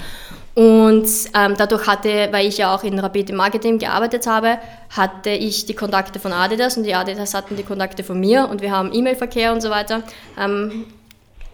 und 0.55 1.07
ähm, 1.35 1.55
dadurch 1.57 1.87
hatte, 1.87 2.29
weil 2.31 2.47
ich 2.47 2.59
ja 2.59 2.75
auch 2.75 2.83
in 2.83 2.99
Rapid 2.99 3.31
im 3.31 3.37
Marketing 3.37 3.79
gearbeitet 3.79 4.27
habe, 4.27 4.59
hatte 4.91 5.31
ich 5.31 5.65
die 5.65 5.75
Kontakte 5.75 6.19
von 6.19 6.33
Adidas 6.33 6.77
und 6.77 6.83
die 6.83 6.95
Adidas 6.95 7.33
hatten 7.33 7.57
die 7.57 7.63
Kontakte 7.63 8.05
von 8.05 8.21
mir 8.21 8.49
und 8.51 8.61
wir 8.61 8.71
haben 8.71 8.93
E-Mail-Verkehr 8.93 9.53
und 9.53 9.63
so 9.63 9.71
weiter 9.71 10.03
ähm, 10.39 10.85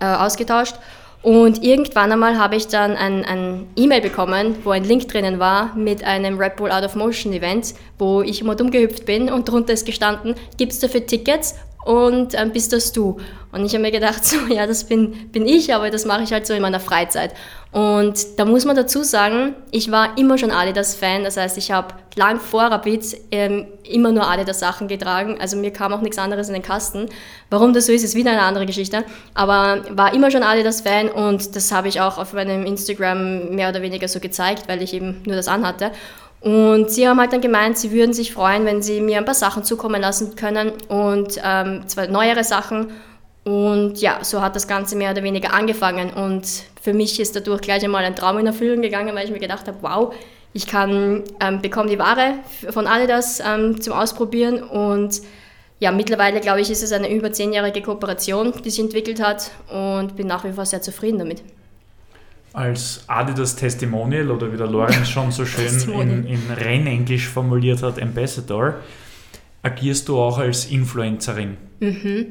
äh, 0.00 0.06
ausgetauscht. 0.06 0.74
Und 1.22 1.64
irgendwann 1.64 2.12
einmal 2.12 2.38
habe 2.38 2.56
ich 2.56 2.68
dann 2.68 2.96
ein, 2.96 3.24
ein 3.24 3.66
E-Mail 3.76 4.00
bekommen, 4.00 4.54
wo 4.62 4.70
ein 4.70 4.84
Link 4.84 5.08
drinnen 5.08 5.38
war 5.40 5.74
mit 5.74 6.04
einem 6.04 6.38
Red 6.38 6.56
Bull 6.56 6.70
Out 6.70 6.84
of 6.84 6.94
Motion 6.94 7.32
Event, 7.32 7.74
wo 7.98 8.22
ich 8.22 8.40
immer 8.40 8.54
dumm 8.54 8.70
gehüpft 8.70 9.04
bin 9.04 9.30
und 9.30 9.48
drunter 9.48 9.72
ist 9.72 9.84
gestanden, 9.84 10.36
gibt 10.56 10.72
es 10.72 10.78
dafür 10.78 11.04
Tickets 11.04 11.56
und 11.84 12.34
ähm, 12.34 12.52
bist 12.52 12.72
das 12.72 12.92
du? 12.92 13.18
Und 13.50 13.64
ich 13.64 13.72
habe 13.72 13.82
mir 13.82 13.90
gedacht, 13.90 14.24
so, 14.26 14.36
ja, 14.48 14.66
das 14.66 14.84
bin, 14.84 15.30
bin 15.30 15.46
ich, 15.46 15.74
aber 15.74 15.90
das 15.90 16.04
mache 16.04 16.22
ich 16.22 16.32
halt 16.32 16.46
so 16.46 16.54
in 16.54 16.62
meiner 16.62 16.80
Freizeit. 16.80 17.34
Und 17.70 18.38
da 18.38 18.46
muss 18.46 18.64
man 18.64 18.76
dazu 18.76 19.02
sagen, 19.02 19.54
ich 19.70 19.90
war 19.90 20.16
immer 20.16 20.38
schon 20.38 20.50
Adidas-Fan, 20.50 21.24
das 21.24 21.36
heißt, 21.36 21.58
ich 21.58 21.70
habe 21.70 21.94
lang 22.16 22.40
vor 22.40 22.62
Rapid 22.62 23.18
ähm, 23.30 23.66
immer 23.84 24.10
nur 24.10 24.26
Adidas-Sachen 24.26 24.88
getragen, 24.88 25.36
also 25.38 25.56
mir 25.56 25.70
kam 25.70 25.92
auch 25.92 26.00
nichts 26.00 26.18
anderes 26.18 26.48
in 26.48 26.54
den 26.54 26.62
Kasten. 26.62 27.08
Warum 27.50 27.74
das 27.74 27.86
so 27.86 27.92
ist, 27.92 28.04
ist 28.04 28.14
wieder 28.14 28.30
eine 28.30 28.42
andere 28.42 28.64
Geschichte, 28.64 29.04
aber 29.34 29.82
war 29.90 30.14
immer 30.14 30.30
schon 30.30 30.42
Adidas-Fan 30.42 31.10
und 31.10 31.54
das 31.56 31.70
habe 31.70 31.88
ich 31.88 32.00
auch 32.00 32.16
auf 32.16 32.32
meinem 32.32 32.64
Instagram 32.64 33.54
mehr 33.54 33.68
oder 33.68 33.82
weniger 33.82 34.08
so 34.08 34.18
gezeigt, 34.18 34.66
weil 34.66 34.80
ich 34.82 34.94
eben 34.94 35.22
nur 35.26 35.36
das 35.36 35.48
anhatte. 35.48 35.92
Und 36.40 36.90
sie 36.90 37.08
haben 37.08 37.18
halt 37.18 37.32
dann 37.32 37.40
gemeint, 37.40 37.78
sie 37.78 37.90
würden 37.90 38.12
sich 38.12 38.32
freuen, 38.32 38.64
wenn 38.64 38.80
sie 38.80 39.00
mir 39.00 39.18
ein 39.18 39.24
paar 39.24 39.34
Sachen 39.34 39.64
zukommen 39.64 40.00
lassen 40.00 40.36
können 40.36 40.72
und 40.88 41.40
ähm, 41.42 41.82
zwei 41.88 42.06
neuere 42.06 42.44
Sachen 42.44 42.92
und 43.48 43.98
ja, 44.00 44.18
so 44.22 44.42
hat 44.42 44.56
das 44.56 44.68
Ganze 44.68 44.94
mehr 44.94 45.12
oder 45.12 45.22
weniger 45.22 45.54
angefangen. 45.54 46.10
Und 46.10 46.46
für 46.82 46.92
mich 46.92 47.18
ist 47.18 47.34
dadurch 47.34 47.62
gleich 47.62 47.82
einmal 47.82 48.04
ein 48.04 48.14
Traum 48.14 48.38
in 48.38 48.46
Erfüllung 48.46 48.82
gegangen, 48.82 49.14
weil 49.16 49.24
ich 49.24 49.30
mir 49.30 49.38
gedacht 49.38 49.66
habe, 49.66 49.78
wow, 49.80 50.14
ich 50.52 50.66
kann, 50.66 51.24
ähm, 51.40 51.62
bekomme 51.62 51.88
die 51.88 51.98
Ware 51.98 52.34
von 52.70 52.86
Adidas 52.86 53.40
ähm, 53.40 53.80
zum 53.80 53.94
Ausprobieren 53.94 54.62
und 54.62 55.22
ja, 55.80 55.92
mittlerweile 55.92 56.40
glaube 56.40 56.60
ich, 56.60 56.70
ist 56.70 56.82
es 56.82 56.92
eine 56.92 57.10
über 57.10 57.32
zehnjährige 57.32 57.82
Kooperation, 57.82 58.52
die 58.64 58.70
sich 58.70 58.80
entwickelt 58.80 59.22
hat 59.22 59.50
und 59.72 60.16
bin 60.16 60.26
nach 60.26 60.44
wie 60.44 60.52
vor 60.52 60.66
sehr 60.66 60.82
zufrieden 60.82 61.18
damit. 61.18 61.42
Als 62.52 63.04
Adidas 63.06 63.56
Testimonial 63.56 64.30
oder 64.30 64.52
wie 64.52 64.56
der 64.56 64.66
Lorenz 64.66 65.08
schon 65.10 65.30
so 65.30 65.44
schön 65.44 65.74
in, 66.00 66.26
in 66.26 66.50
Rennenglisch 66.50 67.28
formuliert 67.28 67.82
hat, 67.82 68.00
Ambassador, 68.00 68.76
agierst 69.62 70.08
du 70.08 70.18
auch 70.18 70.38
als 70.38 70.66
Influencerin. 70.66 71.56
Mhm. 71.80 72.26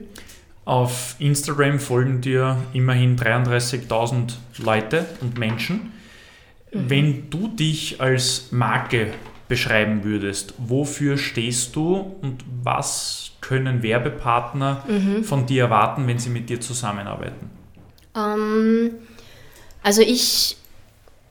Auf 0.65 1.15
Instagram 1.19 1.79
folgen 1.79 2.19
dir 2.19 2.57
immerhin 2.73 3.15
33.000 3.15 4.33
Leute 4.57 5.05
und 5.21 5.37
Menschen. 5.37 5.93
Mhm. 6.73 6.89
Wenn 6.89 7.29
du 7.29 7.47
dich 7.47 8.01
als 8.01 8.51
Marke 8.51 9.13
beschreiben 9.47 10.03
würdest, 10.03 10.53
wofür 10.57 11.17
stehst 11.17 11.75
du 11.75 12.17
und 12.21 12.43
was 12.63 13.31
können 13.39 13.81
Werbepartner 13.81 14.83
mhm. 14.87 15.23
von 15.23 15.45
dir 15.45 15.63
erwarten, 15.63 16.05
wenn 16.05 16.19
sie 16.19 16.29
mit 16.29 16.49
dir 16.49 16.59
zusammenarbeiten? 16.59 17.49
Ähm, 18.15 18.91
also 19.87 20.01
ich 20.01 20.57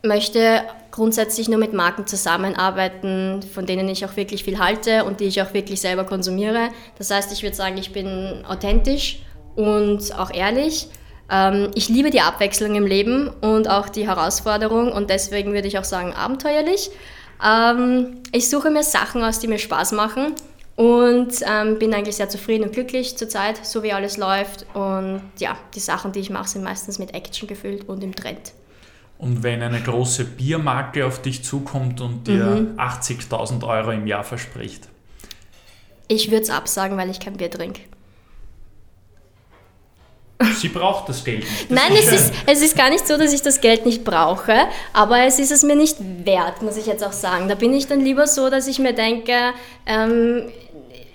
möchte 0.03 0.63
grundsätzlich 0.91 1.47
nur 1.47 1.59
mit 1.59 1.75
Marken 1.75 2.07
zusammenarbeiten, 2.07 3.43
von 3.43 3.67
denen 3.67 3.87
ich 3.91 4.07
auch 4.07 4.17
wirklich 4.17 4.45
viel 4.45 4.59
halte 4.59 5.05
und 5.05 5.21
die 5.21 5.25
ich 5.25 5.43
auch 5.43 5.53
wirklich 5.53 5.83
selber 5.83 6.05
konsumiere. 6.05 6.71
Das 6.97 7.11
heißt, 7.11 7.31
ich 7.33 7.43
würde 7.43 7.55
sagen, 7.55 7.77
ich 7.77 7.93
bin 7.93 8.47
authentisch 8.49 9.19
und 9.57 10.19
auch 10.19 10.33
ehrlich. 10.33 10.89
Ähm, 11.31 11.71
ich 11.75 11.91
liebe 11.91 12.09
die 12.09 12.23
Abwechslung 12.23 12.77
im 12.77 12.87
Leben 12.87 13.29
und 13.29 13.69
auch 13.69 13.91
die 13.91 14.07
Herausforderung 14.07 14.91
und 14.91 15.11
deswegen 15.11 15.53
würde 15.53 15.69
ich 15.69 15.79
auch 15.79 15.85
sagen 15.85 16.15
abenteuerlich. 16.15 16.89
Ähm, 17.47 18.23
ich 18.33 18.49
suche 18.49 18.71
mir 18.71 18.85
Sachen 18.85 19.23
aus, 19.23 19.39
die 19.39 19.49
mir 19.49 19.59
Spaß 19.59 19.93
machen 19.93 20.35
und 20.77 21.33
ähm, 21.51 21.79
bin 21.79 21.95
eigentlich 21.95 22.17
sehr 22.17 22.29
zufrieden 22.29 22.65
und 22.65 22.73
glücklich 22.73 23.17
zurzeit, 23.17 23.65
so 23.65 23.83
wie 23.83 23.93
alles 23.93 24.19
läuft. 24.19 24.67
Und 24.75 25.23
ja, 25.39 25.57
die 25.75 25.81
Sachen, 25.81 26.13
die 26.13 26.21
ich 26.21 26.31
mache, 26.31 26.49
sind 26.49 26.63
meistens 26.63 26.99
mit 26.99 27.15
Action 27.15 27.49
gefüllt 27.49 27.89
und 27.89 28.05
im 28.05 28.15
Trend. 28.15 28.53
Und 29.19 29.43
wenn 29.43 29.63
eine 29.63 29.81
große 29.81 30.25
Biermarke 30.25 31.07
auf 31.07 31.23
dich 31.23 31.43
zukommt 31.43 32.03
und 32.03 32.27
dir 32.27 32.45
mhm. 32.45 32.79
80.000 32.79 33.67
Euro 33.67 33.91
im 33.91 34.07
Jahr 34.07 34.25
verspricht? 34.25 34.89
Ich 36.09 36.31
würde 36.31 36.43
es 36.43 36.51
absagen, 36.51 36.99
weil 36.99 37.09
ich 37.09 37.19
kein 37.19 37.39
Bier 37.39 37.51
trinke. 37.51 37.81
Sie 40.57 40.69
braucht 40.69 41.09
das 41.09 41.25
Geld 41.25 41.41
nicht. 41.41 41.71
Das 41.71 41.79
Nein, 41.79 41.97
ist 41.97 42.09
es, 42.09 42.13
ist, 42.13 42.35
es 42.47 42.63
ist 42.63 42.77
gar 42.77 42.91
nicht 42.91 43.07
so, 43.07 43.17
dass 43.17 43.33
ich 43.33 43.41
das 43.41 43.63
Geld 43.63 43.87
nicht 43.87 44.05
brauche, 44.05 44.55
aber 44.93 45.21
es 45.21 45.39
ist 45.39 45.51
es 45.51 45.63
mir 45.63 45.77
nicht 45.77 45.97
wert, 46.25 46.61
muss 46.61 46.77
ich 46.77 46.85
jetzt 46.85 47.03
auch 47.03 47.13
sagen. 47.13 47.49
Da 47.49 47.55
bin 47.55 47.73
ich 47.73 47.87
dann 47.87 48.01
lieber 48.01 48.27
so, 48.27 48.51
dass 48.51 48.67
ich 48.67 48.79
mir 48.79 48.93
denke, 48.93 49.33
ähm, 49.87 50.43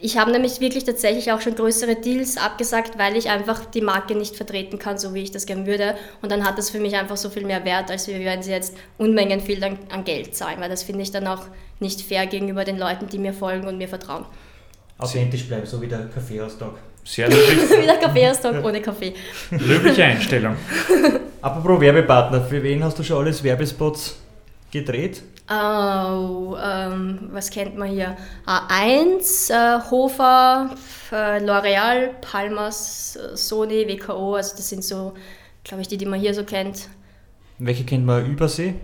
ich 0.02 0.18
habe 0.18 0.32
nämlich 0.32 0.60
wirklich 0.60 0.84
tatsächlich 0.84 1.32
auch 1.32 1.42
schon 1.42 1.56
größere 1.56 1.96
Deals 1.96 2.38
abgesagt, 2.38 2.98
weil 2.98 3.16
ich 3.16 3.30
einfach 3.30 3.66
die 3.66 3.82
Marke 3.82 4.16
nicht 4.16 4.36
vertreten 4.36 4.80
kann, 4.80 4.98
so 4.98 5.14
wie 5.14 5.22
ich 5.22 5.32
das 5.32 5.46
gerne 5.46 5.68
würde. 5.68 5.96
Und 6.22 6.32
dann 6.32 6.46
hat 6.46 6.58
das 6.58 6.72
für 6.72 6.80
mich 6.80 6.96
einfach 6.96 7.18
so 7.18 7.30
viel 7.30 7.46
mehr 7.46 7.64
Wert, 7.66 7.92
als 7.92 8.08
wenn 8.08 8.42
sie 8.42 8.52
jetzt 8.52 8.76
Unmengen 8.98 9.40
viel 9.40 9.64
an, 9.64 9.78
an 9.92 10.04
Geld 10.04 10.36
zahlen, 10.36 10.60
weil 10.60 10.70
das 10.70 10.84
finde 10.84 11.04
ich 11.04 11.12
dann 11.12 11.28
auch 11.28 11.44
nicht 11.80 12.02
fair 12.02 12.26
gegenüber 12.26 12.66
den 12.66 12.78
Leuten, 12.78 13.08
die 13.08 13.20
mir 13.20 13.34
folgen 13.34 13.68
und 13.68 13.78
mir 13.78 13.88
vertrauen. 13.88 14.26
Authentisch 14.98 15.48
bleiben, 15.48 15.66
so 15.66 15.82
wie 15.82 15.88
der 15.88 16.08
Kaffeeaustausch. 16.08 16.80
Sehr 17.04 17.30
löblich. 17.30 17.70
wie 17.82 17.86
der 17.86 17.98
Kaffeeaustausch 17.98 18.64
ohne 18.64 18.82
Kaffee. 18.82 19.14
Löbliche 19.52 20.04
Einstellung. 20.04 20.56
Apropos 21.42 21.80
Werbepartner, 21.80 22.42
für 22.42 22.62
wen 22.62 22.84
hast 22.84 22.98
du 23.00 23.04
schon 23.04 23.18
alles 23.18 23.44
Werbespots 23.44 24.16
gedreht? 24.72 25.24
Oh, 25.52 26.56
ähm, 26.64 27.28
was 27.34 27.50
kennt 27.50 27.76
man 27.78 27.90
hier? 27.90 28.16
A1, 28.46 29.52
äh, 29.52 29.82
Hofer, 29.92 30.70
äh, 31.12 31.40
L'Oreal, 31.44 32.12
Palmas, 32.22 33.18
äh, 33.18 33.36
Sony, 33.36 33.86
WKO, 33.86 34.36
also 34.36 34.56
das 34.56 34.70
sind 34.70 34.82
so, 34.82 35.14
glaube 35.66 35.82
ich, 35.82 35.90
die, 35.90 35.98
die 35.98 36.06
man 36.06 36.22
hier 36.22 36.34
so 36.34 36.46
kennt. 36.46 36.88
Welche 37.60 37.84
kennt 37.84 38.06
man 38.06 38.26
Übersee? 38.26 38.76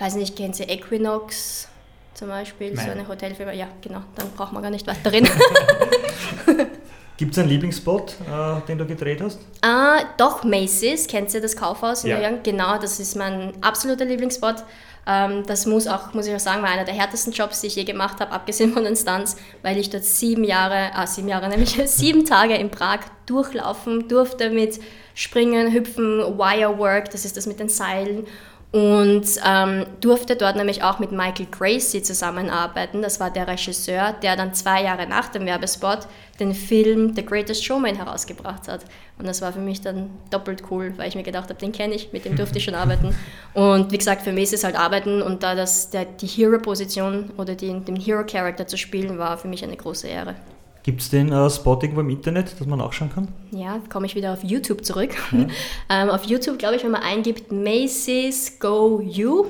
Weiß 0.00 0.16
nicht, 0.16 0.34
kennt 0.36 0.56
sie 0.56 0.64
Equinox 0.64 1.68
zum 2.14 2.28
Beispiel, 2.28 2.74
Nein. 2.74 2.84
so 2.84 2.90
eine 2.90 3.06
Hotelfirma? 3.06 3.52
Ja, 3.52 3.68
genau, 3.80 4.00
dann 4.16 4.32
braucht 4.32 4.52
man 4.52 4.62
gar 4.62 4.70
nicht 4.70 4.88
weiter 4.88 5.12
reden. 5.12 5.28
Gibt 7.16 7.32
es 7.32 7.38
einen 7.38 7.48
Lieblingsspot, 7.48 8.16
äh, 8.28 8.66
den 8.66 8.78
du 8.78 8.86
gedreht 8.86 9.20
hast? 9.20 9.38
Ah, 9.62 10.00
doch, 10.16 10.42
Macy's, 10.42 11.06
kennt 11.06 11.32
ihr 11.32 11.40
das 11.40 11.56
Kaufhaus 11.56 12.02
in 12.02 12.10
ja. 12.10 12.16
New 12.16 12.22
York? 12.22 12.44
Genau, 12.44 12.78
das 12.78 12.98
ist 12.98 13.14
mein 13.14 13.52
absoluter 13.60 14.04
Lieblingsspot. 14.04 14.64
Ähm, 15.08 15.42
das 15.46 15.64
muss 15.64 15.86
auch, 15.86 16.12
muss 16.12 16.26
ich 16.26 16.34
auch 16.34 16.40
sagen, 16.40 16.62
war 16.62 16.68
einer 16.68 16.84
der 16.84 16.92
härtesten 16.92 17.32
Jobs, 17.32 17.62
die 17.62 17.68
ich 17.68 17.76
je 17.76 17.84
gemacht 17.84 18.20
habe, 18.20 18.30
abgesehen 18.30 18.74
von 18.74 18.84
den 18.84 18.94
Stunts, 18.94 19.36
weil 19.62 19.78
ich 19.78 19.88
dort 19.88 20.04
sieben 20.04 20.44
Jahre, 20.44 20.90
ah, 20.94 21.06
sieben 21.06 21.28
Jahre, 21.28 21.48
nämlich 21.48 21.80
sieben 21.86 22.26
Tage 22.26 22.54
in 22.54 22.70
Prag 22.70 23.00
durchlaufen 23.24 24.06
durfte 24.06 24.50
mit 24.50 24.78
Springen, 25.14 25.72
Hüpfen, 25.72 26.20
Wirework, 26.38 27.10
das 27.10 27.24
ist 27.24 27.38
das 27.38 27.46
mit 27.46 27.58
den 27.58 27.70
Seilen 27.70 28.26
und 28.70 29.24
ähm, 29.46 29.86
durfte 30.00 30.36
dort 30.36 30.56
nämlich 30.56 30.82
auch 30.82 30.98
mit 30.98 31.10
Michael 31.10 31.46
Gracie 31.50 32.02
zusammenarbeiten. 32.02 33.00
Das 33.00 33.18
war 33.18 33.30
der 33.30 33.48
Regisseur, 33.48 34.12
der 34.22 34.36
dann 34.36 34.52
zwei 34.52 34.82
Jahre 34.82 35.06
nach 35.06 35.28
dem 35.28 35.46
Werbespot 35.46 36.00
den 36.38 36.54
Film 36.54 37.14
The 37.14 37.24
Greatest 37.24 37.64
Showman 37.64 37.96
herausgebracht 37.96 38.68
hat. 38.68 38.84
Und 39.18 39.26
das 39.26 39.40
war 39.40 39.54
für 39.54 39.60
mich 39.60 39.80
dann 39.80 40.10
doppelt 40.30 40.64
cool, 40.70 40.92
weil 40.96 41.08
ich 41.08 41.14
mir 41.14 41.22
gedacht 41.22 41.48
habe, 41.48 41.58
den 41.58 41.72
kenne 41.72 41.94
ich, 41.94 42.12
mit 42.12 42.26
dem 42.26 42.36
durfte 42.36 42.58
ich 42.58 42.64
schon 42.64 42.74
arbeiten. 42.74 43.14
Und 43.54 43.90
wie 43.90 43.98
gesagt, 43.98 44.22
für 44.22 44.32
mich 44.32 44.44
ist 44.44 44.52
es 44.52 44.64
halt 44.64 44.76
arbeiten 44.76 45.22
und 45.22 45.42
da 45.42 45.54
das, 45.54 45.88
der, 45.88 46.04
die 46.04 46.26
Hero-Position 46.26 47.30
oder 47.38 47.54
die, 47.54 47.72
den 47.80 47.96
Hero-Character 47.96 48.66
zu 48.66 48.76
spielen, 48.76 49.16
war 49.16 49.38
für 49.38 49.48
mich 49.48 49.64
eine 49.64 49.76
große 49.76 50.08
Ehre. 50.08 50.36
Gibt 50.88 51.02
es 51.02 51.10
den 51.10 51.30
äh, 51.30 51.50
Spotting 51.50 51.94
im 51.98 52.08
Internet, 52.08 52.54
das 52.58 52.66
man 52.66 52.78
nachschauen 52.78 53.12
kann? 53.12 53.28
Ja, 53.50 53.78
komme 53.92 54.06
ich 54.06 54.14
wieder 54.14 54.32
auf 54.32 54.42
YouTube 54.42 54.86
zurück. 54.86 55.10
Ja. 55.32 55.46
ähm, 55.90 56.08
auf 56.08 56.24
YouTube, 56.24 56.58
glaube 56.58 56.76
ich, 56.76 56.82
wenn 56.82 56.92
man 56.92 57.02
eingibt 57.02 57.52
Macy's 57.52 58.58
Go 58.58 58.98
You, 59.02 59.44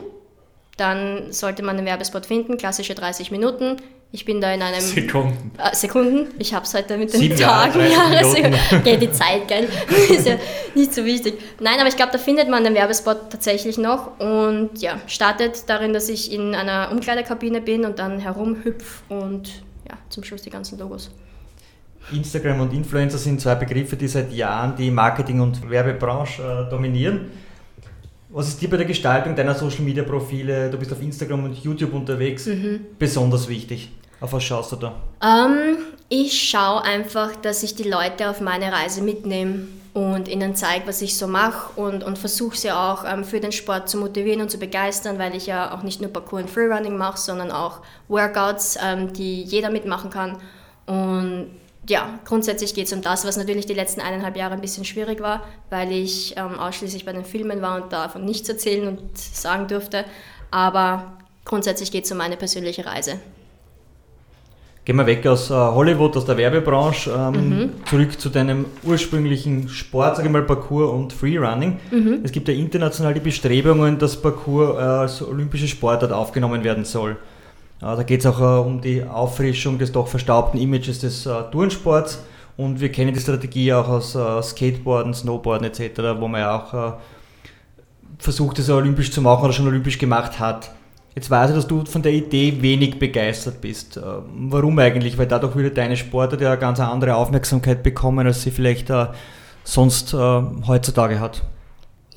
dann 0.76 1.30
sollte 1.30 1.62
man 1.62 1.76
einen 1.76 1.86
Werbespot 1.86 2.26
finden, 2.26 2.56
klassische 2.56 2.96
30 2.96 3.30
Minuten. 3.30 3.76
Ich 4.10 4.24
bin 4.24 4.40
da 4.40 4.52
in 4.52 4.62
einem... 4.62 4.80
Sekunden. 4.80 5.52
Äh, 5.58 5.76
Sekunden. 5.76 6.26
Ich 6.40 6.54
habe 6.54 6.64
es 6.64 6.74
heute 6.74 6.96
mit 6.96 7.12
den 7.12 7.20
Sieben 7.20 7.36
Tagen. 7.36 7.78
Jahre, 7.88 8.50
ja, 8.50 8.58
okay, 8.76 8.96
die 8.96 9.12
Zeit, 9.12 9.46
gell? 9.46 9.68
ist 10.10 10.26
ja 10.26 10.38
nicht 10.74 10.92
so 10.92 11.04
wichtig. 11.04 11.34
Nein, 11.60 11.78
aber 11.78 11.88
ich 11.88 11.94
glaube, 11.94 12.10
da 12.10 12.18
findet 12.18 12.48
man 12.48 12.64
den 12.64 12.74
Werbespot 12.74 13.30
tatsächlich 13.30 13.78
noch 13.78 14.18
und 14.18 14.70
ja, 14.78 14.98
startet 15.06 15.68
darin, 15.68 15.92
dass 15.92 16.08
ich 16.08 16.32
in 16.32 16.56
einer 16.56 16.90
Umkleidekabine 16.90 17.60
bin 17.60 17.84
und 17.84 18.00
dann 18.00 18.18
herumhüpf 18.18 19.02
und 19.08 19.62
ja, 19.88 19.96
zum 20.08 20.24
Schluss 20.24 20.42
die 20.42 20.50
ganzen 20.50 20.80
Logos. 20.80 21.12
Instagram 22.12 22.60
und 22.60 22.72
Influencer 22.72 23.18
sind 23.18 23.40
zwei 23.40 23.54
Begriffe, 23.54 23.96
die 23.96 24.08
seit 24.08 24.32
Jahren 24.32 24.76
die 24.76 24.90
Marketing- 24.90 25.40
und 25.40 25.68
Werbebranche 25.68 26.66
äh, 26.66 26.70
dominieren. 26.70 27.30
Was 28.30 28.48
ist 28.48 28.60
dir 28.60 28.68
bei 28.68 28.76
der 28.76 28.86
Gestaltung 28.86 29.34
deiner 29.34 29.54
Social 29.54 29.82
Media 29.82 30.02
Profile, 30.02 30.70
du 30.70 30.76
bist 30.76 30.92
auf 30.92 31.00
Instagram 31.00 31.44
und 31.44 31.64
YouTube 31.64 31.94
unterwegs, 31.94 32.46
mhm. 32.46 32.80
besonders 32.98 33.48
wichtig? 33.48 33.90
Auf 34.20 34.32
was 34.32 34.44
schaust 34.44 34.72
du 34.72 34.76
da? 34.76 34.94
Ähm, 35.22 35.78
ich 36.08 36.48
schaue 36.50 36.82
einfach, 36.82 37.36
dass 37.36 37.62
ich 37.62 37.74
die 37.74 37.88
Leute 37.88 38.28
auf 38.28 38.40
meine 38.40 38.72
Reise 38.72 39.00
mitnehme 39.00 39.68
und 39.94 40.28
ihnen 40.28 40.54
zeige, 40.54 40.86
was 40.86 41.02
ich 41.02 41.16
so 41.16 41.26
mache 41.26 41.80
und, 41.80 42.04
und 42.04 42.18
versuche 42.18 42.56
sie 42.56 42.70
auch 42.70 43.04
ähm, 43.04 43.24
für 43.24 43.40
den 43.40 43.52
Sport 43.52 43.88
zu 43.88 43.98
motivieren 43.98 44.40
und 44.40 44.50
zu 44.50 44.58
begeistern, 44.58 45.18
weil 45.18 45.34
ich 45.34 45.46
ja 45.46 45.74
auch 45.74 45.82
nicht 45.82 46.00
nur 46.00 46.12
Parkour 46.12 46.40
und 46.40 46.50
Freerunning 46.50 46.96
mache, 46.96 47.18
sondern 47.18 47.50
auch 47.50 47.80
Workouts, 48.08 48.78
ähm, 48.84 49.12
die 49.12 49.42
jeder 49.42 49.70
mitmachen 49.70 50.10
kann. 50.10 50.36
Und 50.86 51.50
ja, 51.88 52.18
grundsätzlich 52.24 52.74
geht 52.74 52.86
es 52.86 52.92
um 52.92 53.02
das, 53.02 53.26
was 53.26 53.36
natürlich 53.36 53.66
die 53.66 53.74
letzten 53.74 54.00
eineinhalb 54.00 54.36
Jahre 54.36 54.54
ein 54.54 54.60
bisschen 54.60 54.84
schwierig 54.84 55.20
war, 55.20 55.44
weil 55.70 55.90
ich 55.92 56.34
ähm, 56.36 56.58
ausschließlich 56.58 57.04
bei 57.04 57.12
den 57.12 57.24
Filmen 57.24 57.62
war 57.62 57.82
und 57.82 57.92
davon 57.92 58.24
nichts 58.24 58.48
erzählen 58.48 58.88
und 58.88 59.16
sagen 59.16 59.68
durfte. 59.68 60.04
Aber 60.50 61.18
grundsätzlich 61.44 61.90
geht 61.90 62.04
es 62.04 62.12
um 62.12 62.18
meine 62.18 62.36
persönliche 62.36 62.84
Reise. 62.86 63.20
Gehen 64.84 64.96
wir 64.96 65.06
weg 65.06 65.26
aus 65.26 65.50
äh, 65.50 65.54
Hollywood, 65.54 66.16
aus 66.16 66.24
der 66.24 66.38
Werbebranche, 66.38 67.10
ähm, 67.10 67.48
mhm. 67.48 67.70
zurück 67.84 68.18
zu 68.18 68.30
deinem 68.30 68.64
ursprünglichen 68.84 69.68
Sport, 69.68 70.16
sage 70.16 70.28
ich 70.28 70.32
mal 70.32 70.44
Parkour 70.44 70.94
und 70.94 71.12
Freerunning. 71.12 71.78
Mhm. 71.90 72.20
Es 72.24 72.32
gibt 72.32 72.48
ja 72.48 72.54
international 72.54 73.12
die 73.12 73.20
Bestrebungen, 73.20 73.98
dass 73.98 74.16
Parkour 74.16 74.78
äh, 74.78 74.82
als 74.82 75.20
olympische 75.20 75.68
Sportart 75.68 76.10
aufgenommen 76.10 76.64
werden 76.64 76.86
soll. 76.86 77.18
Da 77.80 78.02
geht 78.02 78.20
es 78.20 78.26
auch 78.26 78.40
äh, 78.40 78.66
um 78.66 78.80
die 78.80 79.04
Auffrischung 79.04 79.78
des 79.78 79.92
doch 79.92 80.08
verstaubten 80.08 80.60
Images 80.60 80.98
des 80.98 81.26
äh, 81.26 81.42
Tourensports 81.52 82.24
und 82.56 82.80
wir 82.80 82.90
kennen 82.90 83.14
die 83.14 83.20
Strategie 83.20 83.72
auch 83.72 83.88
aus 83.88 84.14
äh, 84.16 84.42
Skateboarden, 84.42 85.14
Snowboarden 85.14 85.68
etc., 85.68 86.00
wo 86.18 86.26
man 86.26 86.40
ja 86.40 86.56
auch 86.56 86.98
versucht, 88.18 88.58
es 88.58 88.68
olympisch 88.68 89.12
zu 89.12 89.22
machen 89.22 89.44
oder 89.44 89.52
schon 89.52 89.68
olympisch 89.68 89.96
gemacht 89.96 90.40
hat. 90.40 90.72
Jetzt 91.14 91.30
weiß 91.30 91.50
ich, 91.50 91.56
dass 91.56 91.68
du 91.68 91.84
von 91.84 92.02
der 92.02 92.12
Idee 92.12 92.60
wenig 92.60 92.98
begeistert 92.98 93.60
bist. 93.60 94.00
Warum 94.00 94.78
eigentlich? 94.78 95.18
Weil 95.18 95.26
dadurch 95.26 95.54
würde 95.54 95.70
deine 95.70 95.96
Sportart 95.96 96.40
ja 96.40 96.54
ganz 96.56 96.80
andere 96.80 97.16
Aufmerksamkeit 97.16 97.82
bekommen, 97.82 98.26
als 98.26 98.42
sie 98.42 98.50
vielleicht 98.50 98.92
sonst 99.64 100.12
heutzutage 100.12 101.18
hat. 101.18 101.42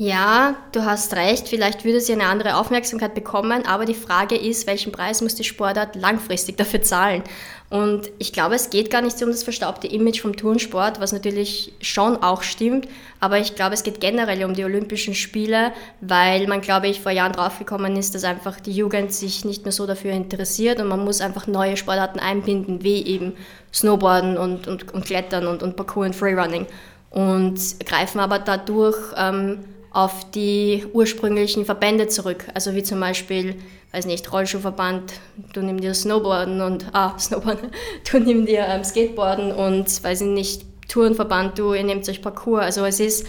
Ja, 0.03 0.55
du 0.71 0.83
hast 0.83 1.15
recht, 1.15 1.47
vielleicht 1.47 1.85
würde 1.85 2.01
sie 2.01 2.13
eine 2.13 2.25
andere 2.25 2.55
Aufmerksamkeit 2.55 3.13
bekommen, 3.13 3.67
aber 3.67 3.85
die 3.85 3.93
Frage 3.93 4.35
ist, 4.35 4.65
welchen 4.65 4.91
Preis 4.91 5.21
muss 5.21 5.35
die 5.35 5.43
Sportart 5.43 5.95
langfristig 5.95 6.57
dafür 6.57 6.81
zahlen? 6.81 7.21
Und 7.69 8.09
ich 8.17 8.33
glaube, 8.33 8.55
es 8.55 8.71
geht 8.71 8.89
gar 8.89 9.03
nicht 9.03 9.19
so 9.19 9.25
um 9.25 9.31
das 9.31 9.43
verstaubte 9.43 9.85
Image 9.85 10.21
vom 10.21 10.35
Turnsport, 10.35 10.99
was 10.99 11.13
natürlich 11.13 11.73
schon 11.81 12.17
auch 12.17 12.41
stimmt, 12.41 12.87
aber 13.19 13.37
ich 13.37 13.53
glaube, 13.53 13.75
es 13.75 13.83
geht 13.83 14.01
generell 14.01 14.43
um 14.43 14.55
die 14.55 14.63
Olympischen 14.63 15.13
Spiele, 15.13 15.71
weil 15.99 16.47
man, 16.47 16.61
glaube 16.61 16.87
ich, 16.87 16.99
vor 16.99 17.11
Jahren 17.11 17.33
draufgekommen 17.33 17.95
ist, 17.95 18.15
dass 18.15 18.23
einfach 18.23 18.59
die 18.59 18.71
Jugend 18.71 19.13
sich 19.13 19.45
nicht 19.45 19.65
mehr 19.65 19.71
so 19.71 19.85
dafür 19.85 20.13
interessiert 20.13 20.79
und 20.79 20.87
man 20.87 21.05
muss 21.05 21.21
einfach 21.21 21.45
neue 21.45 21.77
Sportarten 21.77 22.17
einbinden, 22.17 22.83
wie 22.83 23.05
eben 23.05 23.33
Snowboarden 23.71 24.39
und, 24.39 24.67
und, 24.67 24.95
und 24.95 25.05
Klettern 25.05 25.45
und, 25.45 25.61
und 25.61 25.75
Parkour 25.75 26.05
und 26.05 26.15
Freerunning. 26.15 26.65
Und 27.11 27.59
greifen 27.85 28.19
aber 28.19 28.39
dadurch 28.39 28.97
ähm, 29.17 29.59
auf 29.91 30.31
die 30.31 30.85
ursprünglichen 30.93 31.65
Verbände 31.65 32.07
zurück. 32.07 32.45
Also 32.53 32.73
wie 32.75 32.83
zum 32.83 32.99
Beispiel, 32.99 33.55
weiß 33.91 34.05
nicht, 34.05 34.31
Rollschuhverband, 34.31 35.13
du 35.53 35.61
nimm 35.61 35.81
dir 35.81 35.93
Snowboarden 35.93 36.61
und, 36.61 36.85
ah, 36.93 37.13
Snowboarden, 37.19 37.71
du 38.09 38.19
nimm 38.19 38.45
dir 38.45 38.65
ähm, 38.67 38.83
Skateboarden 38.83 39.51
und, 39.51 40.03
weiß 40.03 40.21
ich 40.21 40.27
nicht, 40.27 40.65
Tourenverband, 40.87 41.59
du, 41.59 41.73
ihr 41.73 41.83
nehmt 41.83 42.07
euch 42.07 42.21
Parcours. 42.21 42.63
Also 42.63 42.85
es 42.85 42.99
ist, 42.99 43.27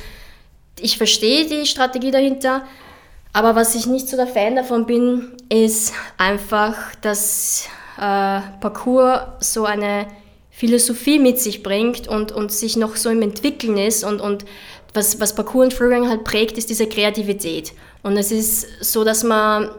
ich 0.80 0.96
verstehe 0.96 1.46
die 1.46 1.66
Strategie 1.66 2.10
dahinter, 2.10 2.62
aber 3.32 3.56
was 3.56 3.74
ich 3.74 3.86
nicht 3.86 4.08
so 4.08 4.16
der 4.16 4.26
Fan 4.26 4.56
davon 4.56 4.86
bin, 4.86 5.32
ist 5.48 5.92
einfach, 6.18 6.76
dass 7.00 7.66
äh, 7.96 8.40
Parcours 8.60 9.22
so 9.40 9.64
eine 9.64 10.06
Philosophie 10.50 11.18
mit 11.18 11.40
sich 11.40 11.62
bringt 11.62 12.06
und, 12.08 12.30
und 12.30 12.52
sich 12.52 12.76
noch 12.76 12.96
so 12.96 13.10
im 13.10 13.22
Entwickeln 13.22 13.78
ist 13.78 14.04
und, 14.04 14.20
und 14.20 14.44
was, 14.94 15.20
was 15.20 15.34
Parkour 15.34 15.64
und 15.64 15.74
Freerunning 15.74 16.08
halt 16.08 16.24
prägt, 16.24 16.58
ist 16.58 16.70
diese 16.70 16.86
Kreativität. 16.86 17.72
Und 18.02 18.16
es 18.16 18.32
ist 18.32 18.66
so, 18.80 19.04
dass 19.04 19.24
man 19.24 19.70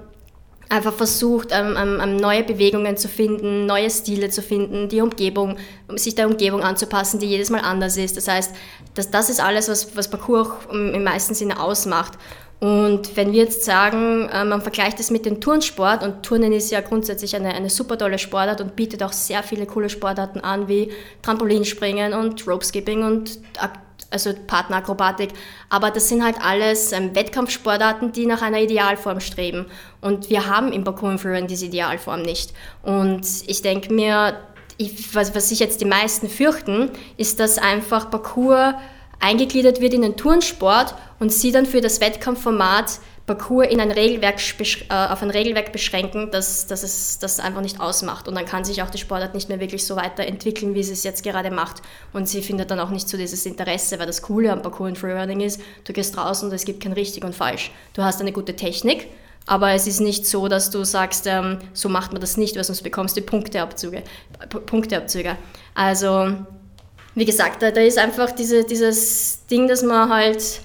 einfach 0.69 0.93
versucht, 0.93 1.49
ähm, 1.51 1.77
ähm, 1.79 2.15
neue 2.17 2.43
Bewegungen 2.43 2.97
zu 2.97 3.07
finden, 3.07 3.65
neue 3.65 3.89
Stile 3.89 4.29
zu 4.29 4.41
finden, 4.41 4.89
die 4.89 5.01
Umgebung, 5.01 5.57
sich 5.95 6.15
der 6.15 6.27
Umgebung 6.27 6.63
anzupassen, 6.63 7.19
die 7.19 7.27
jedes 7.27 7.49
Mal 7.49 7.61
anders 7.61 7.97
ist. 7.97 8.17
Das 8.17 8.27
heißt, 8.27 8.55
das, 8.95 9.11
das 9.11 9.29
ist 9.29 9.39
alles, 9.39 9.69
was, 9.69 9.95
was 9.95 10.09
Parkour 10.09 10.41
auch 10.41 10.73
im 10.73 11.03
meisten 11.03 11.35
Sinne 11.35 11.59
ausmacht. 11.59 12.13
Und 12.59 13.17
wenn 13.17 13.33
wir 13.33 13.43
jetzt 13.43 13.65
sagen, 13.65 14.29
äh, 14.29 14.45
man 14.45 14.61
vergleicht 14.61 14.97
es 14.99 15.11
mit 15.11 15.25
dem 15.25 15.41
Turnsport, 15.41 16.01
und 16.01 16.23
Turnen 16.23 16.53
ist 16.53 16.71
ja 16.71 16.79
grundsätzlich 16.79 17.35
eine, 17.35 17.53
eine 17.53 17.69
super 17.69 17.97
tolle 17.97 18.17
Sportart 18.17 18.61
und 18.61 18.77
bietet 18.77 19.03
auch 19.03 19.11
sehr 19.11 19.43
viele 19.43 19.65
coole 19.65 19.89
Sportarten 19.89 20.39
an, 20.39 20.69
wie 20.69 20.89
Trampolinspringen 21.23 22.13
und 22.13 22.47
Ropeskipping 22.47 23.03
und 23.03 23.37
also 24.13 24.33
Partnerakrobatik. 24.47 25.29
Aber 25.69 25.91
das 25.91 26.09
sind 26.09 26.23
halt 26.23 26.37
alles 26.41 26.91
ähm, 26.91 27.15
Wettkampfsportarten, 27.15 28.11
die 28.11 28.25
nach 28.25 28.41
einer 28.41 28.61
Idealform 28.61 29.19
streben. 29.19 29.65
Und 30.01 30.29
wir 30.29 30.47
haben 30.47 30.71
im 30.71 30.83
Parkour-Führen 30.83 31.47
diese 31.47 31.65
Idealform 31.65 32.21
nicht. 32.21 32.53
Und 32.83 33.25
ich 33.47 33.61
denke 33.61 33.93
mir, 33.93 34.39
ich, 34.77 35.13
was, 35.15 35.35
was 35.35 35.49
sich 35.49 35.59
jetzt 35.59 35.81
die 35.81 35.85
meisten 35.85 36.29
fürchten, 36.29 36.89
ist, 37.17 37.39
dass 37.39 37.57
einfach 37.57 38.09
Parkour 38.09 38.75
eingegliedert 39.19 39.79
wird 39.79 39.93
in 39.93 40.01
den 40.01 40.17
Turnsport 40.17 40.95
und 41.19 41.31
sie 41.31 41.51
dann 41.51 41.65
für 41.65 41.81
das 41.81 42.01
Wettkampfformat 42.01 42.99
Parcours 43.25 43.67
in 43.69 43.79
ein 43.79 43.91
Regelwerk, 43.91 44.39
äh, 44.59 44.93
auf 44.93 45.21
ein 45.21 45.29
Regelwerk 45.29 45.71
beschränken, 45.71 46.29
dass, 46.31 46.67
dass 46.67 46.83
es 46.83 47.19
das 47.19 47.39
einfach 47.39 47.61
nicht 47.61 47.79
ausmacht. 47.79 48.27
Und 48.27 48.35
dann 48.35 48.45
kann 48.45 48.65
sich 48.65 48.81
auch 48.81 48.89
die 48.89 48.97
Sportart 48.97 49.33
nicht 49.33 49.47
mehr 49.47 49.61
wirklich 49.61 49.85
so 49.85 49.95
weiterentwickeln, 49.95 50.75
wie 50.75 50.83
sie 50.83 50.91
es 50.91 51.03
jetzt 51.03 51.23
gerade 51.23 51.49
macht. 51.49 51.81
Und 52.11 52.27
sie 52.27 52.41
findet 52.41 52.69
dann 52.69 52.81
auch 52.81 52.89
nicht 52.89 53.07
so 53.07 53.15
dieses 53.15 53.45
Interesse, 53.45 53.97
weil 53.97 54.07
das 54.07 54.21
Coole 54.21 54.51
am 54.51 54.61
Parcours 54.61 54.89
und 54.89 54.97
Freerunning 54.97 55.39
ist, 55.39 55.61
du 55.85 55.93
gehst 55.93 56.17
raus 56.17 56.43
und 56.43 56.51
es 56.51 56.65
gibt 56.65 56.83
kein 56.83 56.91
richtig 56.91 57.23
und 57.23 57.33
falsch. 57.33 57.71
Du 57.93 58.03
hast 58.03 58.19
eine 58.19 58.33
gute 58.33 58.57
Technik, 58.57 59.07
aber 59.45 59.71
es 59.71 59.87
ist 59.87 60.01
nicht 60.01 60.27
so, 60.27 60.49
dass 60.49 60.69
du 60.69 60.83
sagst, 60.83 61.25
ähm, 61.25 61.59
so 61.71 61.87
macht 61.87 62.11
man 62.11 62.19
das 62.19 62.35
nicht, 62.35 62.57
weil 62.57 62.65
sonst 62.65 62.81
bekommst 62.81 63.15
du 63.15 63.21
Punkteabzüge. 63.21 64.03
Punkteabzüge. 64.65 65.37
Also, 65.75 66.33
wie 67.15 67.25
gesagt, 67.25 67.61
da, 67.61 67.71
da 67.71 67.79
ist 67.79 67.97
einfach 67.97 68.31
diese, 68.31 68.65
dieses 68.65 69.45
Ding, 69.47 69.69
dass 69.69 69.81
man 69.81 70.09
halt 70.09 70.61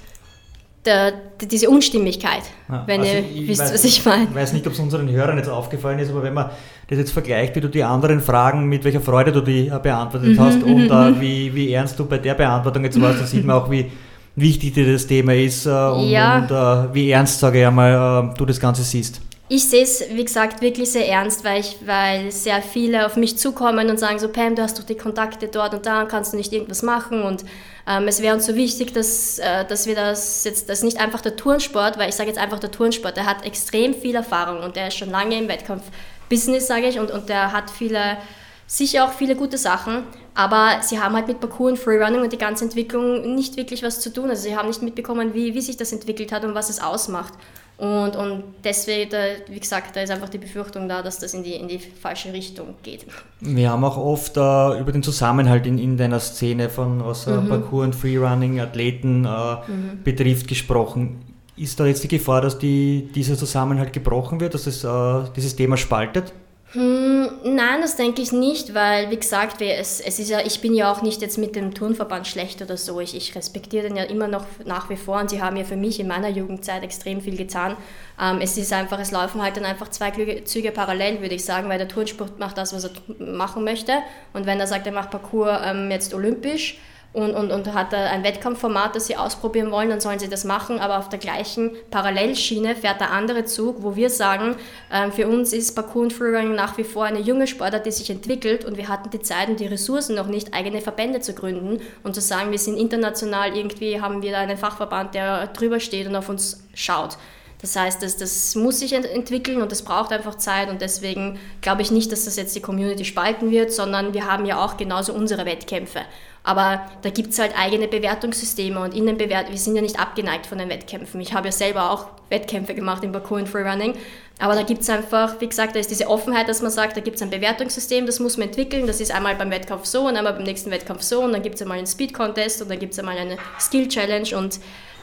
der, 0.89 1.13
diese 1.47 1.69
Unstimmigkeit, 1.69 2.43
ja, 2.69 2.83
wenn 2.87 3.01
also 3.01 3.13
ihr 3.13 3.19
ich 3.21 3.49
wisst, 3.49 3.61
weiß, 3.61 3.75
was 3.75 3.85
ich 3.85 4.05
meine. 4.05 4.25
Ich 4.25 4.35
weiß 4.35 4.53
nicht, 4.55 4.67
ob 4.67 4.73
es 4.73 4.79
unseren 4.79 5.09
Hörern 5.11 5.37
jetzt 5.37 5.49
aufgefallen 5.49 5.99
ist, 5.99 6.11
aber 6.11 6.23
wenn 6.23 6.35
man 6.35 6.51
das 6.89 6.99
jetzt 6.99 7.13
vergleicht, 7.13 7.55
wie 7.57 7.61
du 7.61 7.69
die 7.69 7.85
anderen 7.85 8.21
Fragen, 8.21 8.65
mit 8.67 8.85
welcher 8.85 9.01
Freude 9.01 9.33
du 9.33 9.43
die 9.43 9.69
äh, 9.69 9.79
beantwortet 9.81 10.31
mhm, 10.31 10.41
hast 10.41 10.63
und 10.63 10.91
uh, 10.91 11.21
wie, 11.21 11.55
wie 11.55 11.73
ernst 11.73 11.99
du 11.99 12.07
bei 12.07 12.19
der 12.19 12.35
Beantwortung 12.35 12.85
jetzt 12.85 13.01
warst, 13.01 13.21
da 13.21 13.27
sieht 13.27 13.45
man 13.45 13.57
auch, 13.57 13.71
wie 13.71 13.91
wichtig 14.37 14.73
dir 14.75 14.91
das 14.91 15.07
Thema 15.07 15.35
ist 15.35 15.67
uh, 15.67 15.71
und, 15.71 16.09
ja. 16.09 16.39
und 16.39 16.51
uh, 16.51 16.95
wie 16.95 17.11
ernst, 17.11 17.39
sage 17.39 17.61
ich 17.61 17.67
einmal, 17.67 18.35
du 18.37 18.47
das 18.47 18.59
Ganze 18.59 18.83
siehst. 18.83 19.21
Ich 19.51 19.67
sehe 19.67 19.83
es, 19.83 20.05
wie 20.11 20.25
gesagt, 20.25 20.61
wirklich 20.61 20.93
sehr 20.93 21.09
ernst, 21.09 21.43
weil, 21.43 21.61
ich, 21.61 21.79
weil 21.87 22.31
sehr 22.31 22.61
viele 22.61 23.07
auf 23.07 23.17
mich 23.17 23.39
zukommen 23.39 23.89
und 23.89 23.99
sagen 23.99 24.19
so, 24.19 24.29
Pam, 24.29 24.55
du 24.55 24.63
hast 24.63 24.79
doch 24.79 24.85
die 24.85 24.97
Kontakte 24.97 25.49
dort 25.49 25.73
und 25.73 25.87
da, 25.87 26.05
kannst 26.05 26.35
du 26.35 26.37
nicht 26.37 26.53
irgendwas 26.53 26.83
machen 26.83 27.23
und 27.23 27.47
ähm, 27.87 28.07
es 28.09 28.21
wäre 28.21 28.35
uns 28.35 28.45
so 28.45 28.57
wichtig, 28.57 28.93
dass, 28.93 29.39
äh, 29.39 29.65
dass 29.65 29.87
wir 29.87 29.95
das 29.95 30.45
jetzt, 30.45 30.69
das 30.69 30.83
nicht 30.83 31.01
einfach 31.01 31.23
der 31.23 31.35
Turnsport, 31.37 31.97
weil 31.97 32.11
ich 32.11 32.15
sage 32.15 32.29
jetzt 32.29 32.39
einfach 32.39 32.59
der 32.59 32.71
Turnsport, 32.71 33.17
der 33.17 33.25
hat 33.25 33.47
extrem 33.47 33.95
viel 33.95 34.17
Erfahrung 34.17 34.63
und 34.63 34.77
der 34.77 34.89
ist 34.89 34.99
schon 34.99 35.09
lange 35.09 35.39
im 35.39 35.49
Wettkampf-Business, 35.49 36.67
sage 36.67 36.89
ich, 36.89 36.99
und, 36.99 37.11
und 37.11 37.31
der 37.31 37.53
hat 37.53 37.71
viele, 37.71 38.19
sicher 38.67 39.07
auch 39.07 39.13
viele 39.13 39.35
gute 39.35 39.57
Sachen, 39.57 40.03
aber 40.35 40.83
sie 40.83 41.01
haben 41.01 41.15
halt 41.15 41.27
mit 41.27 41.41
Parkour 41.41 41.71
und 41.71 41.79
Freerunning 41.79 42.21
und 42.21 42.35
die 42.35 42.39
ganze 42.39 42.65
Entwicklung 42.65 43.35
nicht 43.35 43.57
wirklich 43.57 43.83
was 43.83 44.01
zu 44.01 44.13
tun. 44.13 44.29
Also 44.29 44.43
sie 44.43 44.57
haben 44.57 44.69
nicht 44.69 44.83
mitbekommen, 44.83 45.33
wie, 45.33 45.55
wie 45.55 45.63
sich 45.63 45.79
das 45.79 45.91
entwickelt 45.91 46.33
hat 46.33 46.45
und 46.45 46.55
was 46.55 46.69
es 46.69 46.81
ausmacht. 46.81 47.33
Und, 47.79 48.17
und 48.17 48.43
deswegen, 48.65 49.13
wie 49.49 49.61
gesagt, 49.61 49.95
da 49.95 50.01
ist 50.01 50.11
einfach 50.11 50.29
die 50.29 50.39
Befürchtung 50.39 50.89
da, 50.89 51.01
dass 51.01 51.21
das 51.21 51.33
in 51.33 51.45
die, 51.45 51.55
in 51.55 51.69
die 51.69 51.79
falsche 51.79 52.33
Richtung 52.33 52.75
geht. 52.83 53.07
Wir 53.41 53.71
haben 53.71 53.85
auch 53.85 53.97
oft 53.97 54.37
äh, 54.37 54.81
über 54.81 54.91
den 54.91 55.05
Zusammenhalt 55.05 55.65
in, 55.65 55.79
in 55.79 55.97
deiner 55.97 56.19
Szene 56.19 56.71
von 56.71 57.05
was 57.07 57.29
äh, 57.29 57.37
mhm. 57.37 57.49
Parkour 57.49 57.85
und 57.85 57.95
Freerunning, 57.95 58.59
Athleten 58.59 59.25
äh, 59.25 59.29
mhm. 59.29 60.03
betrifft, 60.03 60.49
gesprochen. 60.49 61.21
Ist 61.57 61.79
da 61.79 61.87
jetzt 61.87 62.03
die 62.03 62.09
Gefahr, 62.09 62.41
dass 62.41 62.59
die, 62.59 63.11
dieser 63.15 63.37
Zusammenhalt 63.37 63.93
gebrochen 63.93 64.41
wird, 64.41 64.55
dass 64.55 64.67
es 64.67 64.83
äh, 64.83 65.31
dieses 65.37 65.55
Thema 65.55 65.77
spaltet? 65.77 66.33
Hm, 66.73 67.31
nein, 67.45 67.81
das 67.81 67.97
denke 67.97 68.21
ich 68.21 68.31
nicht, 68.31 68.75
weil, 68.75 69.11
wie 69.11 69.17
gesagt, 69.17 69.63
es, 69.63 70.01
es 70.01 70.19
ist 70.19 70.29
ja, 70.29 70.41
ich 70.45 70.61
bin 70.61 70.75
ja 70.75 70.93
auch 70.93 71.01
nicht 71.01 71.23
jetzt 71.23 71.39
mit 71.39 71.57
dem 71.57 71.73
Turnverband 71.73 72.27
schlecht 72.27 72.61
oder 72.61 72.77
so. 72.77 73.01
Ich, 73.01 73.17
ich 73.17 73.35
respektiere 73.35 73.89
den 73.89 73.97
ja 73.97 74.03
immer 74.03 74.29
noch 74.29 74.45
nach 74.67 74.91
wie 74.91 74.97
vor 74.97 75.19
und 75.19 75.31
sie 75.31 75.41
haben 75.41 75.57
ja 75.57 75.65
für 75.65 75.77
mich 75.77 75.99
in 75.99 76.09
meiner 76.09 76.29
Jugendzeit 76.29 76.83
extrem 76.83 77.23
viel 77.23 77.39
getan. 77.39 77.75
Ähm, 78.21 78.41
es 78.43 78.59
ist 78.59 78.71
einfach, 78.75 78.99
es 79.01 79.13
laufen 79.13 79.41
halt 79.41 79.57
dann 79.57 79.65
einfach 79.65 79.89
zwei 79.89 80.11
Züge 80.45 80.71
parallel, 80.71 81.23
würde 81.23 81.37
ich 81.37 81.45
sagen, 81.45 81.71
weil 81.71 81.79
der 81.79 81.89
Turnsport 81.89 82.39
macht 82.39 82.59
das, 82.59 82.75
was 82.75 82.85
er 82.85 82.91
machen 83.19 83.65
möchte. 83.65 83.93
Und 84.35 84.45
wenn 84.45 84.61
er 84.61 84.67
sagt, 84.67 84.87
er 84.87 84.93
macht 84.93 85.11
Parcours 85.11 85.61
ähm, 85.65 85.91
jetzt 85.91 86.13
olympisch, 86.13 86.79
und, 87.13 87.35
und, 87.35 87.51
und 87.51 87.73
hat 87.73 87.95
ein 87.95 88.23
Wettkampfformat, 88.23 88.95
das 88.95 89.07
sie 89.07 89.17
ausprobieren 89.17 89.71
wollen, 89.71 89.89
dann 89.89 90.01
sollen 90.01 90.19
sie 90.19 90.29
das 90.29 90.45
machen. 90.45 90.79
Aber 90.79 90.99
auf 90.99 91.09
der 91.09 91.19
gleichen 91.19 91.73
Parallelschiene 91.91 92.77
fährt 92.77 93.01
der 93.01 93.13
andere 93.13 93.45
Zug, 93.45 93.83
wo 93.83 93.97
wir 93.97 94.11
sagen, 94.11 94.57
äh, 94.91 95.11
für 95.11 95.27
uns 95.27 95.53
ist 95.53 95.75
Parkour 95.75 96.11
Freerunning 96.11 96.55
nach 96.55 96.77
wie 96.77 96.85
vor 96.85 97.05
eine 97.05 97.21
junge 97.21 97.47
Sportart, 97.47 97.87
die 97.87 97.93
sich 97.93 98.11
entwickelt 98.11 98.65
und 98.65 98.77
wir 98.77 98.89
hatten 98.89 99.11
die 99.11 99.21
Zeit 99.21 99.49
und 99.49 99.59
die 99.59 99.67
Ressourcen 99.67 100.15
noch 100.15 100.27
nicht, 100.27 100.55
eigene 100.55 100.81
Verbände 100.81 101.21
zu 101.21 101.33
gründen 101.33 101.81
und 102.03 102.15
zu 102.15 102.21
sagen, 102.21 102.51
wir 102.51 102.59
sind 102.59 102.77
international, 102.77 103.57
irgendwie 103.57 104.01
haben 104.01 104.23
wir 104.23 104.33
da 104.33 104.39
einen 104.39 104.59
Fachverband, 104.59 105.15
der 105.15 105.49
drüber 105.49 105.81
steht 105.81 106.07
und 106.07 106.15
auf 106.15 106.29
uns 106.29 106.63
schaut. 106.75 107.17
Das 107.61 107.75
heißt, 107.75 108.03
das, 108.03 108.17
das 108.17 108.55
muss 108.55 108.79
sich 108.79 108.93
entwickeln 108.93 109.61
und 109.61 109.73
das 109.73 109.83
braucht 109.83 110.13
einfach 110.13 110.37
Zeit 110.37 110.71
und 110.71 110.81
deswegen 110.81 111.41
glaube 111.61 111.83
ich 111.83 111.91
nicht, 111.91 112.13
dass 112.13 112.25
das 112.25 112.37
jetzt 112.37 112.55
die 112.55 112.61
Community 112.61 113.05
spalten 113.05 113.51
wird, 113.51 113.73
sondern 113.73 114.15
wir 114.15 114.31
haben 114.31 114.47
ja 114.47 114.65
auch 114.65 114.77
genauso 114.77 115.13
unsere 115.13 115.45
Wettkämpfe. 115.45 116.01
Aber 116.45 116.81
da 117.03 117.11
gibt 117.11 117.33
es 117.33 117.39
halt 117.39 117.53
eigene 117.59 117.89
Bewertungssysteme 117.89 118.81
und 118.81 118.95
in 118.95 119.07
den 119.07 119.19
Bewert 119.19 119.51
wir 119.51 119.59
sind 119.59 119.77
ja 119.77 119.83
nicht 119.83 120.01
abgeneigt 120.01 120.47
von 120.47 120.59
den 120.59 120.69
Wettkämpfen. 120.69 121.21
Ich 121.21 121.35
habe 121.35 121.49
ja 121.49 121.53
selber 121.53 121.91
auch 121.91 122.07
Wettkämpfe 122.31 122.75
gemacht 122.75 123.05
im 123.05 123.13
Parkour 123.13 123.39
und 123.39 123.49
Freerunning. 123.49 123.95
Aber 124.39 124.55
da 124.55 124.63
gibt 124.63 124.83
es 124.83 124.91
einfach, 124.91 125.41
wie 125.41 125.49
gesagt, 125.49 125.75
da 125.75 125.81
ist 125.81 125.91
diese 125.91 126.07
Offenheit, 126.07 126.49
dass 126.49 126.63
man 126.63 126.71
sagt, 126.71 126.97
da 126.97 127.01
gibt 127.01 127.17
es 127.17 127.23
ein 127.23 127.31
Bewertungssystem, 127.31 128.07
das 128.07 128.21
muss 128.21 128.37
man 128.37 128.49
entwickeln. 128.49 128.87
Das 128.87 129.01
ist 129.01 129.13
einmal 129.13 129.35
beim 129.35 129.51
Wettkampf 129.51 129.85
so 129.85 130.07
und 130.07 130.17
einmal 130.17 130.33
beim 130.33 130.45
nächsten 130.45 130.71
Wettkampf 130.71 131.03
so 131.03 131.23
und 131.23 131.33
dann 131.33 131.43
gibt 131.43 131.57
es 131.57 131.63
einmal 131.63 131.79
einen 131.79 131.87
Speed 131.87 132.15
Contest 132.15 132.63
und 132.63 132.71
dann 132.71 132.79
gibt 132.79 132.93
es 132.93 132.99
einmal 132.99 133.19
eine 133.19 133.37
Skill 133.59 133.89
Challenge 133.89 134.37
und 134.37 134.61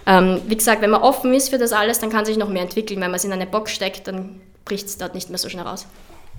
ähm, 0.08 0.42
wie 0.48 0.56
gesagt, 0.56 0.82
wenn 0.82 0.92
man 0.92 1.02
offen 1.02 1.34
ist 1.34 1.50
für 1.50 1.58
das 1.58 1.74
alles, 1.74 2.00
dann 2.00 2.10
kann 2.10 2.26
sich 2.26 2.38
noch 2.38 2.50
mehr 2.50 2.62
entwickeln. 2.62 3.02
Wenn 3.02 3.12
man 3.12 3.16
es 3.16 3.26
in 3.26 3.34
eine 3.34 3.48
Box 3.48 3.72
steckt, 3.72 4.08
dann 4.08 4.42
bricht 4.64 4.86
es 4.88 4.98
dort 4.98 5.16
nicht 5.16 5.30
mehr 5.30 5.38
so 5.38 5.50
schnell 5.50 5.66
raus. 5.66 5.88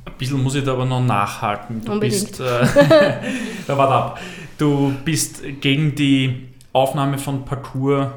Ein 0.05 0.13
bisschen 0.19 0.43
muss 0.43 0.55
ich 0.55 0.65
da 0.65 0.73
aber 0.73 0.85
noch 0.85 1.01
nachhaken. 1.01 1.85
Du 1.85 1.93
Unbedingt. 1.93 2.29
bist, 2.29 2.41
äh, 2.41 2.45
da 3.67 3.77
warte 3.77 3.95
ab. 3.95 4.21
Du 4.59 4.95
bist 5.05 5.43
gegen 5.61 5.95
die 5.95 6.49
Aufnahme 6.73 7.19
von 7.19 7.45
Parcours 7.45 8.13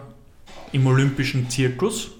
im 0.71 0.87
olympischen 0.87 1.49
Zirkus, 1.49 2.11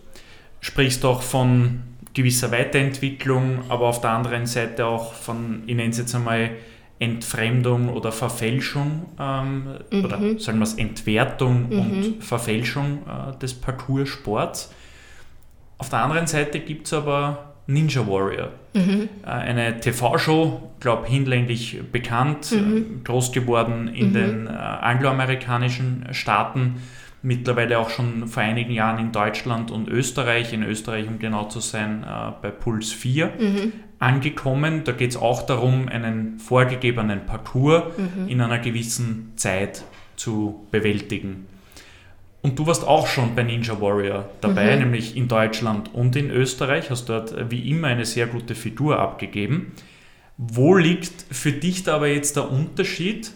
sprichst 0.61 1.05
auch 1.05 1.21
von 1.21 1.83
gewisser 2.13 2.51
Weiterentwicklung, 2.51 3.59
aber 3.69 3.87
auf 3.87 4.01
der 4.01 4.11
anderen 4.11 4.45
Seite 4.45 4.85
auch 4.85 5.13
von, 5.13 5.63
ich 5.67 5.75
nenne 5.75 5.91
es 5.91 5.97
jetzt 5.97 6.15
einmal, 6.15 6.51
Entfremdung 6.99 7.87
oder 7.87 8.11
Verfälschung, 8.11 9.05
ähm, 9.17 9.77
mhm. 9.89 10.03
oder 10.03 10.19
sagen 10.37 10.59
wir 10.59 10.63
es, 10.63 10.73
Entwertung 10.73 11.69
mhm. 11.69 11.79
und 11.79 12.23
Verfälschung 12.23 13.03
äh, 13.07 13.37
des 13.39 13.53
Parcoursports. 13.53 14.73
Auf 15.77 15.89
der 15.89 16.03
anderen 16.03 16.27
Seite 16.27 16.59
gibt 16.59 16.87
es 16.87 16.93
aber 16.93 17.48
Ninja 17.69 18.05
Warrior. 18.07 18.49
Mhm. 18.73 19.09
Äh, 19.23 19.27
eine 19.29 19.79
TV-Show, 19.79 20.71
glaube 20.79 21.07
hinlänglich 21.07 21.79
bekannt, 21.91 22.51
mhm. 22.51 23.03
groß 23.03 23.31
geworden 23.31 23.87
in 23.87 24.09
mhm. 24.09 24.13
den 24.13 24.47
äh, 24.47 24.49
angloamerikanischen 24.49 26.07
Staaten, 26.11 26.75
mittlerweile 27.21 27.77
auch 27.79 27.89
schon 27.89 28.27
vor 28.27 28.41
einigen 28.41 28.71
Jahren 28.71 28.99
in 28.99 29.11
Deutschland 29.11 29.71
und 29.71 29.87
Österreich, 29.87 30.51
in 30.51 30.63
Österreich 30.63 31.07
um 31.07 31.19
genau 31.19 31.45
zu 31.45 31.59
sein, 31.59 32.03
äh, 32.03 32.31
bei 32.41 32.49
Puls 32.49 32.91
4 32.91 33.25
mhm. 33.39 33.73
angekommen. 33.99 34.83
Da 34.83 34.91
geht 34.91 35.11
es 35.11 35.17
auch 35.17 35.43
darum, 35.43 35.87
einen 35.89 36.39
vorgegebenen 36.39 37.25
Parcours 37.27 37.83
mhm. 37.97 38.27
in 38.27 38.41
einer 38.41 38.59
gewissen 38.59 39.33
Zeit 39.35 39.83
zu 40.15 40.67
bewältigen. 40.71 41.45
Und 42.41 42.57
du 42.57 42.67
warst 42.67 42.87
auch 42.87 43.07
schon 43.07 43.35
bei 43.35 43.43
Ninja 43.43 43.79
Warrior 43.81 44.29
dabei, 44.39 44.75
mhm. 44.75 44.83
nämlich 44.83 45.17
in 45.17 45.27
Deutschland 45.27 45.93
und 45.93 46.15
in 46.15 46.31
Österreich, 46.31 46.89
hast 46.89 47.09
dort 47.09 47.33
äh, 47.33 47.51
wie 47.51 47.69
immer 47.69 47.87
eine 47.87 48.05
sehr 48.05 48.27
gute 48.27 48.55
Figur 48.55 48.99
abgegeben. 48.99 49.73
Wo 50.37 50.75
liegt 50.75 51.25
für 51.31 51.51
dich 51.51 51.83
da 51.83 51.95
aber 51.95 52.07
jetzt 52.07 52.37
der 52.37 52.49
Unterschied 52.49 53.31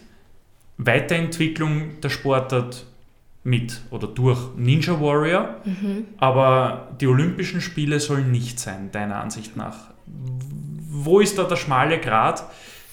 Weiterentwicklung 0.78 1.99
der 2.01 2.10
Sportart 2.10 2.86
mit 3.43 3.82
oder 3.91 4.08
durch 4.08 4.39
Ninja 4.56 4.99
Warrior, 5.01 5.56
mhm. 5.66 6.06
aber 6.18 6.88
die 7.01 7.08
Olympischen 7.08 7.60
Spiele 7.60 7.99
sollen 7.99 8.32
nicht 8.32 8.58
sein, 8.58 8.89
deiner 8.91 9.18
Ansicht 9.18 9.58
nach? 9.58 9.91
Wo 10.06 11.20
ist 11.20 11.38
da 11.38 11.43
der 11.43 11.58
schmale 11.58 11.99
Grat, 11.99 12.45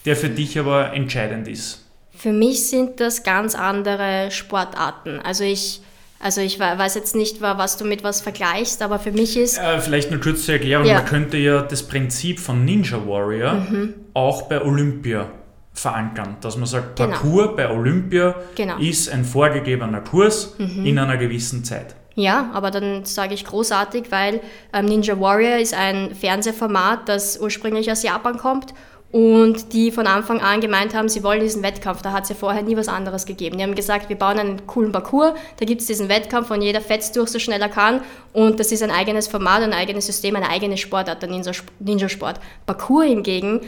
der 0.05 0.17
für 0.17 0.29
dich 0.29 0.59
aber 0.59 0.93
entscheidend 0.93 1.47
ist? 1.47 1.87
Für 2.11 2.33
mich 2.33 2.67
sind 2.67 2.99
das 2.99 3.23
ganz 3.23 3.55
andere 3.55 4.31
Sportarten. 4.33 5.21
Also 5.21 5.45
ich 5.45 5.81
also 6.23 6.43
ich 6.43 6.61
weiß 6.61 6.95
jetzt 6.95 7.17
nicht, 7.17 7.41
was 7.41 7.79
du 7.79 7.85
mit 7.87 8.05
was 8.05 8.21
vergleichst, 8.21 8.83
aber 8.83 8.99
für 8.99 9.11
mich 9.11 9.39
ist... 9.39 9.59
Äh, 9.59 9.81
vielleicht 9.81 10.11
nur 10.11 10.21
kurz 10.21 10.45
zur 10.45 10.55
Erklärung, 10.55 10.87
ja. 10.87 10.97
man 10.97 11.07
könnte 11.07 11.39
ja 11.39 11.63
das 11.63 11.83
Prinzip 11.83 12.39
von 12.39 12.65
Ninja 12.65 12.99
Warrior 13.07 13.55
mhm. 13.55 13.95
auch 14.13 14.43
bei 14.43 14.63
Olympia 14.63 15.31
verankern, 15.73 16.37
dass 16.43 16.57
man 16.59 16.67
sagt, 16.67 16.97
genau. 16.97 17.11
Parcours 17.11 17.57
bei 17.57 17.71
Olympia 17.71 18.35
genau. 18.55 18.77
ist 18.79 19.09
ein 19.09 19.25
vorgegebener 19.25 20.03
Kurs 20.03 20.57
mhm. 20.59 20.85
in 20.85 20.99
einer 20.99 21.17
gewissen 21.17 21.65
Zeit. 21.65 21.95
Ja, 22.17 22.51
aber 22.53 22.71
dann 22.71 23.07
sage 23.07 23.33
ich 23.33 23.47
großartig, 23.47 24.11
weil 24.11 24.41
ähm, 24.75 24.85
Ninja 24.85 25.19
Warrior 25.19 25.57
ist 25.59 25.73
ein 25.73 26.15
Fernsehformat, 26.15 27.09
das 27.09 27.39
ursprünglich 27.41 27.91
aus 27.91 28.03
Japan 28.03 28.37
kommt 28.37 28.75
und 29.13 29.73
die 29.73 29.91
von 29.91 30.07
Anfang 30.07 30.41
an 30.41 30.61
gemeint 30.61 30.95
haben, 30.95 31.09
sie 31.09 31.25
wollen 31.25 31.41
diesen 31.41 31.63
Wettkampf. 31.63 32.03
Da 32.03 32.13
hat 32.13 32.25
es 32.25 32.29
ja 32.29 32.37
vorher 32.37 32.63
nie 32.63 32.77
was 32.77 32.87
anderes 32.87 33.27
gegeben. 33.27 33.59
Die 33.59 33.65
haben 33.65 33.75
gesagt, 33.75 34.09
wir 34.09 34.17
bauen 34.17 34.39
einen 34.39 34.67
coolen 34.67 34.93
Parcours, 34.93 35.35
da 35.59 35.67
gibt 35.67 35.81
es 35.81 35.89
diesen 35.89 36.09
Wettkampf 36.09 36.51
und 36.51 36.63
jeder 36.63 36.81
fetzt 36.81 37.17
durch, 37.17 37.31
so 37.31 37.39
schnell 37.39 37.61
er 37.61 37.69
kann. 37.69 38.03
Und 38.33 38.61
das 38.61 38.71
ist 38.71 38.83
ein 38.83 38.93
eigenes 38.93 39.27
Format, 39.27 39.63
ein 39.63 39.73
eigenes 39.73 40.07
System, 40.07 40.37
eine 40.37 40.49
eigene 40.49 40.77
Sportart, 40.77 41.23
der 41.23 41.29
Ninja-Sport. 41.29 42.41
Parcours 42.67 43.07
hingegen 43.07 43.61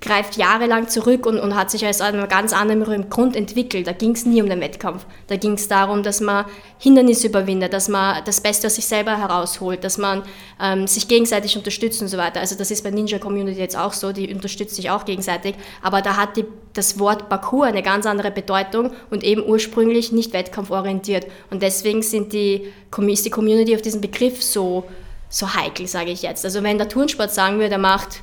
greift 0.00 0.36
jahrelang 0.36 0.88
zurück 0.88 1.26
und, 1.26 1.40
und 1.40 1.56
hat 1.56 1.70
sich 1.70 1.86
aus 1.86 2.00
einem 2.00 2.28
ganz 2.28 2.52
anderen 2.52 3.10
Grund 3.10 3.34
entwickelt. 3.34 3.86
Da 3.86 3.92
ging 3.92 4.12
es 4.12 4.24
nie 4.26 4.40
um 4.40 4.48
den 4.48 4.60
Wettkampf. 4.60 5.06
Da 5.26 5.36
ging 5.36 5.54
es 5.54 5.66
darum, 5.66 6.02
dass 6.02 6.20
man 6.20 6.44
Hindernisse 6.78 7.26
überwindet, 7.26 7.72
dass 7.72 7.88
man 7.88 8.24
das 8.24 8.40
Beste 8.40 8.68
aus 8.68 8.76
sich 8.76 8.86
selber 8.86 9.18
herausholt, 9.18 9.82
dass 9.82 9.98
man 9.98 10.22
ähm, 10.62 10.86
sich 10.86 11.08
gegenseitig 11.08 11.56
unterstützt 11.56 12.00
und 12.00 12.08
so 12.08 12.16
weiter. 12.16 12.38
Also 12.38 12.54
das 12.54 12.70
ist 12.70 12.84
bei 12.84 12.90
Ninja 12.90 13.18
Community 13.18 13.58
jetzt 13.58 13.76
auch 13.76 13.92
so, 13.92 14.12
die 14.12 14.32
unterstützt 14.32 14.76
sich 14.76 14.88
auch 14.90 15.04
gegenseitig. 15.04 15.56
Aber 15.82 16.00
da 16.00 16.16
hat 16.16 16.36
die, 16.36 16.44
das 16.74 17.00
Wort 17.00 17.28
Parcours 17.28 17.66
eine 17.66 17.82
ganz 17.82 18.06
andere 18.06 18.30
Bedeutung 18.30 18.92
und 19.10 19.24
eben 19.24 19.42
ursprünglich 19.44 20.12
nicht 20.12 20.32
wettkampforientiert. 20.32 21.26
Und 21.50 21.62
deswegen 21.62 22.02
sind 22.02 22.32
die, 22.32 22.72
ist 23.08 23.26
die 23.26 23.30
Community 23.30 23.74
auf 23.74 23.82
diesen 23.82 24.00
Begriff 24.00 24.44
so, 24.44 24.84
so 25.28 25.54
heikel, 25.54 25.88
sage 25.88 26.12
ich 26.12 26.22
jetzt. 26.22 26.44
Also 26.44 26.62
wenn 26.62 26.78
der 26.78 26.88
Turnsport 26.88 27.32
sagen 27.32 27.58
würde, 27.58 27.72
er 27.72 27.78
macht 27.78 28.22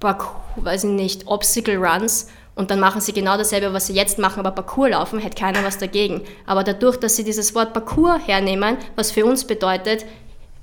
Parkour, 0.00 0.40
weiß 0.56 0.84
ich 0.84 0.90
nicht, 0.90 1.26
Obstacle 1.26 1.76
Runs 1.76 2.28
und 2.54 2.70
dann 2.70 2.78
machen 2.78 3.00
sie 3.00 3.12
genau 3.12 3.36
dasselbe, 3.36 3.72
was 3.72 3.88
sie 3.88 3.94
jetzt 3.94 4.18
machen, 4.18 4.40
aber 4.40 4.52
Parkour 4.52 4.90
laufen, 4.90 5.18
hätte 5.18 5.40
keiner 5.40 5.64
was 5.64 5.78
dagegen. 5.78 6.22
Aber 6.46 6.62
dadurch, 6.62 6.96
dass 6.98 7.16
sie 7.16 7.24
dieses 7.24 7.54
Wort 7.54 7.72
Parkour 7.72 8.18
hernehmen, 8.18 8.76
was 8.96 9.10
für 9.10 9.24
uns 9.24 9.44
bedeutet, 9.44 10.04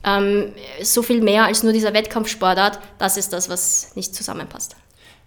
ähm, 0.04 0.54
so 0.82 1.02
viel 1.02 1.22
mehr 1.22 1.46
als 1.46 1.64
nur 1.64 1.74
dieser 1.74 1.94
Wettkampfsportart, 1.94 2.80
das 2.98 3.18
ist 3.18 3.34
das, 3.34 3.50
was 3.50 3.96
nicht 3.96 4.16
zusammenpasst. 4.16 4.76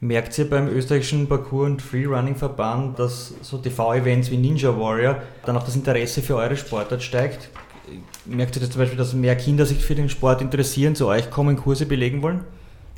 Merkt 0.01 0.37
ihr 0.39 0.51
beim 0.51 0.69
österreichischen 0.69 1.29
Parkour- 1.29 1.67
und 1.67 1.81
Freerunning-Verband, 1.81 2.99
dass 2.99 3.35
so 3.43 3.59
TV-Events 3.59 4.31
wie 4.31 4.37
Ninja 4.37 4.77
Warrior 4.79 5.23
dann 5.47 5.57
auch 5.57 5.63
das 5.63 5.77
Interesse 5.77 6.21
für 6.21 6.37
eure 6.37 6.57
Sportart 6.57 7.03
steigt? 7.03 7.49
Merkt 8.25 8.57
ihr 8.57 8.61
das 8.61 8.71
zum 8.71 8.81
Beispiel, 8.81 8.99
dass 8.99 9.13
mehr 9.13 9.37
Kinder 9.37 9.67
sich 9.67 9.85
für 9.85 9.95
den 9.95 10.09
Sport 10.09 10.41
interessieren, 10.41 10.95
zu 10.95 11.07
euch 11.07 11.31
kommen, 11.31 11.57
Kurse 11.57 11.87
belegen 11.87 12.23
wollen? 12.23 12.45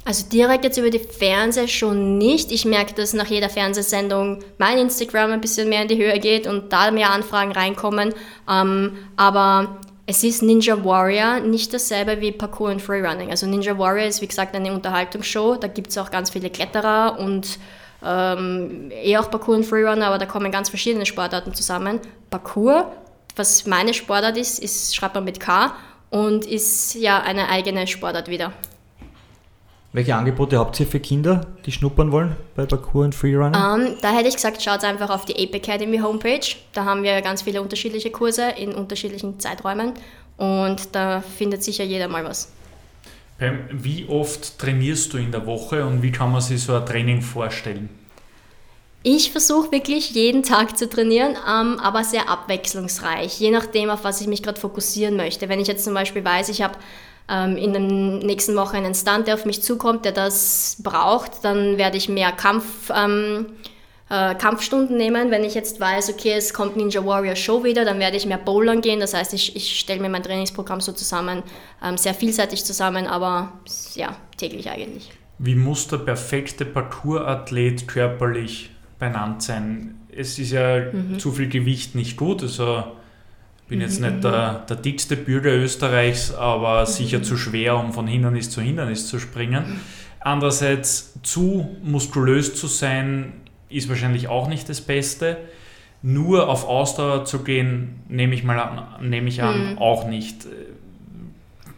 Also 0.06 0.24
direkt 0.28 0.62
jetzt 0.62 0.78
über 0.78 0.88
die 0.88 1.00
Fernseher 1.00 1.66
schon 1.66 2.16
nicht. 2.16 2.52
Ich 2.52 2.64
merke, 2.64 2.94
dass 2.94 3.12
nach 3.12 3.26
jeder 3.26 3.48
Fernsehsendung 3.48 4.38
mein 4.56 4.78
Instagram 4.78 5.32
ein 5.32 5.40
bisschen 5.40 5.68
mehr 5.68 5.82
in 5.82 5.88
die 5.88 5.96
Höhe 5.96 6.20
geht 6.20 6.46
und 6.46 6.72
da 6.72 6.92
mehr 6.92 7.10
Anfragen 7.10 7.50
reinkommen. 7.50 8.14
Ähm, 8.48 8.98
aber 9.16 9.78
es 10.06 10.22
ist 10.22 10.44
Ninja 10.44 10.84
Warrior 10.84 11.40
nicht 11.40 11.74
dasselbe 11.74 12.20
wie 12.20 12.30
Parkour 12.30 12.70
und 12.70 12.80
Freerunning. 12.80 13.30
Also 13.30 13.46
Ninja 13.46 13.76
Warrior 13.76 14.06
ist 14.06 14.22
wie 14.22 14.28
gesagt 14.28 14.54
eine 14.54 14.72
Unterhaltungsshow. 14.72 15.56
Da 15.56 15.66
gibt 15.66 15.90
es 15.90 15.98
auch 15.98 16.12
ganz 16.12 16.30
viele 16.30 16.50
Kletterer 16.50 17.18
und 17.18 17.58
ähm, 18.04 18.92
eher 18.92 19.18
auch 19.20 19.28
Parkour 19.28 19.56
und 19.56 19.64
Freerunner, 19.66 20.06
aber 20.06 20.18
da 20.18 20.26
kommen 20.26 20.52
ganz 20.52 20.68
verschiedene 20.68 21.04
Sportarten 21.04 21.52
zusammen. 21.52 21.98
Parkour, 22.30 22.92
was 23.34 23.66
meine 23.66 23.92
Sportart 23.92 24.36
ist, 24.36 24.60
ist 24.60 24.94
schreibt 24.94 25.16
man 25.16 25.24
mit 25.24 25.40
K 25.40 25.74
und 26.10 26.46
ist 26.46 26.94
ja 26.94 27.20
eine 27.20 27.48
eigene 27.48 27.88
Sportart 27.88 28.28
wieder. 28.28 28.52
Welche 29.96 30.14
Angebote 30.14 30.58
habt 30.58 30.78
ihr 30.78 30.86
für 30.86 31.00
Kinder, 31.00 31.46
die 31.64 31.72
schnuppern 31.72 32.12
wollen 32.12 32.36
bei 32.54 32.66
Parkour 32.66 33.06
und 33.06 33.14
Freerunning? 33.14 33.54
Um, 33.54 33.80
ähm, 33.80 33.94
da 34.02 34.12
hätte 34.12 34.28
ich 34.28 34.34
gesagt, 34.34 34.62
schaut 34.62 34.84
einfach 34.84 35.08
auf 35.08 35.24
die 35.24 35.32
Ape 35.32 35.56
Academy 35.56 35.96
Homepage. 35.96 36.46
Da 36.74 36.84
haben 36.84 37.02
wir 37.02 37.22
ganz 37.22 37.40
viele 37.40 37.62
unterschiedliche 37.62 38.10
Kurse 38.10 38.42
in 38.58 38.74
unterschiedlichen 38.74 39.40
Zeiträumen 39.40 39.94
und 40.36 40.94
da 40.94 41.22
findet 41.22 41.64
sicher 41.64 41.82
jeder 41.82 42.08
mal 42.08 42.26
was. 42.26 42.52
Wie 43.72 44.06
oft 44.06 44.58
trainierst 44.58 45.14
du 45.14 45.16
in 45.16 45.32
der 45.32 45.46
Woche 45.46 45.86
und 45.86 46.02
wie 46.02 46.12
kann 46.12 46.30
man 46.30 46.42
sich 46.42 46.62
so 46.62 46.74
ein 46.74 46.84
Training 46.84 47.22
vorstellen? 47.22 47.88
Ich 49.02 49.30
versuche 49.30 49.72
wirklich 49.72 50.10
jeden 50.10 50.42
Tag 50.42 50.76
zu 50.76 50.90
trainieren, 50.90 51.36
ähm, 51.48 51.80
aber 51.80 52.04
sehr 52.04 52.28
abwechslungsreich, 52.28 53.40
je 53.40 53.50
nachdem, 53.50 53.88
auf 53.88 54.04
was 54.04 54.20
ich 54.20 54.26
mich 54.26 54.42
gerade 54.42 54.60
fokussieren 54.60 55.16
möchte. 55.16 55.48
Wenn 55.48 55.60
ich 55.60 55.68
jetzt 55.68 55.84
zum 55.84 55.94
Beispiel 55.94 56.22
weiß, 56.22 56.50
ich 56.50 56.60
habe 56.60 56.74
ähm, 57.28 57.56
in 57.56 57.72
der 57.72 57.82
nächsten 57.82 58.54
Woche 58.56 58.76
einen 58.76 58.94
Stunt, 58.94 59.26
der 59.26 59.34
auf 59.34 59.44
mich 59.44 59.62
zukommt, 59.62 60.04
der 60.04 60.12
das 60.12 60.76
braucht, 60.82 61.44
dann 61.44 61.78
werde 61.78 61.96
ich 61.96 62.08
mehr 62.08 62.32
Kampf, 62.32 62.90
ähm, 62.94 63.46
äh, 64.08 64.34
Kampfstunden 64.36 64.96
nehmen. 64.96 65.30
Wenn 65.30 65.42
ich 65.42 65.54
jetzt 65.54 65.80
weiß, 65.80 66.10
okay, 66.10 66.34
es 66.34 66.54
kommt 66.54 66.76
Ninja 66.76 67.04
Warrior 67.04 67.36
Show 67.36 67.64
wieder, 67.64 67.84
dann 67.84 67.98
werde 67.98 68.16
ich 68.16 68.26
mehr 68.26 68.38
Bowlern 68.38 68.80
gehen. 68.80 69.00
Das 69.00 69.14
heißt, 69.14 69.34
ich, 69.34 69.56
ich 69.56 69.78
stelle 69.80 70.00
mir 70.00 70.08
mein 70.08 70.22
Trainingsprogramm 70.22 70.80
so 70.80 70.92
zusammen, 70.92 71.42
ähm, 71.82 71.96
sehr 71.96 72.14
vielseitig 72.14 72.64
zusammen, 72.64 73.06
aber 73.06 73.52
ja, 73.94 74.16
täglich 74.36 74.70
eigentlich. 74.70 75.10
Wie 75.38 75.54
muss 75.54 75.88
der 75.88 75.98
perfekte 75.98 76.64
Parkour-Athlet 76.64 77.88
körperlich 77.88 78.70
benannt 78.98 79.42
sein? 79.42 80.00
Es 80.16 80.38
ist 80.38 80.52
ja 80.52 80.92
mhm. 80.92 81.18
zu 81.18 81.32
viel 81.32 81.48
Gewicht 81.48 81.94
nicht 81.94 82.16
gut. 82.16 82.42
Also 82.42 82.84
bin 83.68 83.80
jetzt 83.80 84.00
nicht 84.00 84.22
der, 84.22 84.64
der 84.68 84.76
dickste 84.76 85.16
Bürger 85.16 85.52
Österreichs, 85.52 86.32
aber 86.32 86.82
mhm. 86.82 86.86
sicher 86.86 87.22
zu 87.22 87.36
schwer, 87.36 87.76
um 87.76 87.92
von 87.92 88.06
Hindernis 88.06 88.50
zu 88.50 88.60
Hindernis 88.60 89.08
zu 89.08 89.18
springen. 89.18 89.80
Andererseits, 90.20 91.14
zu 91.22 91.76
muskulös 91.82 92.54
zu 92.54 92.66
sein, 92.66 93.32
ist 93.68 93.88
wahrscheinlich 93.88 94.28
auch 94.28 94.48
nicht 94.48 94.68
das 94.68 94.80
Beste. 94.80 95.36
Nur 96.02 96.48
auf 96.48 96.66
Ausdauer 96.68 97.24
zu 97.24 97.42
gehen, 97.42 98.02
nehme 98.08 98.34
ich 98.34 98.44
mal 98.44 98.58
an, 98.58 99.08
nehme 99.08 99.28
ich 99.28 99.42
an, 99.42 99.72
mhm. 99.72 99.78
auch 99.78 100.06
nicht. 100.06 100.46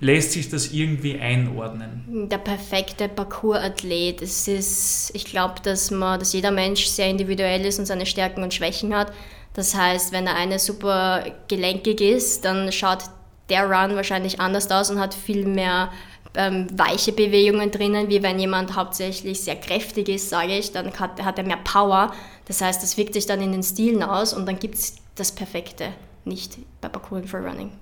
Lässt 0.01 0.33
sich 0.33 0.49
das 0.49 0.73
irgendwie 0.73 1.19
einordnen? 1.19 2.29
Der 2.31 2.39
perfekte 2.39 3.09
Parkour-Athlet. 3.09 4.23
Es 4.23 4.47
ist, 4.47 5.11
ich 5.13 5.25
glaube, 5.25 5.55
dass 5.63 5.91
man, 5.91 6.21
dass 6.21 6.33
jeder 6.33 6.53
Mensch 6.53 6.87
sehr 6.87 7.09
individuell 7.09 7.65
ist 7.65 7.81
und 7.81 7.87
seine 7.87 8.07
Stärken 8.07 8.43
und 8.43 8.55
Schwächen 8.55 8.95
hat. 8.95 9.13
Das 9.59 9.75
heißt, 9.75 10.13
wenn 10.13 10.25
der 10.25 10.37
eine 10.37 10.61
super 10.61 11.25
gelenkig 11.49 12.01
ist, 12.01 12.45
dann 12.45 12.71
schaut 12.71 13.01
der 13.49 13.65
Run 13.65 13.97
wahrscheinlich 13.97 14.39
anders 14.39 14.71
aus 14.71 14.89
und 14.89 15.01
hat 15.01 15.15
viel 15.15 15.45
mehr 15.49 15.91
ähm, 16.37 16.69
weiche 16.79 17.11
Bewegungen 17.11 17.73
drinnen, 17.73 18.09
wie 18.09 18.23
wenn 18.23 18.39
jemand 18.39 18.77
hauptsächlich 18.77 19.41
sehr 19.41 19.57
kräftig 19.57 20.09
ist, 20.11 20.29
sage 20.31 20.57
ich, 20.57 20.71
dann 20.71 20.93
hat, 21.01 21.21
hat 21.25 21.39
er 21.39 21.45
mehr 21.45 21.57
Power. 21.57 22.15
Das 22.45 22.61
heißt, 22.61 22.81
das 22.85 22.97
wirkt 22.97 23.15
sich 23.15 23.27
dann 23.27 23.43
in 23.43 23.51
den 23.51 23.65
Stilen 23.65 24.05
aus 24.05 24.33
und 24.33 24.47
dann 24.47 24.61
gibt 24.61 24.77
es 24.77 24.95
das 25.17 25.33
Perfekte 25.33 25.89
nicht 26.25 26.57
bei 26.81 26.89
Parkour 26.89 27.19
und 27.19 27.29
Freerunning. 27.29 27.73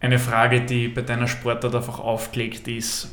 Eine 0.00 0.18
Frage, 0.18 0.62
die 0.62 0.88
bei 0.88 1.02
deiner 1.02 1.28
Sportart 1.28 1.76
einfach 1.76 2.00
aufgelegt 2.00 2.66
ist, 2.66 3.06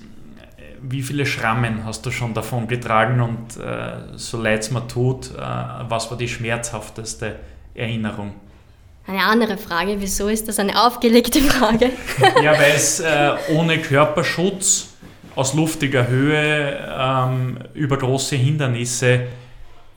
wie 0.81 1.01
viele 1.01 1.25
Schrammen 1.25 1.85
hast 1.85 2.05
du 2.05 2.11
schon 2.11 2.33
davon 2.33 2.67
getragen 2.67 3.21
und 3.21 3.57
äh, 3.57 4.17
so 4.17 4.41
leid 4.41 4.61
es 4.61 4.71
mir 4.71 4.87
tut, 4.87 5.31
äh, 5.35 5.39
was 5.39 6.09
war 6.09 6.17
die 6.17 6.27
schmerzhafteste 6.27 7.37
Erinnerung? 7.73 8.33
Eine 9.07 9.23
andere 9.23 9.57
Frage, 9.57 9.95
wieso 9.99 10.27
ist 10.27 10.47
das 10.49 10.59
eine 10.59 10.85
aufgelegte 10.85 11.39
Frage? 11.39 11.91
ja, 12.43 12.51
weil 12.53 12.73
es 12.75 12.99
äh, 12.99 13.35
ohne 13.53 13.79
Körperschutz 13.79 14.89
aus 15.35 15.53
luftiger 15.53 16.07
Höhe 16.07 16.77
ähm, 16.99 17.59
über 17.73 17.97
große 17.97 18.35
Hindernisse, 18.35 19.27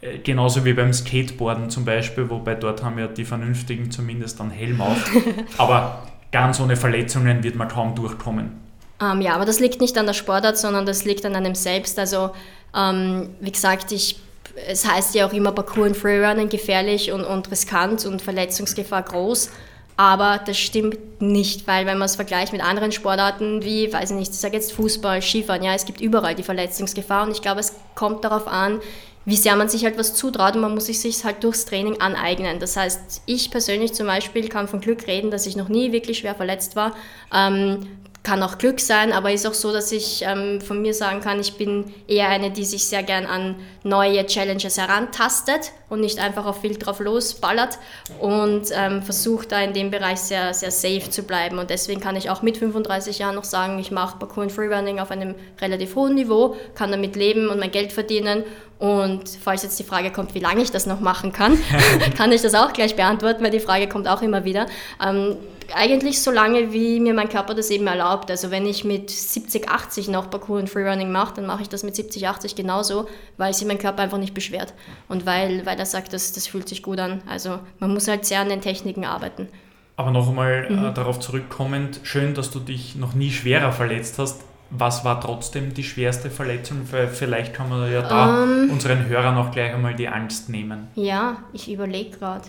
äh, 0.00 0.18
genauso 0.18 0.64
wie 0.64 0.74
beim 0.74 0.92
Skateboarden 0.92 1.70
zum 1.70 1.84
Beispiel, 1.84 2.30
wobei 2.30 2.54
dort 2.54 2.84
haben 2.84 2.98
ja 2.98 3.08
die 3.08 3.24
Vernünftigen 3.24 3.90
zumindest 3.90 4.40
einen 4.40 4.50
Helm 4.50 4.80
auf, 4.80 5.10
aber 5.58 6.06
ganz 6.30 6.60
ohne 6.60 6.76
Verletzungen 6.76 7.42
wird 7.42 7.56
man 7.56 7.66
kaum 7.66 7.96
durchkommen. 7.96 8.69
Ähm, 9.00 9.20
ja, 9.20 9.34
aber 9.34 9.44
das 9.44 9.60
liegt 9.60 9.80
nicht 9.80 9.96
an 9.96 10.06
der 10.06 10.12
Sportart, 10.12 10.58
sondern 10.58 10.86
das 10.86 11.04
liegt 11.04 11.24
an 11.24 11.34
einem 11.34 11.54
selbst. 11.54 11.98
Also, 11.98 12.30
ähm, 12.76 13.30
wie 13.40 13.52
gesagt, 13.52 13.92
ich, 13.92 14.20
es 14.66 14.86
heißt 14.86 15.14
ja 15.14 15.26
auch 15.26 15.32
immer 15.32 15.52
Parkour 15.52 15.86
und 15.86 15.96
Freerunning 15.96 16.48
gefährlich 16.48 17.12
und, 17.12 17.24
und 17.24 17.50
riskant 17.50 18.04
und 18.04 18.20
Verletzungsgefahr 18.20 19.02
groß. 19.02 19.50
Aber 19.96 20.40
das 20.44 20.58
stimmt 20.58 21.20
nicht, 21.20 21.66
weil 21.66 21.84
wenn 21.84 21.98
man 21.98 22.06
es 22.06 22.16
vergleicht 22.16 22.52
mit 22.52 22.62
anderen 22.64 22.90
Sportarten 22.90 23.62
wie, 23.62 23.92
weiß 23.92 24.12
ich 24.12 24.16
nicht, 24.16 24.32
ich 24.32 24.38
sage 24.38 24.56
jetzt 24.56 24.72
Fußball, 24.72 25.20
Skifahren, 25.20 25.62
ja, 25.62 25.74
es 25.74 25.84
gibt 25.84 26.00
überall 26.00 26.34
die 26.34 26.42
Verletzungsgefahr 26.42 27.26
und 27.26 27.32
ich 27.32 27.42
glaube, 27.42 27.60
es 27.60 27.74
kommt 27.94 28.24
darauf 28.24 28.48
an, 28.48 28.80
wie 29.26 29.36
sehr 29.36 29.56
man 29.56 29.68
sich 29.68 29.84
halt 29.84 29.98
was 29.98 30.14
zutraut 30.14 30.54
und 30.54 30.62
man 30.62 30.72
muss 30.72 30.86
sich 30.86 31.24
halt 31.24 31.44
durchs 31.44 31.66
Training 31.66 32.00
aneignen. 32.00 32.58
Das 32.58 32.76
heißt, 32.76 33.22
ich 33.26 33.50
persönlich 33.50 33.92
zum 33.92 34.06
Beispiel 34.06 34.48
kann 34.48 34.68
von 34.68 34.80
Glück 34.80 35.06
reden, 35.06 35.30
dass 35.30 35.46
ich 35.46 35.56
noch 35.56 35.68
nie 35.68 35.92
wirklich 35.92 36.18
schwer 36.18 36.34
verletzt 36.34 36.76
war. 36.76 36.96
Ähm, 37.34 37.86
kann 38.22 38.42
auch 38.42 38.58
Glück 38.58 38.80
sein, 38.80 39.12
aber 39.12 39.32
ist 39.32 39.46
auch 39.46 39.54
so, 39.54 39.72
dass 39.72 39.92
ich 39.92 40.22
ähm, 40.26 40.60
von 40.60 40.82
mir 40.82 40.92
sagen 40.92 41.20
kann, 41.20 41.40
ich 41.40 41.54
bin 41.54 41.92
eher 42.06 42.28
eine, 42.28 42.50
die 42.50 42.64
sich 42.64 42.84
sehr 42.84 43.02
gern 43.02 43.24
an 43.24 43.56
neue 43.82 44.26
Challenges 44.26 44.76
herantastet 44.76 45.72
und 45.88 46.00
nicht 46.00 46.18
einfach 46.18 46.44
auf 46.44 46.62
wild 46.62 46.84
drauf 46.84 47.00
losballert 47.00 47.78
und 48.20 48.64
ähm, 48.72 49.02
versucht 49.02 49.52
da 49.52 49.60
in 49.60 49.72
dem 49.72 49.90
Bereich 49.90 50.18
sehr, 50.18 50.52
sehr 50.52 50.70
safe 50.70 51.08
zu 51.08 51.22
bleiben. 51.22 51.58
Und 51.58 51.70
deswegen 51.70 52.00
kann 52.00 52.14
ich 52.14 52.28
auch 52.28 52.42
mit 52.42 52.58
35 52.58 53.18
Jahren 53.18 53.36
noch 53.36 53.44
sagen, 53.44 53.78
ich 53.78 53.90
mache 53.90 54.18
Parkour 54.18 54.42
und 54.42 54.52
Freerunning 54.52 55.00
auf 55.00 55.10
einem 55.10 55.34
relativ 55.60 55.96
hohen 55.96 56.14
Niveau, 56.14 56.56
kann 56.74 56.90
damit 56.90 57.16
leben 57.16 57.48
und 57.48 57.58
mein 57.58 57.70
Geld 57.70 57.90
verdienen 57.90 58.44
und 58.80 59.28
falls 59.28 59.62
jetzt 59.62 59.78
die 59.78 59.84
Frage 59.84 60.10
kommt, 60.10 60.34
wie 60.34 60.40
lange 60.40 60.62
ich 60.62 60.70
das 60.70 60.86
noch 60.86 61.00
machen 61.00 61.32
kann, 61.32 61.58
kann 62.16 62.32
ich 62.32 62.40
das 62.40 62.54
auch 62.54 62.72
gleich 62.72 62.96
beantworten, 62.96 63.44
weil 63.44 63.50
die 63.50 63.60
Frage 63.60 63.88
kommt 63.88 64.08
auch 64.08 64.22
immer 64.22 64.44
wieder. 64.44 64.66
Ähm, 65.06 65.36
eigentlich 65.74 66.22
so 66.22 66.30
lange, 66.30 66.72
wie 66.72 67.00
mir 67.00 67.14
mein 67.14 67.28
Körper 67.28 67.54
das 67.54 67.70
eben 67.70 67.86
erlaubt. 67.86 68.30
Also 68.30 68.50
wenn 68.50 68.66
ich 68.66 68.84
mit 68.84 69.10
70, 69.10 69.68
80 69.68 70.08
noch 70.08 70.30
Parkour 70.30 70.58
und 70.58 70.70
Freerunning 70.70 71.10
mache, 71.10 71.34
dann 71.36 71.46
mache 71.46 71.62
ich 71.62 71.68
das 71.68 71.82
mit 71.82 71.96
70, 71.96 72.28
80 72.28 72.56
genauso, 72.56 73.08
weil 73.36 73.52
sich 73.54 73.66
mein 73.66 73.78
Körper 73.78 74.02
einfach 74.02 74.18
nicht 74.18 74.34
beschwert. 74.34 74.74
Und 75.08 75.26
weil, 75.26 75.66
weil 75.66 75.78
er 75.78 75.86
sagt, 75.86 76.12
das, 76.12 76.32
das 76.32 76.46
fühlt 76.46 76.68
sich 76.68 76.82
gut 76.82 76.98
an. 76.98 77.22
Also 77.28 77.58
man 77.78 77.92
muss 77.92 78.08
halt 78.08 78.24
sehr 78.26 78.40
an 78.40 78.48
den 78.48 78.60
Techniken 78.60 79.04
arbeiten. 79.04 79.48
Aber 79.96 80.10
noch 80.10 80.28
einmal 80.28 80.66
äh, 80.68 80.72
mhm. 80.72 80.84
äh, 80.86 80.92
darauf 80.94 81.20
zurückkommend, 81.20 82.00
schön, 82.04 82.34
dass 82.34 82.50
du 82.50 82.58
dich 82.58 82.96
noch 82.96 83.14
nie 83.14 83.30
schwerer 83.30 83.72
verletzt 83.72 84.18
hast. 84.18 84.42
Was 84.70 85.04
war 85.04 85.20
trotzdem 85.20 85.74
die 85.74 85.82
schwerste 85.82 86.30
Verletzung? 86.30 86.86
Vielleicht 87.12 87.54
kann 87.54 87.68
man 87.68 87.90
ja 87.92 88.02
da 88.02 88.42
um, 88.44 88.50
ähm. 88.50 88.70
unseren 88.70 89.06
Hörern 89.08 89.36
auch 89.36 89.50
gleich 89.50 89.74
einmal 89.74 89.94
die 89.94 90.08
Angst 90.08 90.48
nehmen. 90.48 90.88
Ja, 90.94 91.38
ich 91.52 91.70
überlege 91.70 92.16
gerade. 92.16 92.44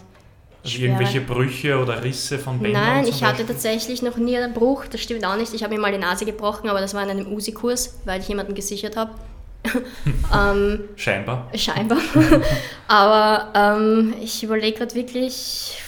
Also 0.64 0.78
irgendwelche 0.78 1.22
Brüche 1.22 1.80
oder 1.80 2.04
Risse 2.04 2.38
von 2.38 2.60
Bändern? 2.60 2.84
Nein, 2.84 3.08
ich 3.08 3.24
hatte 3.24 3.46
tatsächlich 3.46 4.02
noch 4.04 4.18
nie 4.18 4.38
einen 4.38 4.54
Bruch, 4.54 4.86
das 4.86 5.02
stimmt 5.02 5.26
auch 5.26 5.36
nicht. 5.36 5.54
Ich 5.54 5.64
habe 5.64 5.74
mir 5.74 5.82
mal 5.82 5.92
die 5.92 5.98
Nase 5.98 6.26
gebrochen, 6.26 6.70
aber 6.70 6.82
das 6.82 6.94
war 6.94 7.04
in 7.04 7.10
einem 7.10 7.34
Usi-Kurs, 7.34 8.00
weil 8.06 8.22
ich 8.22 8.28
jemanden 8.28 8.54
gesichert 8.54 8.96
habe. 8.96 9.12
ähm, 10.36 10.82
scheinbar. 10.96 11.50
Scheinbar. 11.56 11.98
aber 12.88 13.52
ähm, 13.56 14.14
ich 14.22 14.44
überlege 14.44 14.80
gerade 14.80 14.94
wirklich, 14.96 15.81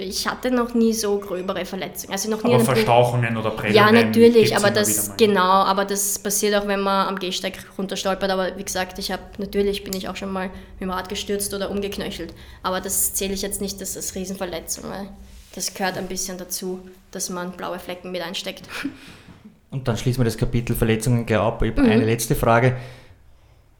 ich 0.00 0.26
hatte 0.26 0.50
noch 0.50 0.74
nie 0.74 0.92
so 0.92 1.18
gröbere 1.18 1.64
Verletzungen. 1.64 2.12
Also 2.12 2.30
noch 2.30 2.42
nie 2.42 2.54
aber 2.54 2.64
Verstauchungen 2.64 3.36
oder 3.36 3.50
Prellungen? 3.50 3.76
Ja, 3.76 3.92
natürlich, 3.92 4.56
aber 4.56 4.70
das, 4.70 5.16
genau, 5.16 5.40
aber 5.40 5.84
das 5.84 6.18
passiert 6.18 6.54
auch, 6.54 6.66
wenn 6.66 6.80
man 6.80 7.08
am 7.08 7.18
Gehsteig 7.18 7.58
runterstolpert. 7.76 8.30
Aber 8.30 8.56
wie 8.56 8.64
gesagt, 8.64 8.98
ich 8.98 9.10
habe, 9.12 9.22
natürlich 9.38 9.84
bin 9.84 9.94
ich 9.94 10.08
auch 10.08 10.16
schon 10.16 10.32
mal 10.32 10.48
mit 10.48 10.82
dem 10.82 10.90
Rad 10.90 11.08
gestürzt 11.08 11.52
oder 11.54 11.70
umgeknöchelt. 11.70 12.34
Aber 12.62 12.80
das 12.80 13.14
zähle 13.14 13.34
ich 13.34 13.42
jetzt 13.42 13.60
nicht 13.60 13.80
das 13.80 13.96
als 13.96 14.14
Riesenverletzung, 14.14 14.84
weil 14.90 15.08
das 15.54 15.74
gehört 15.74 15.96
ein 15.96 16.06
bisschen 16.06 16.38
dazu, 16.38 16.80
dass 17.10 17.30
man 17.30 17.52
blaue 17.52 17.78
Flecken 17.78 18.12
mit 18.12 18.22
einsteckt. 18.22 18.68
Und 19.70 19.88
dann 19.88 19.96
schließen 19.96 20.20
wir 20.20 20.24
das 20.24 20.38
Kapitel 20.38 20.74
Verletzungen 20.76 21.26
gleich 21.26 21.40
ab. 21.40 21.62
Ich 21.62 21.72
habe 21.72 21.82
mhm. 21.82 21.90
eine 21.90 22.04
letzte 22.04 22.34
Frage. 22.34 22.76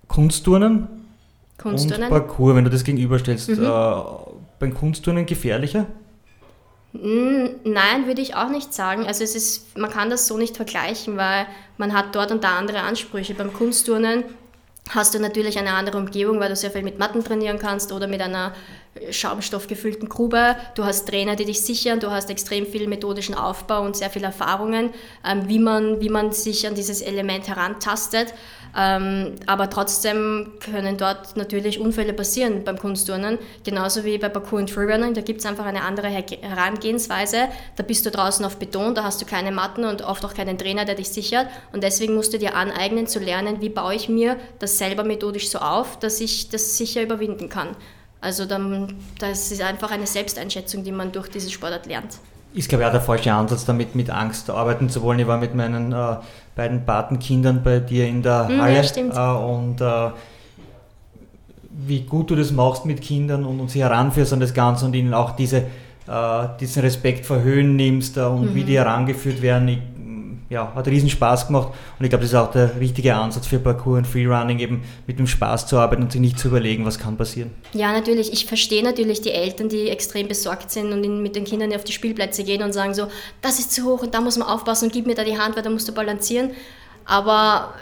Kunstturnen, 0.09 0.89
Kunstturnen 1.59 2.05
und 2.05 2.11
Parcours, 2.11 2.55
wenn 2.55 2.65
du 2.65 2.71
das 2.71 2.85
gegenüberstellst, 2.85 3.49
mhm. 3.51 3.65
äh, 3.65 3.93
beim 4.59 4.75
Kunstturnen 4.75 5.27
gefährlicher? 5.27 5.87
Nein, 6.93 8.07
würde 8.07 8.23
ich 8.23 8.35
auch 8.35 8.49
nicht 8.49 8.73
sagen. 8.73 9.07
Also 9.07 9.23
es 9.23 9.35
ist, 9.35 9.77
man 9.77 9.91
kann 9.91 10.09
das 10.09 10.27
so 10.27 10.39
nicht 10.39 10.57
vergleichen, 10.57 11.17
weil 11.17 11.47
man 11.77 11.93
hat 11.93 12.15
dort 12.15 12.31
und 12.31 12.43
da 12.43 12.57
andere 12.57 12.81
Ansprüche. 12.81 13.35
Beim 13.35 13.53
Kunstturnen 13.53 14.25
hast 14.91 15.15
du 15.15 15.19
natürlich 15.19 15.59
eine 15.59 15.75
andere 15.75 15.99
Umgebung, 15.99 16.41
weil 16.41 16.49
du 16.49 16.57
sehr 16.57 16.71
viel 16.71 16.83
mit 16.83 16.99
Matten 16.99 17.23
trainieren 17.23 17.59
kannst 17.59 17.93
oder 17.93 18.07
mit 18.07 18.21
einer 18.23 18.55
schaumstoffgefüllten 19.11 20.09
Grube. 20.09 20.57
Du 20.75 20.85
hast 20.85 21.09
Trainer, 21.09 21.37
die 21.37 21.45
dich 21.45 21.61
sichern, 21.61 22.01
du 22.01 22.11
hast 22.11 22.31
extrem 22.31 22.67
viel 22.67 22.87
methodischen 22.87 23.35
Aufbau 23.35 23.83
und 23.83 23.97
sehr 23.97 24.11
viele 24.11 24.27
Erfahrungen, 24.27 24.91
ähm, 25.25 25.49
wie, 25.49 25.59
man, 25.59 26.01
wie 26.01 26.09
man 26.09 26.33
sich 26.33 26.67
an 26.67 26.75
dieses 26.75 27.03
Element 27.03 27.49
herantastet. 27.49 28.33
Ähm, 28.77 29.35
aber 29.47 29.71
trotzdem 29.71 30.53
können 30.61 30.97
dort 30.97 31.37
natürlich 31.37 31.81
Unfälle 31.81 32.13
passieren 32.13 32.65
beim 32.65 32.79
Kunstturnen, 32.79 33.39
genauso 33.65 34.05
wie 34.05 34.19
bei 34.19 34.29
Parkour 34.29 34.59
und 34.59 34.71
Freerunning. 34.71 35.15
Da 35.15 35.21
gibt 35.21 35.41
es 35.41 35.47
einfach 35.47 35.67
eine 35.67 35.83
andere 35.83 36.09
Herangehensweise. 36.09 37.49
Da 37.77 37.83
bist 37.83 38.07
du 38.07 38.11
draußen 38.11 38.45
auf 38.45 38.59
Beton, 38.59 38.95
da 38.95 39.05
hast 39.05 39.21
du 39.21 39.27
keine 39.27 39.53
Matten 39.53 39.85
und 39.85 40.03
oft 40.03 40.25
auch 40.25 40.35
keinen 40.35 40.59
Trainer, 40.59 40.85
der 40.85 40.95
dich 40.95 41.09
sichert. 41.09 41.49
Und 41.73 41.83
deswegen 41.83 42.15
musst 42.15 42.33
du 42.33 42.39
dir 42.39 42.55
aneignen 42.55 43.07
zu 43.07 43.19
lernen, 43.19 43.61
wie 43.61 43.69
baue 43.69 43.95
ich 43.95 44.09
mir 44.09 44.37
das 44.59 44.79
selber 44.79 45.05
methodisch 45.05 45.49
so 45.49 45.59
auf, 45.59 45.99
dass 45.99 46.21
ich 46.21 46.49
das 46.51 46.77
sicher 46.77 47.03
überwinden 47.03 47.49
kann. 47.49 47.77
Also 48.21 48.45
dann, 48.45 48.95
das 49.19 49.53
ist 49.53 49.63
einfach 49.63 49.91
eine 49.91 50.07
Selbsteinschätzung, 50.07 50.85
die 50.85 50.93
man 50.93 51.13
durch 51.13 51.29
diese 51.29 51.51
Sportart 51.51 51.87
lernt. 51.87 52.19
Ist, 52.57 52.71
glaube 52.71 52.83
ich, 52.83 52.89
auch 52.89 52.93
der 52.93 53.03
falsche 53.03 53.33
Ansatz, 53.33 53.67
damit 53.67 53.95
mit 53.95 54.09
Angst 54.09 54.49
arbeiten 54.49 54.89
zu 54.89 55.03
wollen. 55.03 55.19
Ich 55.19 55.27
war 55.27 55.37
mit 55.37 55.55
meinen 55.55 55.93
äh, 55.93 56.17
beiden 56.55 56.87
Patenkindern 56.87 57.63
bei 57.63 57.81
dir 57.81 58.09
in 58.09 58.23
der 58.23 58.49
mhm, 58.49 58.63
Halle 58.63 58.83
ja, 58.83 59.35
äh, 59.35 59.39
und 59.39 59.81
äh, 59.83 60.11
wie 61.87 62.01
gut 62.01 62.31
du 62.31 62.35
das 62.35 62.53
machst 62.53 62.87
mit 62.87 63.03
Kindern 63.03 63.45
und, 63.45 63.61
und 63.61 63.71
sie 63.71 63.83
heranführst 63.83 64.33
an 64.33 64.41
das 64.41 64.55
Ganze 64.55 64.87
und 64.87 64.95
ihnen 64.95 65.13
auch 65.13 65.37
diese, 65.37 65.59
äh, 65.59 66.49
diesen 66.59 66.81
Respekt 66.81 67.27
vor 67.27 67.43
Höhen 67.43 67.77
nimmst 67.77 68.17
äh, 68.17 68.21
und 68.21 68.53
mhm. 68.53 68.55
wie 68.55 68.65
die 68.65 68.79
herangeführt 68.79 69.43
werden. 69.43 69.69
Ich, 69.69 69.79
ja, 70.49 70.73
hat 70.75 70.87
riesen 70.87 71.11
Spaß 71.11 71.49
gemacht 71.49 71.69
und 71.99 72.05
ich 72.05 72.11
glaube, 72.11 72.23
das 72.23 72.33
ist 72.33 72.39
auch 72.39 72.51
der 72.51 72.79
richtige 72.79 73.15
Ansatz 73.15 73.47
für 73.47 73.59
Parkour 73.59 73.99
und 73.99 74.07
Freerunning, 74.07 74.59
eben 74.59 74.83
mit 75.07 75.19
dem 75.19 75.27
Spaß 75.27 75.67
zu 75.67 75.79
arbeiten 75.79 76.03
und 76.03 76.13
sich 76.13 76.21
nicht 76.21 76.39
zu 76.39 76.49
überlegen, 76.49 76.85
was 76.85 76.99
kann 76.99 77.17
passieren. 77.17 77.51
Ja, 77.73 77.93
natürlich. 77.93 78.33
Ich 78.33 78.47
verstehe 78.47 78.83
natürlich 78.83 79.21
die 79.21 79.33
Eltern, 79.33 79.69
die 79.69 79.89
extrem 79.89 80.29
besorgt 80.29 80.71
sind 80.71 80.93
und 80.93 81.23
mit 81.23 81.35
den 81.37 81.45
Kindern 81.45 81.73
auf 81.75 81.85
die 81.85 81.93
Spielplätze 81.93 82.45
gehen 82.45 82.63
und 82.63 82.73
sagen 82.73 82.95
so, 82.95 83.09
das 83.43 83.59
ist 83.59 83.73
zu 83.73 83.85
hoch 83.85 84.03
und 84.03 84.15
da 84.15 84.21
muss 84.21 84.39
man 84.39 84.49
aufpassen 84.49 84.87
und 84.87 84.93
gib 84.93 85.07
mir 85.07 85.15
da 85.15 85.25
die 85.25 85.39
Hand, 85.39 85.57
weil 85.57 85.63
da 85.63 85.71
musst 85.71 85.89
du 85.89 85.93
balancieren. 85.93 86.51
Aber 87.05 87.75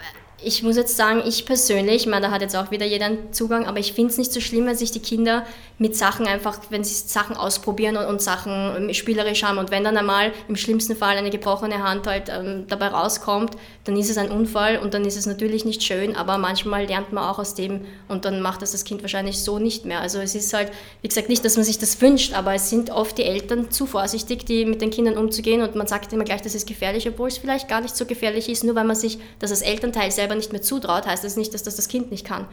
ich 0.43 0.63
muss 0.63 0.75
jetzt 0.75 0.97
sagen, 0.97 1.23
ich 1.25 1.45
persönlich, 1.45 1.95
ich 2.03 2.07
meine, 2.07 2.27
da 2.27 2.31
hat 2.31 2.41
jetzt 2.41 2.55
auch 2.55 2.69
wieder 2.69 2.85
jeder 2.85 3.05
einen 3.05 3.33
Zugang, 3.33 3.65
aber 3.65 3.79
ich 3.79 3.93
finde 3.93 4.11
es 4.11 4.17
nicht 4.17 4.33
so 4.33 4.41
schlimm, 4.41 4.65
wenn 4.65 4.75
sich 4.75 4.91
die 4.91 4.99
Kinder 4.99 5.45
mit 5.77 5.95
Sachen 5.95 6.27
einfach, 6.27 6.59
wenn 6.69 6.83
sie 6.83 6.93
Sachen 6.93 7.35
ausprobieren 7.37 7.97
und, 7.97 8.05
und 8.05 8.21
Sachen 8.21 8.93
spielerisch 8.93 9.43
haben 9.43 9.57
und 9.57 9.71
wenn 9.71 9.83
dann 9.83 9.97
einmal 9.97 10.33
im 10.47 10.55
schlimmsten 10.55 10.95
Fall 10.95 11.17
eine 11.17 11.29
gebrochene 11.29 11.83
Hand 11.83 12.07
halt 12.07 12.29
ähm, 12.29 12.65
dabei 12.67 12.87
rauskommt, 12.87 13.51
dann 13.85 13.97
ist 13.97 14.09
es 14.09 14.17
ein 14.17 14.29
Unfall 14.29 14.77
und 14.79 14.93
dann 14.93 15.05
ist 15.05 15.17
es 15.17 15.25
natürlich 15.25 15.65
nicht 15.65 15.83
schön, 15.83 16.15
aber 16.15 16.37
manchmal 16.37 16.85
lernt 16.85 17.13
man 17.13 17.23
auch 17.23 17.39
aus 17.39 17.55
dem 17.55 17.81
und 18.07 18.25
dann 18.25 18.41
macht 18.41 18.61
das 18.61 18.71
das 18.71 18.83
Kind 18.83 19.01
wahrscheinlich 19.01 19.39
so 19.39 19.59
nicht 19.59 19.85
mehr. 19.85 20.01
Also 20.01 20.19
es 20.19 20.35
ist 20.35 20.53
halt, 20.53 20.71
wie 21.01 21.07
gesagt, 21.07 21.29
nicht, 21.29 21.45
dass 21.45 21.55
man 21.55 21.65
sich 21.65 21.79
das 21.79 21.99
wünscht, 22.01 22.33
aber 22.33 22.53
es 22.53 22.69
sind 22.69 22.89
oft 22.89 23.17
die 23.17 23.23
Eltern 23.23 23.71
zu 23.71 23.85
vorsichtig, 23.85 24.45
die 24.45 24.65
mit 24.65 24.81
den 24.81 24.91
Kindern 24.91 25.17
umzugehen 25.17 25.61
und 25.61 25.75
man 25.75 25.87
sagt 25.87 26.11
immer 26.13 26.23
gleich, 26.23 26.41
das 26.41 26.55
ist 26.55 26.67
gefährlich, 26.67 27.07
obwohl 27.07 27.29
es 27.29 27.37
vielleicht 27.37 27.67
gar 27.67 27.81
nicht 27.81 27.95
so 27.95 28.05
gefährlich 28.05 28.49
ist, 28.49 28.63
nur 28.63 28.75
weil 28.75 28.85
man 28.85 28.95
sich 28.95 29.17
das 29.39 29.51
als 29.51 29.61
Elternteil 29.61 30.11
selber 30.11 30.24
selber 30.25 30.35
nicht 30.35 30.51
mehr 30.51 30.61
zutraut, 30.61 31.05
heißt 31.05 31.23
das 31.23 31.37
nicht, 31.37 31.53
dass 31.53 31.63
das 31.63 31.75
das 31.75 31.87
Kind 31.87 32.11
nicht 32.11 32.25
kann. 32.25 32.45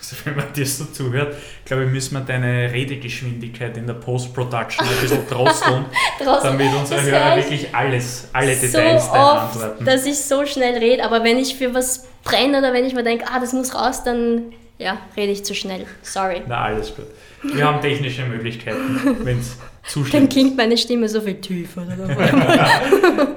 Also 0.00 0.16
wenn 0.24 0.36
man 0.36 0.52
dir 0.52 0.66
so 0.66 0.84
zuhört, 0.84 1.34
glaube 1.64 1.84
ich, 1.84 1.90
müssen 1.90 2.14
wir 2.14 2.20
deine 2.20 2.70
Redegeschwindigkeit 2.72 3.76
in 3.76 3.86
der 3.86 3.94
Post-Production 3.94 4.86
ein 4.86 5.00
bisschen 5.00 5.26
drosseln, 5.30 5.86
damit 6.18 6.74
unsere 6.74 7.00
das 7.00 7.10
Hörer 7.10 7.36
wirklich 7.36 7.74
alles, 7.74 8.28
alle 8.32 8.54
Details 8.54 9.06
so 9.06 9.12
oft, 9.12 9.54
antworten. 9.54 9.84
dass 9.84 10.04
ich 10.04 10.18
so 10.18 10.44
schnell 10.44 10.76
rede, 10.76 11.04
aber 11.04 11.24
wenn 11.24 11.38
ich 11.38 11.54
für 11.54 11.72
was 11.72 12.06
brenne 12.22 12.58
oder 12.58 12.74
wenn 12.74 12.84
ich 12.84 12.94
mir 12.94 13.04
denke, 13.04 13.24
ah, 13.32 13.40
das 13.40 13.54
muss 13.54 13.74
raus, 13.74 14.04
dann 14.04 14.52
ja, 14.78 14.98
rede 15.16 15.32
ich 15.32 15.44
zu 15.44 15.54
schnell. 15.54 15.86
Sorry. 16.02 16.42
Na, 16.46 16.64
alles 16.64 16.94
gut. 16.94 17.06
Wir 17.42 17.64
haben 17.64 17.80
technische 17.80 18.26
Möglichkeiten, 18.26 19.16
wenn 19.24 19.38
es 19.38 19.56
zu 19.86 20.04
schnell 20.04 20.22
Dann 20.22 20.28
klingt 20.28 20.56
meine 20.56 20.76
Stimme 20.76 21.08
so 21.08 21.20
viel 21.22 21.40
tiefer. 21.40 21.86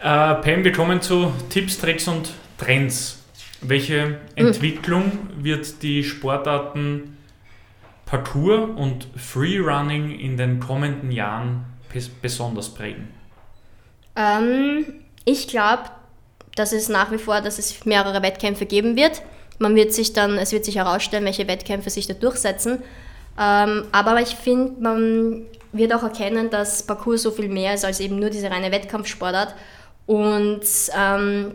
äh, 0.00 0.34
Pam, 0.34 0.64
wir 0.64 0.72
kommen 0.72 1.00
zu 1.00 1.32
Tipps, 1.50 1.78
Tricks 1.78 2.08
und 2.08 2.30
Trends. 2.58 3.22
Welche 3.60 4.02
hm. 4.02 4.16
Entwicklung 4.36 5.04
mhm. 5.04 5.44
wird 5.44 5.82
die 5.82 6.04
Sportarten 6.04 7.16
Parkour 8.06 8.76
und 8.76 9.08
Freerunning 9.16 10.18
in 10.18 10.36
den 10.36 10.60
kommenden 10.60 11.10
Jahren 11.10 11.66
besonders 12.22 12.72
prägen? 12.72 13.08
Ähm, 14.16 14.86
ich 15.24 15.48
glaube, 15.48 15.84
dass 16.54 16.72
es 16.72 16.88
nach 16.88 17.10
wie 17.12 17.18
vor, 17.18 17.40
dass 17.40 17.58
es 17.58 17.84
mehrere 17.84 18.22
Wettkämpfe 18.22 18.66
geben 18.66 18.96
wird. 18.96 19.22
Man 19.58 19.74
wird 19.74 19.92
sich 19.92 20.12
dann, 20.12 20.38
es 20.38 20.52
wird 20.52 20.64
sich 20.64 20.76
herausstellen, 20.76 21.24
welche 21.24 21.46
Wettkämpfe 21.48 21.90
sich 21.90 22.06
da 22.06 22.14
durchsetzen. 22.14 22.82
Ähm, 23.38 23.84
aber 23.92 24.20
ich 24.20 24.34
finde, 24.34 24.80
man 24.80 25.42
wird 25.72 25.92
auch 25.92 26.02
erkennen, 26.02 26.50
dass 26.50 26.82
Parkour 26.82 27.18
so 27.18 27.30
viel 27.30 27.48
mehr 27.48 27.74
ist 27.74 27.84
als 27.84 28.00
eben 28.00 28.18
nur 28.18 28.30
diese 28.30 28.50
reine 28.50 28.72
Wettkampfsportart 28.72 29.54
und 30.08 30.62
ähm, 30.98 31.52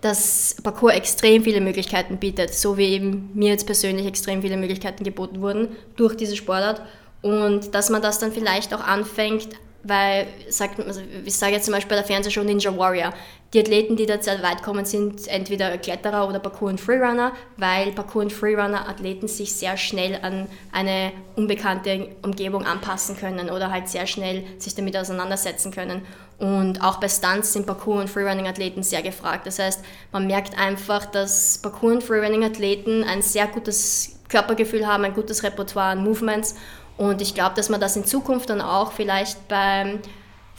dass 0.00 0.56
Parcours 0.62 0.94
extrem 0.94 1.44
viele 1.44 1.60
Möglichkeiten 1.60 2.16
bietet, 2.16 2.52
so 2.54 2.76
wie 2.76 2.86
eben 2.86 3.30
mir 3.34 3.50
jetzt 3.50 3.66
persönlich 3.66 4.06
extrem 4.06 4.40
viele 4.42 4.56
Möglichkeiten 4.56 5.04
geboten 5.04 5.40
wurden 5.42 5.68
durch 5.94 6.16
diese 6.16 6.34
Sportart 6.34 6.82
und 7.20 7.74
dass 7.74 7.90
man 7.90 8.02
das 8.02 8.18
dann 8.18 8.32
vielleicht 8.32 8.74
auch 8.74 8.80
anfängt, 8.80 9.50
weil, 9.84 10.26
sagt, 10.48 10.80
also 10.80 11.00
ich 11.24 11.34
sage 11.34 11.52
jetzt 11.52 11.66
zum 11.66 11.74
Beispiel 11.74 11.90
bei 11.90 11.96
der 11.96 12.04
Fernsehshow 12.04 12.42
Ninja 12.42 12.76
Warrior, 12.76 13.12
die 13.52 13.60
Athleten, 13.60 13.96
die 13.96 14.06
sehr 14.06 14.42
weit 14.42 14.62
kommen, 14.62 14.86
sind 14.86 15.28
entweder 15.28 15.76
Kletterer 15.76 16.26
oder 16.26 16.38
Parkour- 16.38 16.70
und 16.70 16.80
Freerunner, 16.80 17.32
weil 17.58 17.92
Parkour- 17.92 18.22
und 18.22 18.32
Freerunner-Athleten 18.32 19.28
sich 19.28 19.52
sehr 19.52 19.76
schnell 19.76 20.18
an 20.22 20.46
eine 20.72 21.12
unbekannte 21.36 22.08
Umgebung 22.22 22.64
anpassen 22.64 23.16
können 23.16 23.50
oder 23.50 23.70
halt 23.70 23.88
sehr 23.88 24.06
schnell 24.06 24.44
sich 24.58 24.74
damit 24.74 24.96
auseinandersetzen 24.96 25.70
können. 25.70 26.02
Und 26.42 26.82
auch 26.82 26.98
bei 26.98 27.08
Stunts 27.08 27.52
sind 27.52 27.66
Parkour- 27.66 28.00
und 28.00 28.10
Freerunning-Athleten 28.10 28.82
sehr 28.82 29.00
gefragt. 29.00 29.46
Das 29.46 29.60
heißt, 29.60 29.84
man 30.10 30.26
merkt 30.26 30.58
einfach, 30.58 31.06
dass 31.06 31.58
Parkour- 31.58 31.92
und 31.92 32.02
Freerunning-Athleten 32.02 33.04
ein 33.04 33.22
sehr 33.22 33.46
gutes 33.46 34.18
Körpergefühl 34.28 34.84
haben, 34.84 35.04
ein 35.04 35.14
gutes 35.14 35.44
Repertoire 35.44 35.90
an 35.90 36.02
Movements. 36.02 36.56
Und 36.96 37.22
ich 37.22 37.36
glaube, 37.36 37.54
dass 37.54 37.68
man 37.68 37.80
das 37.80 37.94
in 37.94 38.04
Zukunft 38.04 38.50
dann 38.50 38.60
auch 38.60 38.90
vielleicht 38.90 39.46
beim 39.46 40.00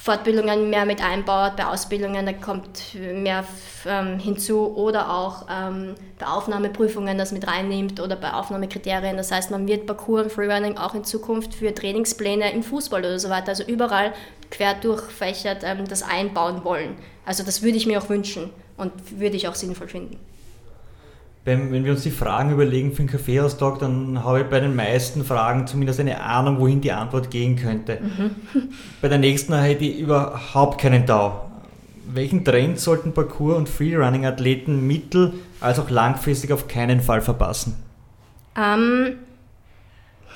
Fortbildungen 0.04 0.70
mehr 0.70 0.86
mit 0.86 1.02
einbaut, 1.02 1.56
bei 1.56 1.66
Ausbildungen, 1.66 2.26
da 2.26 2.34
kommt 2.34 2.94
mehr 2.94 3.46
ähm, 3.86 4.20
hinzu 4.20 4.76
oder 4.76 5.10
auch 5.10 5.46
ähm, 5.50 5.96
bei 6.20 6.26
Aufnahmeprüfungen 6.26 7.18
das 7.18 7.32
mit 7.32 7.48
reinnimmt 7.48 8.02
oder 8.02 8.18
bei 8.18 8.34
Aufnahmekriterien. 8.34 9.16
Das 9.16 9.32
heißt, 9.32 9.50
man 9.50 9.66
wird 9.66 9.86
Parkour 9.86 10.24
und 10.24 10.30
Freerunning 10.30 10.78
auch 10.78 10.94
in 10.94 11.06
Zukunft 11.06 11.54
für 11.54 11.74
Trainingspläne 11.74 12.52
im 12.52 12.64
Fußball 12.64 13.00
oder 13.00 13.18
so 13.18 13.30
weiter, 13.30 13.48
also 13.50 13.64
überall 13.64 14.12
quer 14.52 14.74
durchfächert 14.74 15.64
ähm, 15.64 15.88
das 15.88 16.04
einbauen 16.04 16.66
wollen. 16.66 16.98
Also 17.26 17.44
das 17.44 17.62
würde 17.62 17.78
ich 17.78 17.88
mir 17.88 18.02
auch 18.02 18.10
wünschen 18.10 18.50
und 18.76 18.92
würde 19.18 19.38
ich 19.38 19.48
auch 19.48 19.56
sinnvoll 19.56 19.88
finden 19.88 20.20
wenn 21.46 21.84
wir 21.84 21.92
uns 21.92 22.04
die 22.04 22.12
Fragen 22.12 22.52
überlegen 22.52 22.92
für 22.92 23.04
den 23.04 23.10
Kaffeehaustag, 23.10 23.80
dann 23.80 24.24
habe 24.24 24.42
ich 24.42 24.46
bei 24.48 24.62
den 24.62 24.76
meisten 24.76 25.26
Fragen 25.26 25.68
zumindest 25.68 26.00
eine 26.00 26.22
Ahnung, 26.22 26.60
wohin 26.60 26.80
die 26.80 26.94
Antwort 26.94 27.30
gehen 27.32 27.58
könnte. 27.58 28.00
Mhm. 28.02 28.70
Bei 29.02 29.10
der 29.10 29.18
nächsten 29.18 29.54
hätte 29.54 29.84
ich 29.84 30.00
überhaupt 30.00 30.80
keinen 30.80 31.06
Tau. 31.06 31.52
Welchen 32.08 32.46
Trend 32.46 32.80
sollten 32.80 33.14
Parkour- 33.14 33.58
und 33.58 33.68
Freerunning-Athleten 33.68 34.88
mittel- 34.88 35.34
als 35.60 35.80
auch 35.80 35.90
langfristig 35.90 36.52
auf 36.54 36.68
keinen 36.68 37.02
Fall 37.02 37.22
verpassen? 37.22 37.76
Ähm, 38.56 39.16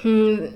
hm, 0.02 0.50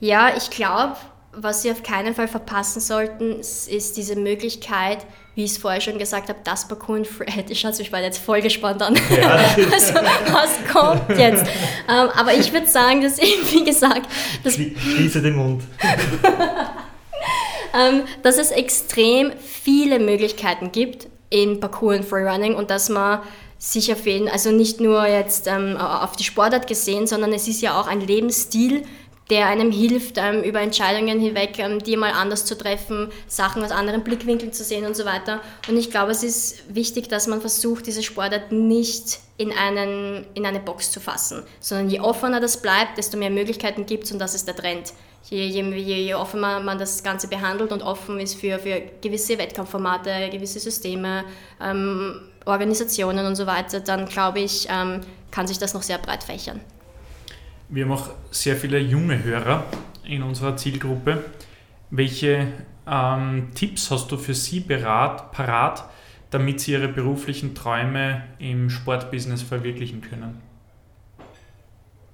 ja, 0.00 0.30
ich 0.36 0.50
glaube, 0.50 0.96
was 1.36 1.62
sie 1.62 1.70
auf 1.70 1.82
keinen 1.82 2.14
Fall 2.14 2.28
verpassen 2.28 2.80
sollten, 2.80 3.40
ist 3.40 3.96
diese 3.96 4.16
Möglichkeit, 4.16 5.06
wie 5.34 5.44
ich 5.44 5.52
es 5.52 5.58
vorher 5.58 5.82
schon 5.82 5.98
gesagt 5.98 6.30
habe, 6.30 6.38
das 6.44 6.66
und 6.88 7.06
Fred. 7.06 7.50
Ich 7.50 7.60
schaue 7.60 7.76
mich 7.76 7.92
mal 7.92 8.02
jetzt 8.02 8.18
voll 8.18 8.40
gespannt 8.40 8.82
an. 8.82 8.96
Ja. 9.14 9.32
also, 9.72 9.94
was 9.94 10.72
kommt 10.72 11.18
jetzt? 11.18 11.44
Ähm, 11.88 12.08
aber 12.16 12.32
ich 12.34 12.52
würde 12.52 12.66
sagen, 12.66 13.02
dass 13.02 13.18
eben, 13.18 13.46
wie 13.52 13.64
gesagt, 13.64 14.10
das 14.42 14.54
Schließe 14.54 15.20
den 15.20 15.36
Mund. 15.36 15.62
ähm, 17.74 18.02
dass 18.22 18.38
es 18.38 18.50
extrem 18.50 19.32
viele 19.38 19.98
Möglichkeiten 19.98 20.72
gibt, 20.72 21.08
in 21.28 21.60
Parkour 21.60 21.96
und 21.96 22.04
Freerunning 22.04 22.54
und 22.54 22.70
dass 22.70 22.88
man 22.88 23.20
sich 23.58 23.92
auf 23.92 24.06
jeden, 24.06 24.28
also 24.28 24.50
nicht 24.52 24.80
nur 24.80 25.06
jetzt 25.06 25.48
ähm, 25.48 25.76
auf 25.76 26.16
die 26.16 26.24
Sportart 26.24 26.66
gesehen, 26.66 27.06
sondern 27.06 27.32
es 27.32 27.48
ist 27.48 27.60
ja 27.62 27.78
auch 27.78 27.88
ein 27.88 28.00
Lebensstil, 28.00 28.84
der 29.30 29.46
einem 29.48 29.72
hilft, 29.72 30.18
ähm, 30.18 30.42
über 30.42 30.60
Entscheidungen 30.60 31.18
hinweg 31.18 31.58
ähm, 31.58 31.80
die 31.80 31.96
mal 31.96 32.12
anders 32.12 32.44
zu 32.44 32.56
treffen, 32.56 33.10
Sachen 33.26 33.64
aus 33.64 33.72
anderen 33.72 34.04
Blickwinkeln 34.04 34.52
zu 34.52 34.62
sehen 34.62 34.86
und 34.86 34.94
so 34.94 35.04
weiter. 35.04 35.40
Und 35.68 35.76
ich 35.76 35.90
glaube, 35.90 36.12
es 36.12 36.22
ist 36.22 36.74
wichtig, 36.74 37.08
dass 37.08 37.26
man 37.26 37.40
versucht, 37.40 37.86
diese 37.86 38.02
Sportart 38.02 38.52
nicht 38.52 39.18
in, 39.36 39.52
einen, 39.52 40.26
in 40.34 40.46
eine 40.46 40.60
Box 40.60 40.90
zu 40.92 41.00
fassen, 41.00 41.42
sondern 41.60 41.90
je 41.90 42.00
offener 42.00 42.40
das 42.40 42.62
bleibt, 42.62 42.98
desto 42.98 43.16
mehr 43.16 43.30
Möglichkeiten 43.30 43.84
gibt 43.84 44.04
es 44.04 44.12
und 44.12 44.18
das 44.18 44.34
ist 44.34 44.46
der 44.46 44.56
Trend. 44.56 44.92
Je, 45.28 45.44
je, 45.44 45.62
je, 45.62 46.04
je 46.04 46.14
offener 46.14 46.60
man 46.60 46.78
das 46.78 47.02
Ganze 47.02 47.26
behandelt 47.26 47.72
und 47.72 47.82
offen 47.82 48.20
ist 48.20 48.36
für, 48.36 48.60
für 48.60 48.80
gewisse 49.02 49.36
Wettkampfformate, 49.38 50.30
gewisse 50.30 50.60
Systeme, 50.60 51.24
ähm, 51.60 52.20
Organisationen 52.44 53.26
und 53.26 53.34
so 53.34 53.44
weiter, 53.44 53.80
dann 53.80 54.06
glaube 54.06 54.38
ich, 54.38 54.68
ähm, 54.70 55.00
kann 55.32 55.48
sich 55.48 55.58
das 55.58 55.74
noch 55.74 55.82
sehr 55.82 55.98
breit 55.98 56.22
fächern. 56.22 56.60
Wir 57.68 57.84
haben 57.84 57.92
auch 57.92 58.10
sehr 58.30 58.56
viele 58.56 58.78
junge 58.78 59.24
Hörer 59.24 59.64
in 60.04 60.22
unserer 60.22 60.56
Zielgruppe. 60.56 61.24
Welche 61.90 62.48
ähm, 62.86 63.48
Tipps 63.54 63.90
hast 63.90 64.10
du 64.12 64.18
für 64.18 64.34
sie 64.34 64.60
berat, 64.60 65.32
parat, 65.32 65.84
damit 66.30 66.60
sie 66.60 66.72
ihre 66.72 66.88
beruflichen 66.88 67.54
Träume 67.54 68.24
im 68.38 68.70
Sportbusiness 68.70 69.42
verwirklichen 69.42 70.00
können? 70.00 70.40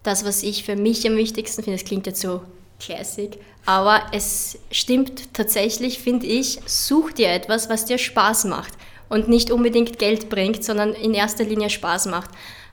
Das, 0.02 0.24
was 0.24 0.42
ich 0.42 0.64
für 0.64 0.76
mich 0.76 1.06
am 1.06 1.16
wichtigsten 1.16 1.62
finde, 1.62 1.78
das 1.78 1.86
klingt 1.86 2.06
jetzt 2.06 2.20
so 2.20 2.42
classic, 2.80 3.38
aber 3.66 4.02
es 4.12 4.58
stimmt 4.70 5.34
tatsächlich, 5.34 6.00
finde 6.00 6.26
ich, 6.26 6.60
such 6.66 7.12
dir 7.12 7.28
etwas, 7.28 7.68
was 7.68 7.84
dir 7.84 7.98
Spaß 7.98 8.46
macht 8.46 8.72
und 9.08 9.28
nicht 9.28 9.52
unbedingt 9.52 9.98
Geld 9.98 10.28
bringt, 10.30 10.64
sondern 10.64 10.94
in 10.94 11.14
erster 11.14 11.44
Linie 11.44 11.70
Spaß 11.70 12.06
macht. 12.06 12.30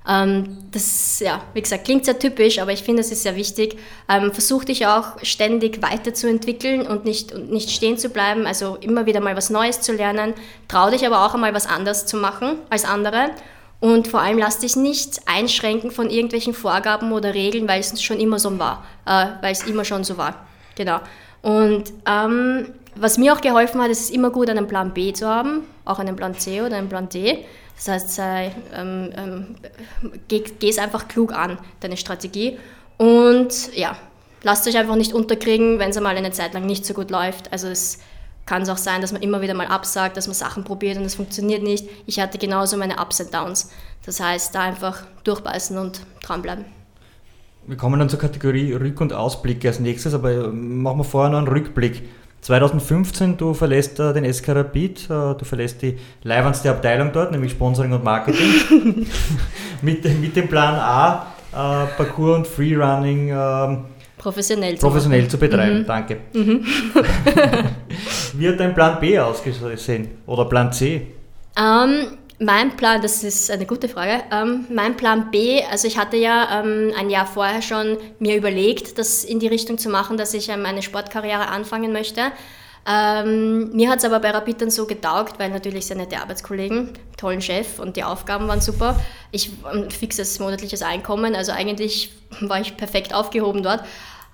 Ähm, 0.10 0.58
das, 0.72 1.20
ja, 1.20 1.42
wie 1.54 1.62
gesagt, 1.62 1.86
klingt 1.86 2.04
sehr 2.04 2.18
typisch, 2.18 2.58
aber 2.60 2.72
ich 2.72 2.82
finde, 2.82 3.02
es 3.02 3.12
ist 3.12 3.22
sehr 3.24 3.36
wichtig. 3.36 3.78
Ähm, 4.10 4.32
versuch 4.32 4.64
dich 4.64 4.88
auch 4.88 5.24
ständig 5.24 5.84
weiterzuentwickeln 5.84 6.82
und 6.82 7.06
nicht, 7.06 7.32
und 7.32 7.52
nicht 7.52 7.70
stehen 7.70 7.98
zu 7.98 8.10
bleiben, 8.10 8.48
also 8.48 8.78
immer 8.82 9.06
wieder 9.06 9.20
mal 9.20 9.38
was 9.38 9.52
Neues 9.52 9.82
zu 9.82 9.94
lernen. 9.94 10.34
Trau 10.68 10.90
dich 10.90 11.06
aber 11.06 11.26
auch 11.26 11.36
einmal 11.36 11.54
was 11.54 11.68
anderes 11.68 12.08
zu 12.08 12.18
machen 12.18 12.58
als 12.72 12.86
andere. 12.86 13.30
Und 13.80 14.08
vor 14.08 14.22
allem 14.22 14.40
lass 14.40 14.60
dich 14.60 14.76
nicht 14.76 15.22
einschränken 15.26 15.92
von 15.92 16.10
irgendwelchen 16.10 16.54
Vorgaben 16.54 17.14
oder 17.14 17.34
Regeln, 17.34 17.68
weil 17.68 17.80
es 17.80 18.02
schon 18.02 18.20
immer 18.20 18.40
so 18.40 18.58
war, 18.58 18.84
äh, 19.06 19.28
weil 19.42 19.54
es 19.54 19.64
immer 19.64 19.86
schon 19.86 20.04
so 20.04 20.18
war. 20.18 20.48
Genau. 20.76 21.00
Und 21.42 21.86
ähm, 22.06 22.74
was 23.00 23.18
mir 23.18 23.34
auch 23.34 23.42
geholfen 23.42 23.82
hat, 23.82 23.90
ist 23.90 24.02
es 24.02 24.10
immer 24.10 24.30
gut, 24.30 24.50
einen 24.50 24.68
Plan 24.68 24.94
B 24.94 25.14
zu 25.14 25.28
haben, 25.28 25.64
auch 25.86 26.00
einen 26.00 26.16
Plan 26.16 26.38
C 26.38 26.62
oder 26.62 26.78
einen 26.78 26.90
Plan 26.90 27.10
D. 27.10 27.46
Das 27.76 27.88
heißt, 27.88 28.16
sei, 28.16 28.52
ähm, 28.74 29.12
ähm, 29.16 29.56
geh, 30.28 30.44
es 30.70 30.78
einfach 30.78 31.08
klug 31.08 31.34
an, 31.34 31.58
deine 31.80 31.96
Strategie. 31.96 32.58
Und 32.98 33.74
ja, 33.76 33.96
lasst 34.44 34.68
euch 34.68 34.78
einfach 34.78 34.96
nicht 34.96 35.14
unterkriegen, 35.14 35.80
wenn 35.80 35.92
es 35.92 35.98
einmal 35.98 36.18
eine 36.18 36.32
Zeit 36.32 36.54
lang 36.54 36.66
nicht 36.66 36.86
so 36.86 36.94
gut 36.94 37.10
läuft. 37.10 37.52
Also 37.54 37.70
es 37.70 38.00
kann 38.46 38.64
es 38.64 38.70
auch 38.70 38.78
sein, 38.78 39.00
dass 39.00 39.14
man 39.14 39.22
immer 39.22 39.42
wieder 39.42 39.54
mal 39.54 39.68
absagt, 39.68 40.18
dass 40.18 40.28
man 40.28 40.34
Sachen 40.34 40.64
probiert 40.64 40.98
und 40.98 41.06
es 41.06 41.16
funktioniert 41.16 41.64
nicht. 41.64 41.88
Ich 42.06 42.20
hatte 42.20 42.38
genauso 42.38 42.76
meine 42.76 43.00
Ups 43.00 43.22
und 43.22 43.34
Downs. 43.34 43.72
Das 44.06 44.20
heißt, 44.20 44.54
da 44.56 44.62
einfach 44.62 45.04
durchbeißen 45.24 45.78
und 45.78 46.02
dranbleiben. 46.22 46.66
Wir 47.68 47.78
kommen 47.78 48.00
dann 48.00 48.10
zur 48.10 48.20
Kategorie 48.20 48.74
Rück- 48.74 49.00
und 49.00 49.14
Ausblicke 49.14 49.68
als 49.68 49.80
nächstes, 49.80 50.14
aber 50.14 50.52
machen 50.52 50.98
wir 50.98 51.04
vorher 51.04 51.30
noch 51.30 51.38
einen 51.38 51.48
Rückblick. 51.48 52.10
2015, 52.42 53.38
du 53.38 53.54
verlässt 53.54 54.00
äh, 54.00 54.14
den 54.14 54.32
SK 54.32 54.50
Rapid, 54.50 55.06
äh, 55.06 55.08
du 55.08 55.44
verlässt 55.44 55.82
die 55.82 55.98
leibendste 56.24 56.70
Abteilung 56.70 57.12
dort, 57.12 57.32
nämlich 57.32 57.52
Sponsoring 57.52 57.92
und 57.92 58.04
Marketing, 58.04 59.06
mit, 59.82 60.04
mit 60.20 60.36
dem 60.36 60.48
Plan 60.48 60.76
A, 60.76 61.28
äh, 61.52 61.88
Parkour 61.98 62.36
und 62.36 62.48
Freerunning 62.48 63.30
ähm, 63.30 63.86
professionell, 64.18 64.78
zu, 64.78 64.86
professionell 64.86 65.28
zu 65.28 65.38
betreiben. 65.38 65.80
Mhm. 65.80 65.86
Danke. 65.86 66.18
Mhm. 66.34 66.66
Wie 68.34 68.48
hat 68.48 68.60
dein 68.60 68.74
Plan 68.74 69.00
B 69.00 69.18
ausgesehen 69.20 70.10
oder 70.26 70.46
Plan 70.46 70.72
C? 70.72 71.08
Um, 71.58 72.19
mein 72.40 72.76
Plan, 72.78 73.02
das 73.02 73.24
ist 73.24 73.52
eine 73.52 73.66
gute 73.66 73.90
Frage. 73.90 74.24
Ähm, 74.32 74.66
mein 74.70 74.96
Plan 74.96 75.30
B, 75.30 75.62
also 75.70 75.88
ich 75.88 75.98
hatte 75.98 76.18
ja 76.18 76.62
ähm, 76.62 76.94
ein 76.98 77.10
Jahr 77.10 77.28
vorher 77.28 77.62
schon 77.62 77.98
mir 78.20 78.38
überlegt, 78.38 78.98
das 78.98 79.26
in 79.26 79.40
die 79.40 79.48
Richtung 79.48 79.78
zu 79.78 79.90
machen, 79.90 80.18
dass 80.18 80.34
ich 80.34 80.50
ähm, 80.50 80.66
eine 80.66 80.82
Sportkarriere 80.82 81.50
anfangen 81.50 81.92
möchte. 81.92 82.32
Ähm, 82.88 83.72
mir 83.76 83.90
hat 83.90 84.00
es 84.00 84.06
aber 84.06 84.20
bei 84.22 84.32
Rapid 84.32 84.62
dann 84.62 84.70
so 84.70 84.88
getaugt, 84.88 85.38
weil 85.38 85.50
natürlich 85.50 85.86
sehr 85.86 85.98
nette 85.98 86.18
Arbeitskollegen, 86.18 86.92
tollen 87.18 87.42
Chef 87.42 87.78
und 87.78 87.98
die 87.98 88.04
Aufgaben 88.06 88.48
waren 88.48 88.62
super. 88.62 89.00
Ich 89.32 89.52
ähm, 89.72 89.92
fixes 89.92 90.40
monatliches 90.40 90.82
Einkommen, 90.82 91.36
also 91.36 91.52
eigentlich 91.52 92.14
war 92.40 92.62
ich 92.62 92.78
perfekt 92.78 93.14
aufgehoben 93.14 93.64
dort. 93.64 93.84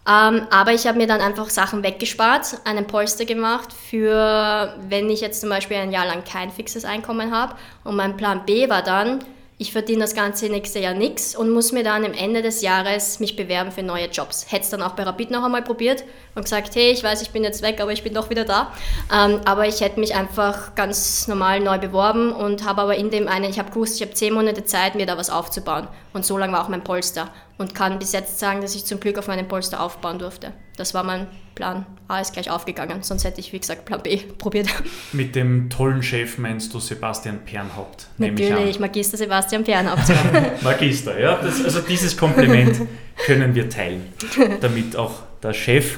Ähm, 0.07 0.47
aber 0.51 0.73
ich 0.73 0.85
habe 0.85 0.97
mir 0.99 1.07
dann 1.07 1.21
einfach 1.21 1.49
Sachen 1.49 1.83
weggespart, 1.83 2.59
einen 2.63 2.85
Polster 2.85 3.25
gemacht 3.25 3.73
für, 3.73 4.75
wenn 4.87 5.09
ich 5.09 5.19
jetzt 5.19 5.41
zum 5.41 5.49
Beispiel 5.49 5.77
ein 5.77 5.91
Jahr 5.91 6.05
lang 6.05 6.23
kein 6.23 6.51
fixes 6.51 6.85
Einkommen 6.85 7.33
habe. 7.33 7.55
Und 7.83 7.95
mein 7.95 8.15
Plan 8.15 8.45
B 8.45 8.69
war 8.69 8.83
dann, 8.83 9.23
ich 9.57 9.71
verdiene 9.71 10.01
das 10.01 10.15
ganze 10.15 10.49
nächste 10.49 10.79
Jahr 10.79 10.93
nichts 10.93 11.33
und 11.33 11.49
muss 11.49 11.71
mir 11.71 11.83
dann 11.83 12.03
am 12.03 12.11
Ende 12.11 12.41
des 12.41 12.61
Jahres 12.61 13.21
mich 13.21 13.37
bewerben 13.37 13.71
für 13.71 13.83
neue 13.83 14.07
Jobs. 14.07 14.51
Hätte 14.51 14.63
es 14.63 14.69
dann 14.69 14.81
auch 14.81 14.91
bei 14.91 15.03
Rapid 15.03 15.31
noch 15.31 15.43
einmal 15.43 15.61
probiert 15.61 16.03
und 16.35 16.43
gesagt, 16.43 16.75
hey, 16.75 16.91
ich 16.91 17.03
weiß, 17.03 17.21
ich 17.21 17.29
bin 17.29 17.43
jetzt 17.43 17.61
weg, 17.61 17.79
aber 17.79 17.93
ich 17.93 18.03
bin 18.03 18.13
doch 18.13 18.29
wieder 18.29 18.43
da. 18.43 18.73
Ähm, 19.13 19.39
aber 19.45 19.65
ich 19.65 19.79
hätte 19.79 19.97
mich 19.99 20.13
einfach 20.13 20.75
ganz 20.75 21.29
normal 21.29 21.61
neu 21.61 21.77
beworben 21.77 22.33
und 22.33 22.65
habe 22.65 22.81
aber 22.81 22.95
in 22.97 23.11
dem 23.11 23.29
einen, 23.29 23.49
ich 23.49 23.57
habe 23.57 23.71
gewusst, 23.71 23.95
ich 23.95 24.01
habe 24.01 24.13
zehn 24.13 24.33
Monate 24.33 24.65
Zeit, 24.65 24.95
mir 24.95 25.05
da 25.05 25.17
was 25.17 25.29
aufzubauen. 25.29 25.87
Und 26.11 26.25
so 26.25 26.37
lange 26.37 26.51
war 26.51 26.65
auch 26.65 26.69
mein 26.69 26.83
Polster. 26.83 27.29
Und 27.57 27.73
kann 27.73 27.97
bis 27.97 28.11
jetzt 28.11 28.39
sagen, 28.39 28.59
dass 28.59 28.75
ich 28.75 28.83
zum 28.83 28.99
Glück 28.99 29.17
auf 29.17 29.27
meinem 29.27 29.47
Polster 29.47 29.81
aufbauen 29.81 30.19
durfte. 30.19 30.51
Das 30.75 30.93
war 30.93 31.03
mein 31.03 31.27
Plan. 31.55 31.85
A 32.07 32.19
ist 32.19 32.33
gleich 32.33 32.51
aufgegangen, 32.51 33.01
sonst 33.01 33.23
hätte 33.23 33.39
ich, 33.39 33.51
wie 33.53 33.59
gesagt, 33.59 33.85
Plan 33.85 34.01
B 34.03 34.17
probiert. 34.37 34.67
Mit 35.13 35.35
dem 35.35 35.69
tollen 35.69 36.03
Chef 36.03 36.37
meinst 36.37 36.73
du 36.73 36.79
Sebastian 36.79 37.39
Pernhaupt? 37.45 38.07
Natürlich, 38.17 38.79
Magister 38.79 39.17
Sebastian 39.17 39.63
Pernhaupt. 39.63 40.03
Magister, 40.61 41.19
ja. 41.19 41.39
Das, 41.41 41.63
also 41.63 41.79
dieses 41.81 42.15
Kompliment 42.15 42.81
können 43.25 43.55
wir 43.55 43.69
teilen, 43.69 44.13
damit 44.61 44.95
auch 44.95 45.23
der 45.41 45.53
Chef 45.53 45.97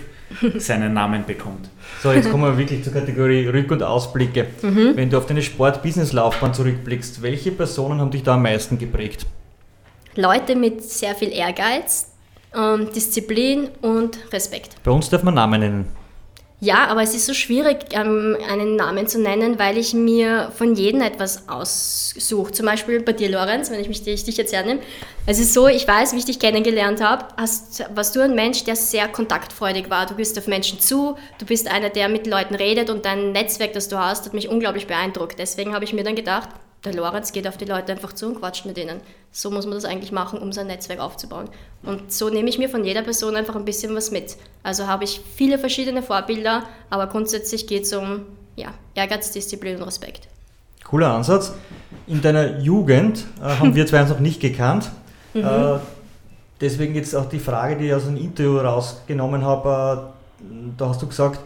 seinen 0.57 0.93
Namen 0.93 1.25
bekommt. 1.25 1.69
So, 2.03 2.11
jetzt 2.11 2.29
kommen 2.29 2.43
wir 2.43 2.57
wirklich 2.57 2.83
zur 2.83 2.93
Kategorie 2.93 3.47
Rück- 3.47 3.71
und 3.71 3.81
Ausblicke. 3.81 4.47
Mhm. 4.61 4.95
Wenn 4.95 5.09
du 5.09 5.17
auf 5.17 5.25
deine 5.25 5.41
Sport-Business-Laufbahn 5.41 6.53
zurückblickst, 6.53 7.21
welche 7.21 7.51
Personen 7.51 7.99
haben 7.99 8.11
dich 8.11 8.23
da 8.23 8.35
am 8.35 8.43
meisten 8.43 8.77
geprägt? 8.77 9.25
Leute 10.15 10.55
mit 10.55 10.83
sehr 10.83 11.15
viel 11.15 11.31
Ehrgeiz, 11.31 12.11
ähm, 12.57 12.89
Disziplin 12.93 13.69
und 13.81 14.17
Respekt. 14.33 14.75
Bei 14.83 14.91
uns 14.91 15.09
darf 15.09 15.23
man 15.23 15.35
Namen 15.35 15.59
nennen. 15.59 15.85
Ja, 16.59 16.87
aber 16.87 17.03
es 17.03 17.13
ist 17.13 17.27
so 17.27 17.35
schwierig, 17.35 17.85
ähm, 17.91 18.35
einen 18.49 18.75
Namen 18.75 19.05
zu 19.05 19.21
nennen, 19.21 19.59
weil 19.59 19.77
ich 19.77 19.93
mir 19.93 20.51
von 20.55 20.73
jedem 20.73 21.01
etwas 21.01 21.47
aussuche. 21.47 22.51
Zum 22.51 22.65
Beispiel 22.65 22.99
bei 22.99 23.13
dir, 23.13 23.29
Lorenz, 23.29 23.69
wenn 23.69 23.79
ich 23.79 23.87
mich 23.87 24.01
dich, 24.01 24.23
dich 24.23 24.37
jetzt 24.37 24.53
hernehme. 24.53 24.79
Es 25.27 25.37
ist 25.37 25.53
so, 25.53 25.67
ich 25.67 25.87
weiß, 25.87 26.13
wie 26.13 26.17
ich 26.17 26.25
dich 26.25 26.39
kennengelernt 26.39 26.99
habe, 26.99 27.25
hast, 27.37 27.85
warst 27.93 28.15
du 28.15 28.21
ein 28.21 28.33
Mensch, 28.33 28.63
der 28.63 28.75
sehr 28.75 29.07
kontaktfreudig 29.07 29.91
war. 29.91 30.07
Du 30.07 30.15
bist 30.15 30.35
auf 30.39 30.47
Menschen 30.47 30.79
zu, 30.79 31.15
du 31.37 31.45
bist 31.45 31.69
einer, 31.69 31.91
der 31.91 32.09
mit 32.09 32.25
Leuten 32.25 32.55
redet 32.55 32.89
und 32.89 33.05
dein 33.05 33.33
Netzwerk, 33.33 33.73
das 33.73 33.87
du 33.87 33.99
hast, 33.99 34.25
hat 34.25 34.33
mich 34.33 34.49
unglaublich 34.49 34.87
beeindruckt. 34.87 35.37
Deswegen 35.37 35.75
habe 35.75 35.85
ich 35.85 35.93
mir 35.93 36.03
dann 36.03 36.15
gedacht, 36.15 36.49
der 36.86 36.93
Lorenz 36.93 37.32
geht 37.32 37.47
auf 37.47 37.57
die 37.57 37.65
Leute 37.65 37.91
einfach 37.91 38.13
zu 38.13 38.28
und 38.28 38.39
quatscht 38.39 38.65
mit 38.65 38.78
ihnen. 38.78 39.01
So 39.32 39.49
muss 39.51 39.65
man 39.65 39.75
das 39.75 39.86
eigentlich 39.86 40.11
machen, 40.11 40.39
um 40.39 40.51
sein 40.51 40.67
Netzwerk 40.67 40.99
aufzubauen. 40.99 41.49
Und 41.84 42.11
so 42.11 42.30
nehme 42.30 42.49
ich 42.49 42.59
mir 42.59 42.69
von 42.69 42.84
jeder 42.84 43.01
Person 43.01 43.36
einfach 43.36 43.55
ein 43.55 43.65
bisschen 43.65 43.95
was 43.95 44.11
mit. 44.11 44.38
Also 44.63 44.88
habe 44.88 45.03
ich 45.03 45.21
viele 45.36 45.57
verschiedene 45.57 46.01
Vorbilder, 46.01 46.63
aber 46.89 47.07
grundsätzlich 47.07 47.67
geht 47.67 47.84
es 47.84 47.93
um 47.93 48.21
ja, 48.55 48.69
Ehrgeiz, 48.95 49.32
Disziplin 49.32 49.78
und 49.78 49.84
Respekt. 49.84 50.28
Cooler 50.84 51.13
Ansatz. 51.13 51.53
In 52.07 52.21
deiner 52.21 52.59
Jugend 52.59 53.25
äh, 53.41 53.43
haben 53.43 53.75
wir 53.75 53.86
zwei 53.86 54.01
uns 54.01 54.09
noch 54.09 54.19
nicht 54.19 54.39
gekannt. 54.39 54.89
Mhm. 55.34 55.43
Äh, 55.43 55.80
deswegen 56.61 56.95
jetzt 56.95 57.15
auch 57.15 57.28
die 57.28 57.39
Frage, 57.39 57.75
die 57.75 57.88
ich 57.88 57.93
aus 57.93 58.07
einem 58.07 58.17
Interview 58.17 58.57
rausgenommen 58.57 59.43
habe. 59.43 60.11
Äh, 60.39 60.43
da 60.78 60.89
hast 60.89 61.01
du 61.01 61.07
gesagt, 61.07 61.39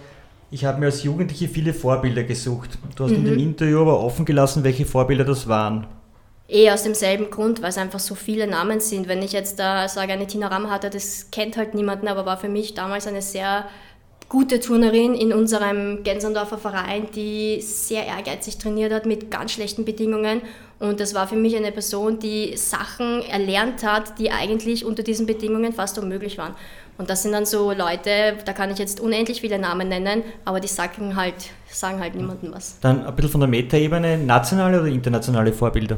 ich 0.52 0.66
habe 0.66 0.80
mir 0.80 0.88
als 0.88 1.04
Jugendliche 1.04 1.47
viele 1.47 1.74
Vorbilder 1.74 2.24
gesucht. 2.24 2.78
Du 2.95 3.06
hast 3.06 3.12
mhm. 3.12 3.18
in 3.18 3.26
dem 3.26 3.34
mhm. 3.36 3.39
Interview 3.39 3.82
aber 3.82 4.02
offen 4.02 4.26
gelassen, 4.26 4.64
welche 4.64 4.86
Vorbilder 4.86 5.24
das 5.24 5.47
waren. 5.47 5.88
Eh 6.49 6.70
aus 6.70 6.84
demselben 6.84 7.30
Grund, 7.30 7.62
weil 7.62 7.70
es 7.70 7.78
einfach 7.78 7.99
so 7.99 8.14
viele 8.14 8.45
Namen 8.45 8.82
sind. 8.82 9.08
Wenn 9.08 9.22
ich 9.22 9.32
jetzt 9.32 9.58
da 9.58 9.88
sage, 9.88 10.12
eine 10.12 10.28
Tina 10.28 10.47
Ramm 10.47 10.70
hatte, 10.70 10.89
das 10.89 11.32
kennt 11.32 11.56
halt 11.56 11.74
niemanden, 11.74 12.10
aber 12.10 12.26
war 12.26 12.38
für 12.38 12.49
mich 12.49 12.74
damals 12.74 13.08
eine 13.08 13.22
sehr 13.22 13.66
gute 14.28 14.60
Turnerin 14.60 15.14
in 15.14 15.34
unserem 15.34 16.04
Gensendorfer 16.04 16.58
Verein, 16.58 17.08
die 17.16 17.62
sehr 17.62 18.06
ehrgeizig 18.06 18.58
trainiert 18.58 18.91
hat 18.91 19.06
mit 19.06 19.32
ganz 19.32 19.54
schlechten 19.54 19.86
Bedingungen. 19.86 20.41
Und 20.80 20.99
das 20.99 21.14
war 21.14 21.28
für 21.28 21.36
mich 21.36 21.56
eine 21.56 21.72
Person, 21.72 22.20
die 22.20 22.58
Sachen 22.58 23.24
erlernt 23.24 23.84
hat, 23.84 24.20
die 24.20 24.32
eigentlich 24.32 24.84
unter 24.84 25.04
diesen 25.04 25.26
Bedingungen 25.26 25.74
fast 25.74 25.99
unmöglich 25.99 26.38
waren. 26.38 26.56
Und 27.02 27.10
das 27.10 27.24
sind 27.24 27.32
dann 27.32 27.47
so 27.47 27.72
Leute, 27.72 28.38
da 28.45 28.54
kann 28.54 28.70
ich 28.70 28.78
jetzt 28.78 28.99
unendlich 28.99 29.41
viele 29.41 29.58
Namen 29.58 29.89
nennen, 29.89 30.22
aber 30.45 30.60
die 30.60 30.68
sagen 30.68 31.16
halt, 31.16 31.34
sagen 31.68 31.99
halt 31.99 32.14
niemandem 32.14 32.54
was. 32.54 32.80
Dann 32.80 33.04
ein 33.04 33.16
bisschen 33.16 33.32
von 33.32 33.41
der 33.41 33.49
Metaebene, 33.49 34.20
nationale 34.20 34.80
oder 34.80 34.88
internationale 34.88 35.52
Vorbilder? 35.52 35.97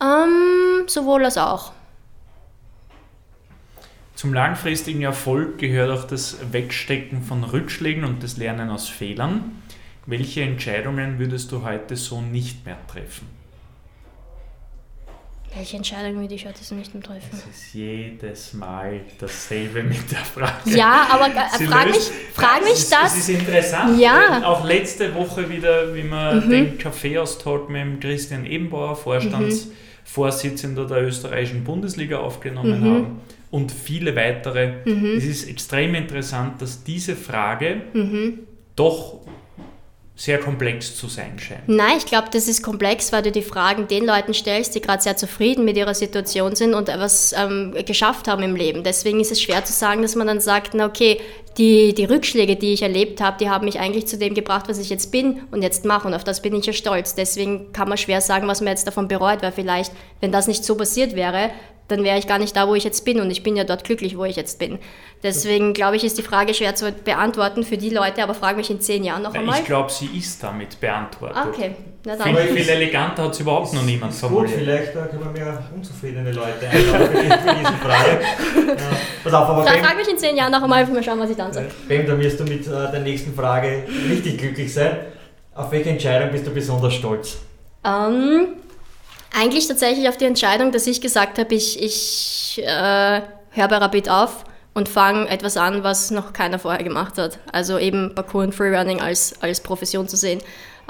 Ähm, 0.00 0.86
sowohl 0.86 1.24
als 1.24 1.36
auch. 1.36 1.72
Zum 4.14 4.32
langfristigen 4.32 5.02
Erfolg 5.02 5.58
gehört 5.58 5.90
auch 5.90 6.04
das 6.04 6.36
Wegstecken 6.52 7.22
von 7.22 7.42
Rückschlägen 7.42 8.04
und 8.04 8.22
das 8.22 8.36
Lernen 8.36 8.70
aus 8.70 8.88
Fehlern. 8.88 9.60
Welche 10.06 10.42
Entscheidungen 10.42 11.18
würdest 11.18 11.50
du 11.50 11.64
heute 11.64 11.96
so 11.96 12.20
nicht 12.20 12.64
mehr 12.64 12.78
treffen? 12.86 13.39
Welche 15.54 15.76
Entscheidung 15.78 16.20
würde 16.20 16.34
ich 16.34 16.46
heute 16.46 16.62
so 16.62 16.76
nicht 16.76 16.94
mehr 16.94 17.02
treffen? 17.02 17.28
Es 17.32 17.44
ist 17.44 17.74
jedes 17.74 18.52
Mal 18.52 19.00
dasselbe 19.18 19.82
mit 19.82 20.10
der 20.10 20.18
Frage. 20.18 20.76
Ja, 20.76 21.08
aber 21.10 21.26
äh, 21.26 21.64
frag 21.66 21.86
mich, 21.86 22.10
frag 22.32 22.62
mich 22.62 22.74
es 22.74 22.88
das. 22.88 23.14
Es 23.14 23.28
ist 23.28 23.40
interessant. 23.40 23.98
Ja. 23.98 24.42
Auch 24.44 24.64
letzte 24.64 25.12
Woche 25.14 25.50
wieder, 25.50 25.92
wie 25.94 26.04
wir 26.04 26.34
mhm. 26.34 26.50
den 26.50 26.78
Kaffeeaustausch 26.78 27.68
mit 27.68 27.82
dem 27.82 27.98
Christian 27.98 28.46
Ebenbauer, 28.46 28.94
Vorstandsvorsitzender 28.94 30.84
mhm. 30.84 30.88
der 30.88 31.02
österreichischen 31.02 31.64
Bundesliga, 31.64 32.18
aufgenommen 32.18 32.80
mhm. 32.80 32.84
haben 32.84 33.20
und 33.50 33.72
viele 33.72 34.14
weitere. 34.14 34.84
Mhm. 34.84 35.16
Es 35.16 35.24
ist 35.24 35.48
extrem 35.48 35.96
interessant, 35.96 36.62
dass 36.62 36.84
diese 36.84 37.16
Frage 37.16 37.82
mhm. 37.92 38.40
doch 38.76 39.20
sehr 40.20 40.38
komplex 40.38 40.96
zu 40.96 41.08
sein 41.08 41.38
scheint. 41.38 41.66
Nein, 41.66 41.96
ich 41.96 42.04
glaube, 42.04 42.28
das 42.30 42.46
ist 42.46 42.62
komplex, 42.62 43.10
weil 43.10 43.22
du 43.22 43.32
die 43.32 43.40
Fragen 43.40 43.88
den 43.88 44.04
Leuten 44.04 44.34
stellst, 44.34 44.74
die 44.74 44.82
gerade 44.82 45.02
sehr 45.02 45.16
zufrieden 45.16 45.64
mit 45.64 45.78
ihrer 45.78 45.94
Situation 45.94 46.54
sind 46.54 46.74
und 46.74 46.90
etwas 46.90 47.32
ähm, 47.32 47.74
geschafft 47.86 48.28
haben 48.28 48.42
im 48.42 48.54
Leben. 48.54 48.84
Deswegen 48.84 49.18
ist 49.20 49.32
es 49.32 49.40
schwer 49.40 49.64
zu 49.64 49.72
sagen, 49.72 50.02
dass 50.02 50.16
man 50.16 50.26
dann 50.26 50.42
sagt, 50.42 50.74
na 50.74 50.84
okay, 50.84 51.22
die, 51.58 51.94
die 51.94 52.04
Rückschläge, 52.04 52.56
die 52.56 52.72
ich 52.72 52.82
erlebt 52.82 53.20
habe, 53.20 53.36
die 53.38 53.50
haben 53.50 53.64
mich 53.64 53.80
eigentlich 53.80 54.06
zu 54.06 54.16
dem 54.16 54.34
gebracht, 54.34 54.68
was 54.68 54.78
ich 54.78 54.88
jetzt 54.88 55.10
bin 55.10 55.42
und 55.50 55.62
jetzt 55.62 55.84
mache 55.84 56.06
und 56.06 56.14
auf 56.14 56.24
das 56.24 56.42
bin 56.42 56.54
ich 56.54 56.66
ja 56.66 56.72
stolz. 56.72 57.14
Deswegen 57.14 57.72
kann 57.72 57.88
man 57.88 57.98
schwer 57.98 58.20
sagen, 58.20 58.46
was 58.46 58.60
man 58.60 58.68
jetzt 58.68 58.86
davon 58.86 59.08
bereut, 59.08 59.42
weil 59.42 59.52
vielleicht, 59.52 59.92
wenn 60.20 60.32
das 60.32 60.46
nicht 60.46 60.64
so 60.64 60.76
passiert 60.76 61.16
wäre, 61.16 61.50
dann 61.88 62.04
wäre 62.04 62.18
ich 62.18 62.28
gar 62.28 62.38
nicht 62.38 62.56
da, 62.56 62.68
wo 62.68 62.74
ich 62.74 62.84
jetzt 62.84 63.04
bin 63.04 63.20
und 63.20 63.30
ich 63.30 63.42
bin 63.42 63.56
ja 63.56 63.64
dort 63.64 63.84
glücklich, 63.84 64.16
wo 64.16 64.24
ich 64.24 64.36
jetzt 64.36 64.58
bin. 64.58 64.78
Deswegen 65.22 65.74
glaube 65.74 65.96
ich, 65.96 66.04
ist 66.04 66.16
die 66.18 66.22
Frage 66.22 66.54
schwer 66.54 66.74
zu 66.74 66.92
beantworten 66.92 67.64
für 67.64 67.76
die 67.76 67.90
Leute, 67.90 68.22
aber 68.22 68.34
frage 68.34 68.56
mich 68.56 68.70
in 68.70 68.80
zehn 68.80 69.02
Jahren 69.02 69.22
noch 69.22 69.34
einmal. 69.34 69.58
Ich 69.58 69.66
glaube, 69.66 69.90
sie 69.90 70.06
ist 70.16 70.42
damit 70.42 70.80
beantwortet. 70.80 71.36
Ah, 71.36 71.48
okay, 71.48 71.74
na 72.04 72.16
dann. 72.16 72.34
Viel, 72.34 72.56
viel 72.56 72.68
eleganter 72.68 73.24
hat 73.24 73.32
es 73.32 73.40
überhaupt 73.40 73.72
noch 73.72 73.82
niemand 73.82 74.14
formuliert. 74.14 74.50
Gut, 74.50 74.58
vielleicht 74.60 74.90
äh, 74.90 75.08
können 75.08 75.24
wir 75.24 75.30
mehr 75.40 75.62
unzufriedene 75.74 76.32
Leute 76.32 76.68
einladen 76.68 77.06
für 77.12 77.54
diese 77.54 77.72
Frage. 77.72 78.20
Ja, 78.70 78.96
pass 79.24 79.34
auf, 79.34 79.48
aber 79.48 79.64
Fra 79.64 79.72
frag 79.72 79.96
mich 79.96 80.08
in 80.08 80.16
zehn 80.18 80.36
Jahren 80.36 80.52
noch 80.52 80.62
einmal, 80.62 80.86
mal 80.86 81.02
schauen, 81.02 81.18
was 81.18 81.30
ich 81.30 81.36
dann 81.36 81.52
sage. 81.52 81.68
Bem, 81.88 82.06
da 82.06 82.18
wirst 82.18 82.40
du 82.40 82.44
mit 82.44 82.66
äh, 82.66 82.70
der 82.70 83.00
nächsten 83.00 83.34
Frage 83.34 83.84
richtig 84.08 84.38
glücklich 84.38 84.72
sein. 84.72 84.96
Auf 85.54 85.70
welche 85.72 85.90
Entscheidung 85.90 86.30
bist 86.30 86.46
du 86.46 86.50
besonders 86.50 86.94
stolz? 86.94 87.38
Ähm, 87.84 88.48
eigentlich 89.36 89.68
tatsächlich 89.68 90.08
auf 90.08 90.16
die 90.16 90.24
Entscheidung, 90.24 90.72
dass 90.72 90.86
ich 90.86 91.00
gesagt 91.00 91.38
habe, 91.38 91.54
ich, 91.54 91.82
ich 91.82 92.62
äh, 92.64 93.20
höre 93.50 93.68
bei 93.68 93.76
Rapid 93.76 94.08
auf 94.08 94.44
und 94.74 94.88
fange 94.88 95.28
etwas 95.28 95.56
an, 95.56 95.82
was 95.82 96.10
noch 96.10 96.32
keiner 96.32 96.58
vorher 96.58 96.82
gemacht 96.82 97.18
hat. 97.18 97.38
Also 97.52 97.78
eben 97.78 98.14
Parkour 98.14 98.44
und 98.44 98.54
Freerunning 98.54 99.00
als, 99.00 99.34
als 99.42 99.60
Profession 99.60 100.08
zu 100.08 100.16
sehen. 100.16 100.40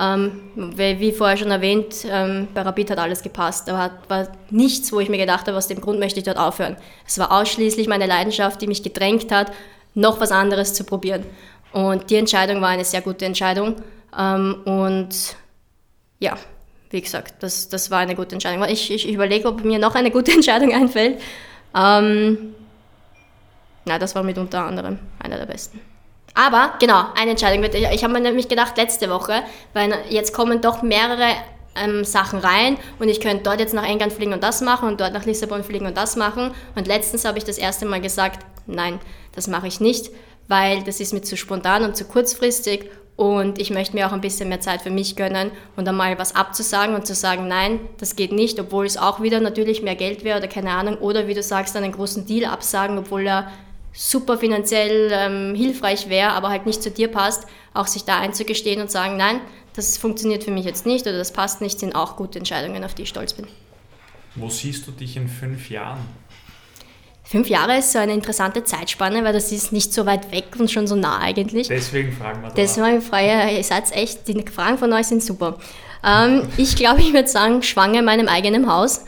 Ähm, 0.01 0.41
wie 0.55 1.13
vorher 1.13 1.37
schon 1.37 1.51
erwähnt, 1.51 2.07
ähm, 2.09 2.49
bei 2.55 2.63
Rapid 2.63 2.93
hat 2.93 2.99
alles 2.99 3.23
gepasst. 3.23 3.69
Da 3.69 3.75
war, 3.75 3.91
war 4.09 4.29
nichts, 4.49 4.91
wo 4.93 5.01
ich 5.01 5.11
mir 5.11 5.19
gedacht 5.19 5.47
habe, 5.47 5.59
aus 5.59 5.69
dem 5.69 5.81
Grund 5.83 5.99
möchte 5.99 6.21
ich 6.21 6.25
dort 6.25 6.39
aufhören. 6.39 6.77
Es 7.07 7.19
war 7.19 7.31
ausschließlich 7.31 7.87
meine 7.87 8.07
Leidenschaft, 8.07 8.63
die 8.63 8.67
mich 8.67 8.83
gedrängt 8.83 9.31
hat, 9.31 9.53
noch 9.95 10.19
was 10.19 10.33
anderes 10.33 10.73
zu 10.73 10.85
probieren. 10.85 11.27
Und 11.73 12.09
die 12.09 12.17
Entscheidung 12.17 12.63
war 12.63 12.71
eine 12.71 12.85
sehr 12.87 13.03
gute 13.03 13.27
Entscheidung. 13.27 13.77
Ähm, 14.19 14.63
und 14.65 15.37
ja, 16.19 16.39
wie 16.89 17.03
gesagt, 17.03 17.43
das, 17.43 17.69
das 17.69 17.91
war 17.91 17.99
eine 17.99 18.15
gute 18.15 18.35
Entscheidung. 18.35 18.65
Ich, 18.71 18.91
ich 18.91 19.07
überlege, 19.07 19.49
ob 19.49 19.63
mir 19.65 19.79
noch 19.79 19.95
eine 19.95 20.11
gute 20.11 20.33
Entscheidung 20.33 20.73
einfällt. 20.73 21.21
Ähm, 21.77 22.55
na, 23.85 23.99
das 23.99 24.15
war 24.15 24.23
mit 24.23 24.39
unter 24.39 24.65
anderem 24.65 24.99
einer 25.19 25.37
der 25.37 25.47
besten. 25.47 25.90
Aber 26.35 26.75
genau, 26.79 27.05
eine 27.17 27.33
Entscheidung. 27.33 27.65
Ich 27.93 28.05
habe 28.05 28.13
mir 28.13 28.21
nämlich 28.21 28.49
gedacht, 28.49 28.77
letzte 28.77 29.11
Woche, 29.11 29.43
weil 29.73 29.93
jetzt 30.09 30.33
kommen 30.33 30.61
doch 30.61 30.83
mehrere 30.83 31.29
ähm, 31.75 32.05
Sachen 32.05 32.39
rein 32.39 32.77
und 32.99 33.09
ich 33.09 33.21
könnte 33.21 33.45
dort 33.45 33.61
jetzt 33.61 33.75
nach 33.75 33.87
England 33.87 34.13
fliegen 34.13 34.33
und 34.33 34.43
das 34.43 34.61
machen 34.61 34.89
und 34.89 35.01
dort 35.01 35.13
nach 35.13 35.25
Lissabon 35.25 35.65
fliegen 35.65 35.87
und 35.87 35.97
das 35.97 36.17
machen. 36.17 36.53
Und 36.75 36.87
letztens 36.87 37.25
habe 37.25 37.39
ich 37.39 37.45
das 37.45 37.59
erste 37.59 37.87
Mal 37.87 38.01
gesagt, 38.01 38.45
nein, 38.67 38.99
das 39.35 39.49
mache 39.49 39.67
ich 39.67 39.81
nicht, 39.81 40.11
weil 40.49 40.83
das 40.83 41.01
ist 41.01 41.13
mir 41.13 41.23
zu 41.23 41.37
spontan 41.37 41.85
und 41.85 41.97
zu 41.97 42.05
kurzfristig 42.05 42.91
und 43.17 43.61
ich 43.61 43.71
möchte 43.71 43.95
mir 43.95 44.07
auch 44.07 44.13
ein 44.13 44.23
bisschen 44.23 44.49
mehr 44.49 44.61
Zeit 44.61 44.81
für 44.81 44.91
mich 44.91 45.15
gönnen 45.15 45.51
und 45.77 45.87
einmal 45.87 46.19
was 46.19 46.35
abzusagen 46.35 46.95
und 46.95 47.07
zu 47.07 47.15
sagen, 47.15 47.49
nein, 47.49 47.81
das 47.99 48.17
geht 48.17 48.33
nicht, 48.33 48.59
obwohl 48.59 48.87
es 48.87 48.97
auch 48.97 49.21
wieder 49.21 49.41
natürlich 49.41 49.83
mehr 49.83 49.95
Geld 49.95 50.25
wäre 50.25 50.39
oder 50.39 50.49
keine 50.49 50.71
Ahnung. 50.71 50.97
Oder 50.99 51.27
wie 51.27 51.35
du 51.35 51.43
sagst, 51.43 51.77
einen 51.77 51.93
großen 51.93 52.25
Deal 52.25 52.51
absagen, 52.51 52.97
obwohl 52.97 53.27
er 53.27 53.53
super 53.93 54.39
finanziell 54.39 55.11
ähm, 55.13 55.55
hilfreich 55.55 56.09
wäre, 56.09 56.31
aber 56.31 56.49
halt 56.49 56.67
nicht 56.67 56.83
zu 56.83 56.91
dir 56.91 57.09
passt, 57.09 57.47
auch 57.75 57.87
sich 57.87 58.05
da 58.05 58.21
einzugestehen 58.21 58.81
und 58.81 58.91
sagen, 58.91 59.17
nein, 59.17 59.41
das 59.75 59.97
funktioniert 59.99 60.45
für 60.45 60.51
mich 60.51 60.65
jetzt 60.65 60.87
nicht 60.87 61.07
oder 61.07 61.19
das 61.19 61.33
passt 61.33 61.61
nicht, 61.61 61.79
sind 61.79 61.95
auch 61.95 62.17
gute 62.17 62.39
Entscheidungen, 62.39 62.85
auf 62.85 62.95
die 62.95 63.03
ich 63.03 63.09
stolz 63.09 63.33
bin. 63.33 63.47
Wo 64.35 64.49
siehst 64.49 64.87
du 64.87 64.93
dich 64.93 65.17
in 65.17 65.29
fünf 65.29 65.71
Jahren? 65.71 65.99
Fünf 67.25 67.49
Jahre 67.49 67.79
ist 67.79 67.93
so 67.93 68.01
eine 68.01 68.13
interessante 68.13 68.65
Zeitspanne, 68.65 69.23
weil 69.23 69.33
das 69.33 69.53
ist 69.53 69.73
nicht 69.73 69.93
so 69.93 70.05
weit 70.05 70.33
weg 70.33 70.47
und 70.59 70.69
schon 70.69 70.89
so 70.89 70.97
nah 70.97 71.21
eigentlich. 71.21 71.69
Deswegen 71.69 72.13
fragen 72.13 72.43
wir 72.43 72.49
da. 72.49 72.55
Deswegen 72.55 73.01
frage 73.01 73.51
ich, 73.51 73.59
ihr 73.59 73.65
seid 73.65 73.93
echt, 73.93 74.27
die 74.27 74.45
Fragen 74.53 74.79
von 74.79 74.93
euch 74.93 75.07
sind 75.07 75.23
super. 75.23 75.57
Ähm, 76.05 76.43
ich 76.57 76.77
glaube, 76.77 77.01
ich 77.01 77.13
würde 77.13 77.29
sagen, 77.29 77.63
schwanger 77.63 77.99
in 77.99 78.05
meinem 78.05 78.29
eigenen 78.29 78.73
Haus. 78.73 79.05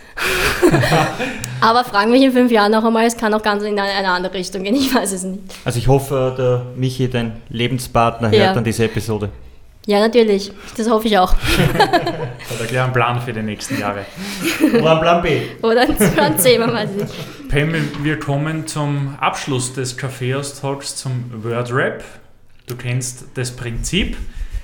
Aber 1.61 1.85
fragen 1.85 2.11
mich 2.11 2.23
in 2.23 2.33
fünf 2.33 2.51
Jahren 2.51 2.73
noch 2.73 2.85
einmal, 2.85 3.07
es 3.07 3.17
kann 3.17 3.33
auch 3.35 3.43
ganz 3.43 3.63
in 3.63 3.79
eine 3.79 4.09
andere 4.09 4.35
Richtung 4.35 4.65
gehen, 4.65 4.75
ich 4.75 4.95
weiß 4.95 5.13
es 5.13 5.23
nicht. 5.23 5.41
Also 5.65 5.79
ich 5.79 5.89
hoffe, 5.89 6.35
der 6.37 6.67
Michi, 6.77 7.09
dein 7.09 7.41
Lebenspartner, 7.49 8.31
hört 8.31 8.41
ja. 8.41 8.53
dann 8.53 8.65
diese 8.65 8.85
Episode. 8.85 9.31
Ja, 9.87 9.99
natürlich. 9.99 10.53
Das 10.77 10.89
hoffe 10.89 11.09
ich 11.09 11.19
auch. 11.19 11.35
Hat 11.79 12.61
er 12.61 12.67
gleich 12.67 12.83
einen 12.83 12.93
Plan 12.93 13.21
für 13.21 13.33
die 13.33 13.43
nächsten 13.43 13.81
Jahre. 13.81 14.07
Oder 14.63 14.93
einen 14.93 15.01
Plan 15.01 15.23
B. 15.23 15.41
Oder 15.63 15.81
einen 15.83 15.97
Plan 15.97 16.39
C, 16.39 16.57
man 16.59 16.73
weiß 16.73 16.91
nicht. 16.91 17.49
Pam, 17.49 17.75
wir 18.03 18.19
kommen 18.21 18.67
zum 18.69 19.17
Abschluss 19.21 19.75
des 19.75 19.97
Kaffeeaustalks 19.97 20.97
zum 20.97 21.43
Wordrap. 21.43 22.05
Du 22.69 22.77
kennst 22.77 23.25
das 23.35 23.51
Prinzip. 23.51 24.17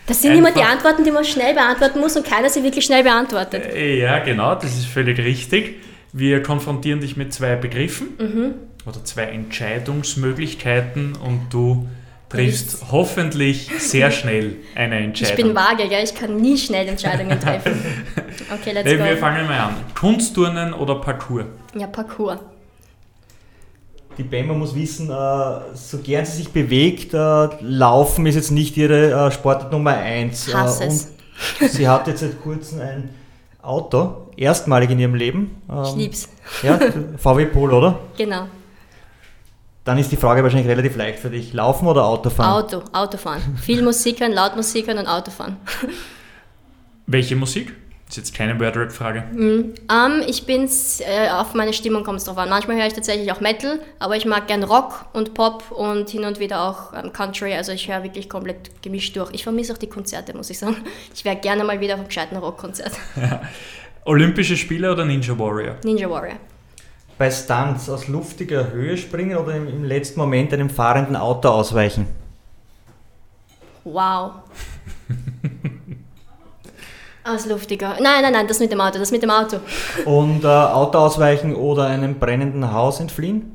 Das 0.09 0.23
sind 0.23 0.35
immer 0.35 0.51
die 0.51 0.63
Antworten, 0.63 1.05
die 1.05 1.11
man 1.11 1.25
schnell 1.25 1.53
beantworten 1.55 2.01
muss 2.01 2.17
und 2.17 2.27
keiner 2.27 2.49
sie 2.49 2.65
wirklich 2.65 2.85
schnell 2.85 3.03
beantwortet. 3.03 3.75
Äh, 3.75 4.01
ja, 4.01 4.19
genau, 4.21 4.55
das 4.55 4.77
ist 4.77 4.87
völlig 4.87 5.19
richtig. 5.19 5.77
Wir 6.13 6.43
konfrontieren 6.43 7.01
dich 7.01 7.17
mit 7.17 7.35
zwei 7.35 7.57
Begriffen 7.57 8.09
mhm. 8.19 8.55
oder 8.87 9.05
zwei 9.05 9.25
Entscheidungsmöglichkeiten 9.25 11.15
und 11.15 11.49
du 11.51 11.87
triffst 12.31 12.83
ich 12.83 12.91
hoffentlich 12.91 13.71
sehr 13.79 14.11
schnell 14.19 14.57
eine 14.75 14.97
Entscheidung. 14.99 15.37
Ich 15.39 15.45
bin 15.45 15.55
vage, 15.55 15.89
gell? 15.89 16.03
ich 16.03 16.15
kann 16.15 16.37
nie 16.37 16.57
schnell 16.57 16.89
Entscheidungen 16.89 17.39
treffen. 17.39 17.73
Okay, 18.51 18.73
let's 18.73 18.89
hey, 18.89 18.97
go. 18.97 19.05
Wir 19.05 19.17
fangen 19.19 19.47
mal 19.47 19.59
an. 19.59 19.75
Kunstturnen 19.95 20.73
oder 20.73 20.95
Parkour? 20.95 21.45
Ja, 21.75 21.87
Parkour. 21.87 22.41
Die 24.19 24.25
Bemmer 24.25 24.55
muss 24.55 24.75
wissen, 24.75 25.11
äh, 25.11 25.75
so 25.75 25.99
gern 25.99 26.27
sie 26.27 26.39
sich 26.39 26.49
bewegt, 26.51 27.15
äh, 27.15 27.49
Laufen 27.61 28.27
ist 28.27 28.35
jetzt 28.35 28.51
nicht 28.51 28.77
ihre 28.77 29.13
äh, 29.13 29.31
Sportart 29.31 29.71
Nummer 29.71 29.93
1. 29.93 30.53
Hass 30.53 30.81
es. 30.81 31.13
sie 31.73 31.89
hat 31.89 32.09
jetzt 32.09 32.21
seit 32.21 32.43
kurzem 32.43 32.81
ein 32.81 33.11
Auto, 33.63 34.33
erstmalig 34.37 34.91
in 34.91 34.99
ihrem 34.99 35.15
Leben. 35.15 35.63
ich 35.69 35.93
ähm, 35.93 35.99
lieb's. 35.99 36.29
Ja, 36.65 36.81
VW 37.17 37.47
Polo, 37.47 37.79
oder? 37.79 37.99
Genau. 38.17 38.49
Dann 39.85 39.99
ist 39.99 40.11
die 40.11 40.17
Frage 40.17 40.43
wahrscheinlich 40.43 40.69
relativ 40.69 40.97
leicht 40.97 41.21
für 41.21 41.31
dich. 41.31 41.53
Laufen 41.53 41.87
oder 41.87 42.05
Autofahren? 42.05 42.65
Auto, 42.65 42.83
Autofahren. 42.93 43.57
Viel 43.57 43.83
Musik 43.83 44.21
hören, 44.21 44.33
laut 44.33 44.57
Musik 44.57 44.87
hören 44.89 44.99
und 44.99 45.07
Autofahren. 45.07 45.57
Welche 47.07 47.37
Musik? 47.37 47.75
Das 48.09 48.17
ist 48.17 48.29
jetzt 48.29 48.35
keine 48.35 48.59
Wordrap-Frage. 48.59 49.25
Mm, 49.33 49.75
um, 49.91 50.23
ich 50.27 50.47
bin's, 50.47 51.01
äh, 51.01 51.29
auf 51.31 51.53
meine 51.53 51.75
Stimmung 51.75 52.05
kommt 52.05 52.19
es 52.19 52.25
drauf 52.25 52.39
an. 52.39 52.49
Manchmal 52.49 52.79
höre 52.79 52.87
ich 52.87 52.95
tatsächlich 52.95 53.31
auch 53.31 53.41
Metal, 53.41 53.81
aber 53.99 54.17
ich 54.17 54.25
mag 54.25 54.49
gern 54.49 54.65
Rock 54.65 55.05
und 55.13 55.35
Pop 55.35 55.71
und 55.71 56.09
hin 56.09 56.25
und 56.25 56.41
wieder 56.41 56.63
auch 56.63 56.95
ähm, 56.95 57.13
Country. 57.13 57.55
Also 57.55 57.73
ich 57.73 57.87
höre 57.87 58.03
wirklich 58.03 58.31
komplett 58.31 58.83
gemischt 58.83 59.15
durch. 59.15 59.31
Ich 59.33 59.43
vermisse 59.43 59.75
auch 59.75 59.79
die 59.79 59.89
Konzerte, 59.89 60.35
muss 60.35 60.49
ich 60.51 60.59
sagen. 60.59 60.77
Ich 61.15 61.25
wäre 61.25 61.37
gerne 61.37 61.65
mal 61.65 61.81
wieder 61.81 61.95
auf 61.95 62.01
einem 62.01 62.09
gescheiten 62.09 62.37
Rockkonzert. 62.37 62.93
Olympische 64.05 64.57
Spiele 64.57 64.91
oder 64.91 65.05
Ninja 65.05 65.39
Warrior? 65.39 65.77
Ninja 65.85 66.09
Warrior 66.09 66.37
bei 67.19 67.31
Stunts 67.31 67.91
aus 67.91 68.07
luftiger 68.07 68.71
Höhe 68.71 68.97
springen 68.97 69.37
oder 69.37 69.57
im, 69.57 69.69
im 69.69 69.85
letzten 69.85 70.21
Moment 70.21 70.53
einem 70.55 70.71
fahrenden 70.71 71.17
Auto 71.17 71.49
ausweichen? 71.49 72.07
Wow. 73.85 74.35
Aus 77.29 77.45
luftiger. 77.45 77.97
Nein, 78.01 78.23
nein, 78.23 78.33
nein, 78.33 78.47
das 78.47 78.59
mit 78.59 78.73
dem 78.73 78.81
Auto, 78.81 78.99
das 78.99 79.11
mit 79.11 79.23
dem 79.23 79.31
Auto. 79.31 79.61
Und 80.07 80.45
äh, 80.45 80.47
Auto 80.47 80.99
ausweichen 80.99 81.55
oder 81.55 81.87
einem 81.87 82.19
brennenden 82.19 82.73
Haus 82.73 83.01
entfliehen? 83.01 83.55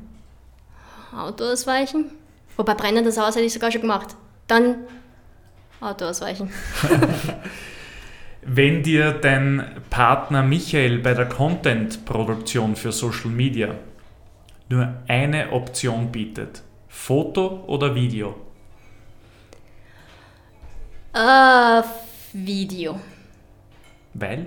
Auto 1.16 1.44
ausweichen. 1.44 2.10
Wobei 2.56 2.74
brennendes 2.74 3.18
Haus 3.18 3.34
hätte 3.34 3.46
ich 3.46 3.52
sogar 3.52 3.72
schon 3.72 3.80
gemacht. 3.80 4.14
Dann 4.46 4.76
Auto 5.80 6.04
ausweichen. 6.04 6.52
Wenn 8.42 8.84
dir 8.84 9.12
dein 9.12 9.80
Partner 9.90 10.44
Michael 10.44 10.98
bei 10.98 11.14
der 11.14 11.26
Content-Produktion 11.26 12.76
für 12.76 12.92
Social 12.92 13.30
Media 13.30 13.74
nur 14.68 14.94
eine 15.08 15.50
Option 15.50 16.12
bietet, 16.12 16.62
Foto 16.88 17.64
oder 17.66 17.94
Video? 17.94 18.36
Äh, 21.12 21.82
Video. 22.32 23.00
Weil? 24.14 24.46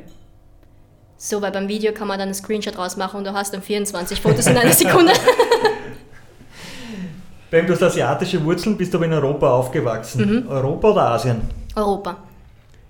So, 1.17 1.41
weil 1.41 1.51
beim 1.51 1.67
Video 1.67 1.93
kann 1.93 2.07
man 2.07 2.19
dann 2.19 2.27
einen 2.27 2.35
Screenshot 2.35 2.77
rausmachen 2.77 3.17
und 3.17 3.23
du 3.25 3.33
hast 3.33 3.53
dann 3.53 3.61
24 3.61 4.21
Fotos 4.21 4.47
in 4.47 4.57
einer 4.57 4.71
Sekunde. 4.73 5.13
Beim 7.49 7.65
du 7.65 7.73
hast 7.73 7.81
asiatische 7.83 8.43
Wurzeln, 8.43 8.77
bist 8.77 8.93
du 8.93 8.97
aber 8.97 9.05
in 9.05 9.13
Europa 9.13 9.49
aufgewachsen. 9.49 10.43
Mhm. 10.43 10.47
Europa 10.49 10.89
oder 10.89 11.01
Asien? 11.11 11.41
Europa. 11.75 12.17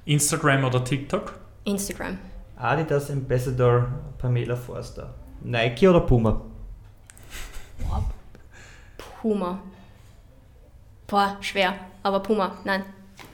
Instagram 0.05 0.63
oder 0.65 0.84
TikTok? 0.84 1.34
Instagram. 1.65 2.17
Adidas 2.57 3.11
Ambassador 3.11 3.88
Pamela 4.17 4.55
Forster. 4.55 5.13
Nike 5.41 5.88
oder 5.88 5.99
Puma? 6.01 6.41
Boah, 7.80 8.03
Puma. 9.21 9.59
Boah, 11.05 11.38
schwer. 11.41 11.75
Aber 12.03 12.19
Puma, 12.21 12.57
nein. 12.63 12.84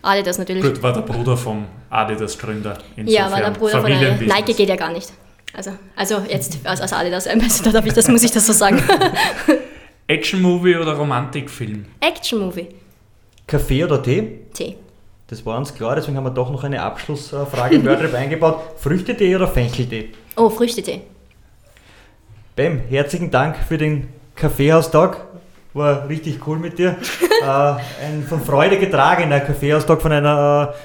Adidas 0.03 0.37
natürlich. 0.37 0.63
Gut, 0.63 0.83
war 0.83 0.93
der 0.93 1.01
Bruder 1.01 1.35
vom 1.35 1.65
Adidas-Gründer. 1.89 2.77
Ja, 2.97 3.31
war 3.31 3.39
der 3.39 3.51
Bruder 3.51 3.81
von 3.81 3.91
Adidas. 3.91 4.19
Nike 4.19 4.53
geht 4.53 4.69
ja 4.69 4.75
gar 4.75 4.91
nicht. 4.91 5.11
Also, 5.55 5.71
also 5.95 6.21
jetzt 6.27 6.57
als, 6.63 6.81
als 6.81 6.93
Adidas 6.93 7.27
Ambassador 7.27 7.73
darf 7.73 7.85
ich 7.85 7.93
das, 7.93 8.07
muss 8.07 8.23
ich 8.23 8.31
das 8.31 8.45
so 8.45 8.53
sagen. 8.53 8.81
Action-Movie 10.07 10.75
oder 10.77 10.93
Romantikfilm? 10.93 11.85
Action-Movie. 12.01 12.67
Kaffee 13.47 13.83
oder 13.83 14.01
Tee? 14.01 14.39
Tee. 14.53 14.75
Das 15.27 15.45
war 15.45 15.57
uns 15.57 15.73
klar, 15.73 15.95
deswegen 15.95 16.17
haben 16.17 16.25
wir 16.25 16.31
doch 16.31 16.51
noch 16.51 16.63
eine 16.63 16.81
Abschlussfrage 16.81 17.75
im 17.75 17.85
Wordrap 17.85 18.13
eingebaut. 18.15 18.61
Früchtetee 18.77 19.35
oder 19.35 19.47
Fencheltee? 19.47 20.09
Oh, 20.35 20.49
Früchtetee. 20.49 21.01
Bam, 22.55 22.81
herzlichen 22.89 23.31
Dank 23.31 23.57
für 23.57 23.77
den 23.77 24.09
Kaffeehaustag. 24.35 25.17
War 25.73 26.07
richtig 26.07 26.45
cool 26.47 26.59
mit 26.59 26.77
dir. 26.77 26.97
äh, 27.41 27.45
ein 27.45 28.25
von 28.27 28.41
Freude 28.41 28.77
getragener 28.77 29.39
Kaffeehaustag 29.39 30.01
von 30.01 30.11
einer 30.11 30.73
äh, 30.73 30.77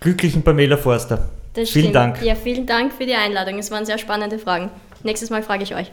glücklichen 0.00 0.42
Pamela 0.42 0.76
Forster. 0.76 1.28
Das 1.54 1.70
vielen 1.70 1.84
stimmt. 1.86 1.94
Dank. 1.96 2.22
Ja, 2.22 2.34
vielen 2.34 2.66
Dank 2.66 2.92
für 2.92 3.06
die 3.06 3.14
Einladung. 3.14 3.58
Es 3.58 3.70
waren 3.70 3.86
sehr 3.86 3.98
spannende 3.98 4.38
Fragen. 4.38 4.70
Nächstes 5.02 5.30
Mal 5.30 5.42
frage 5.42 5.62
ich 5.62 5.74
euch. 5.74 5.90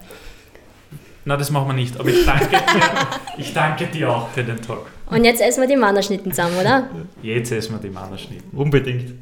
Na, 1.24 1.36
das 1.36 1.50
machen 1.50 1.68
wir 1.68 1.74
nicht. 1.74 1.98
Aber 1.98 2.08
ich 2.08 2.24
danke 2.24 2.48
dir, 2.48 2.60
ich 3.36 3.52
danke 3.52 3.86
dir 3.86 4.10
auch 4.10 4.28
für 4.28 4.44
den 4.44 4.62
Talk. 4.62 4.86
Und 5.10 5.24
jetzt 5.24 5.40
essen 5.40 5.60
wir 5.60 5.68
die 5.68 5.76
Mannerschnitten 5.76 6.30
zusammen, 6.30 6.56
oder? 6.56 6.88
Jetzt 7.22 7.50
essen 7.50 7.72
wir 7.72 7.80
die 7.80 7.90
Mannerschnitten. 7.90 8.56
Unbedingt. 8.56 9.12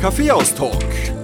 Kaffeehaus-Talk, 0.00 0.84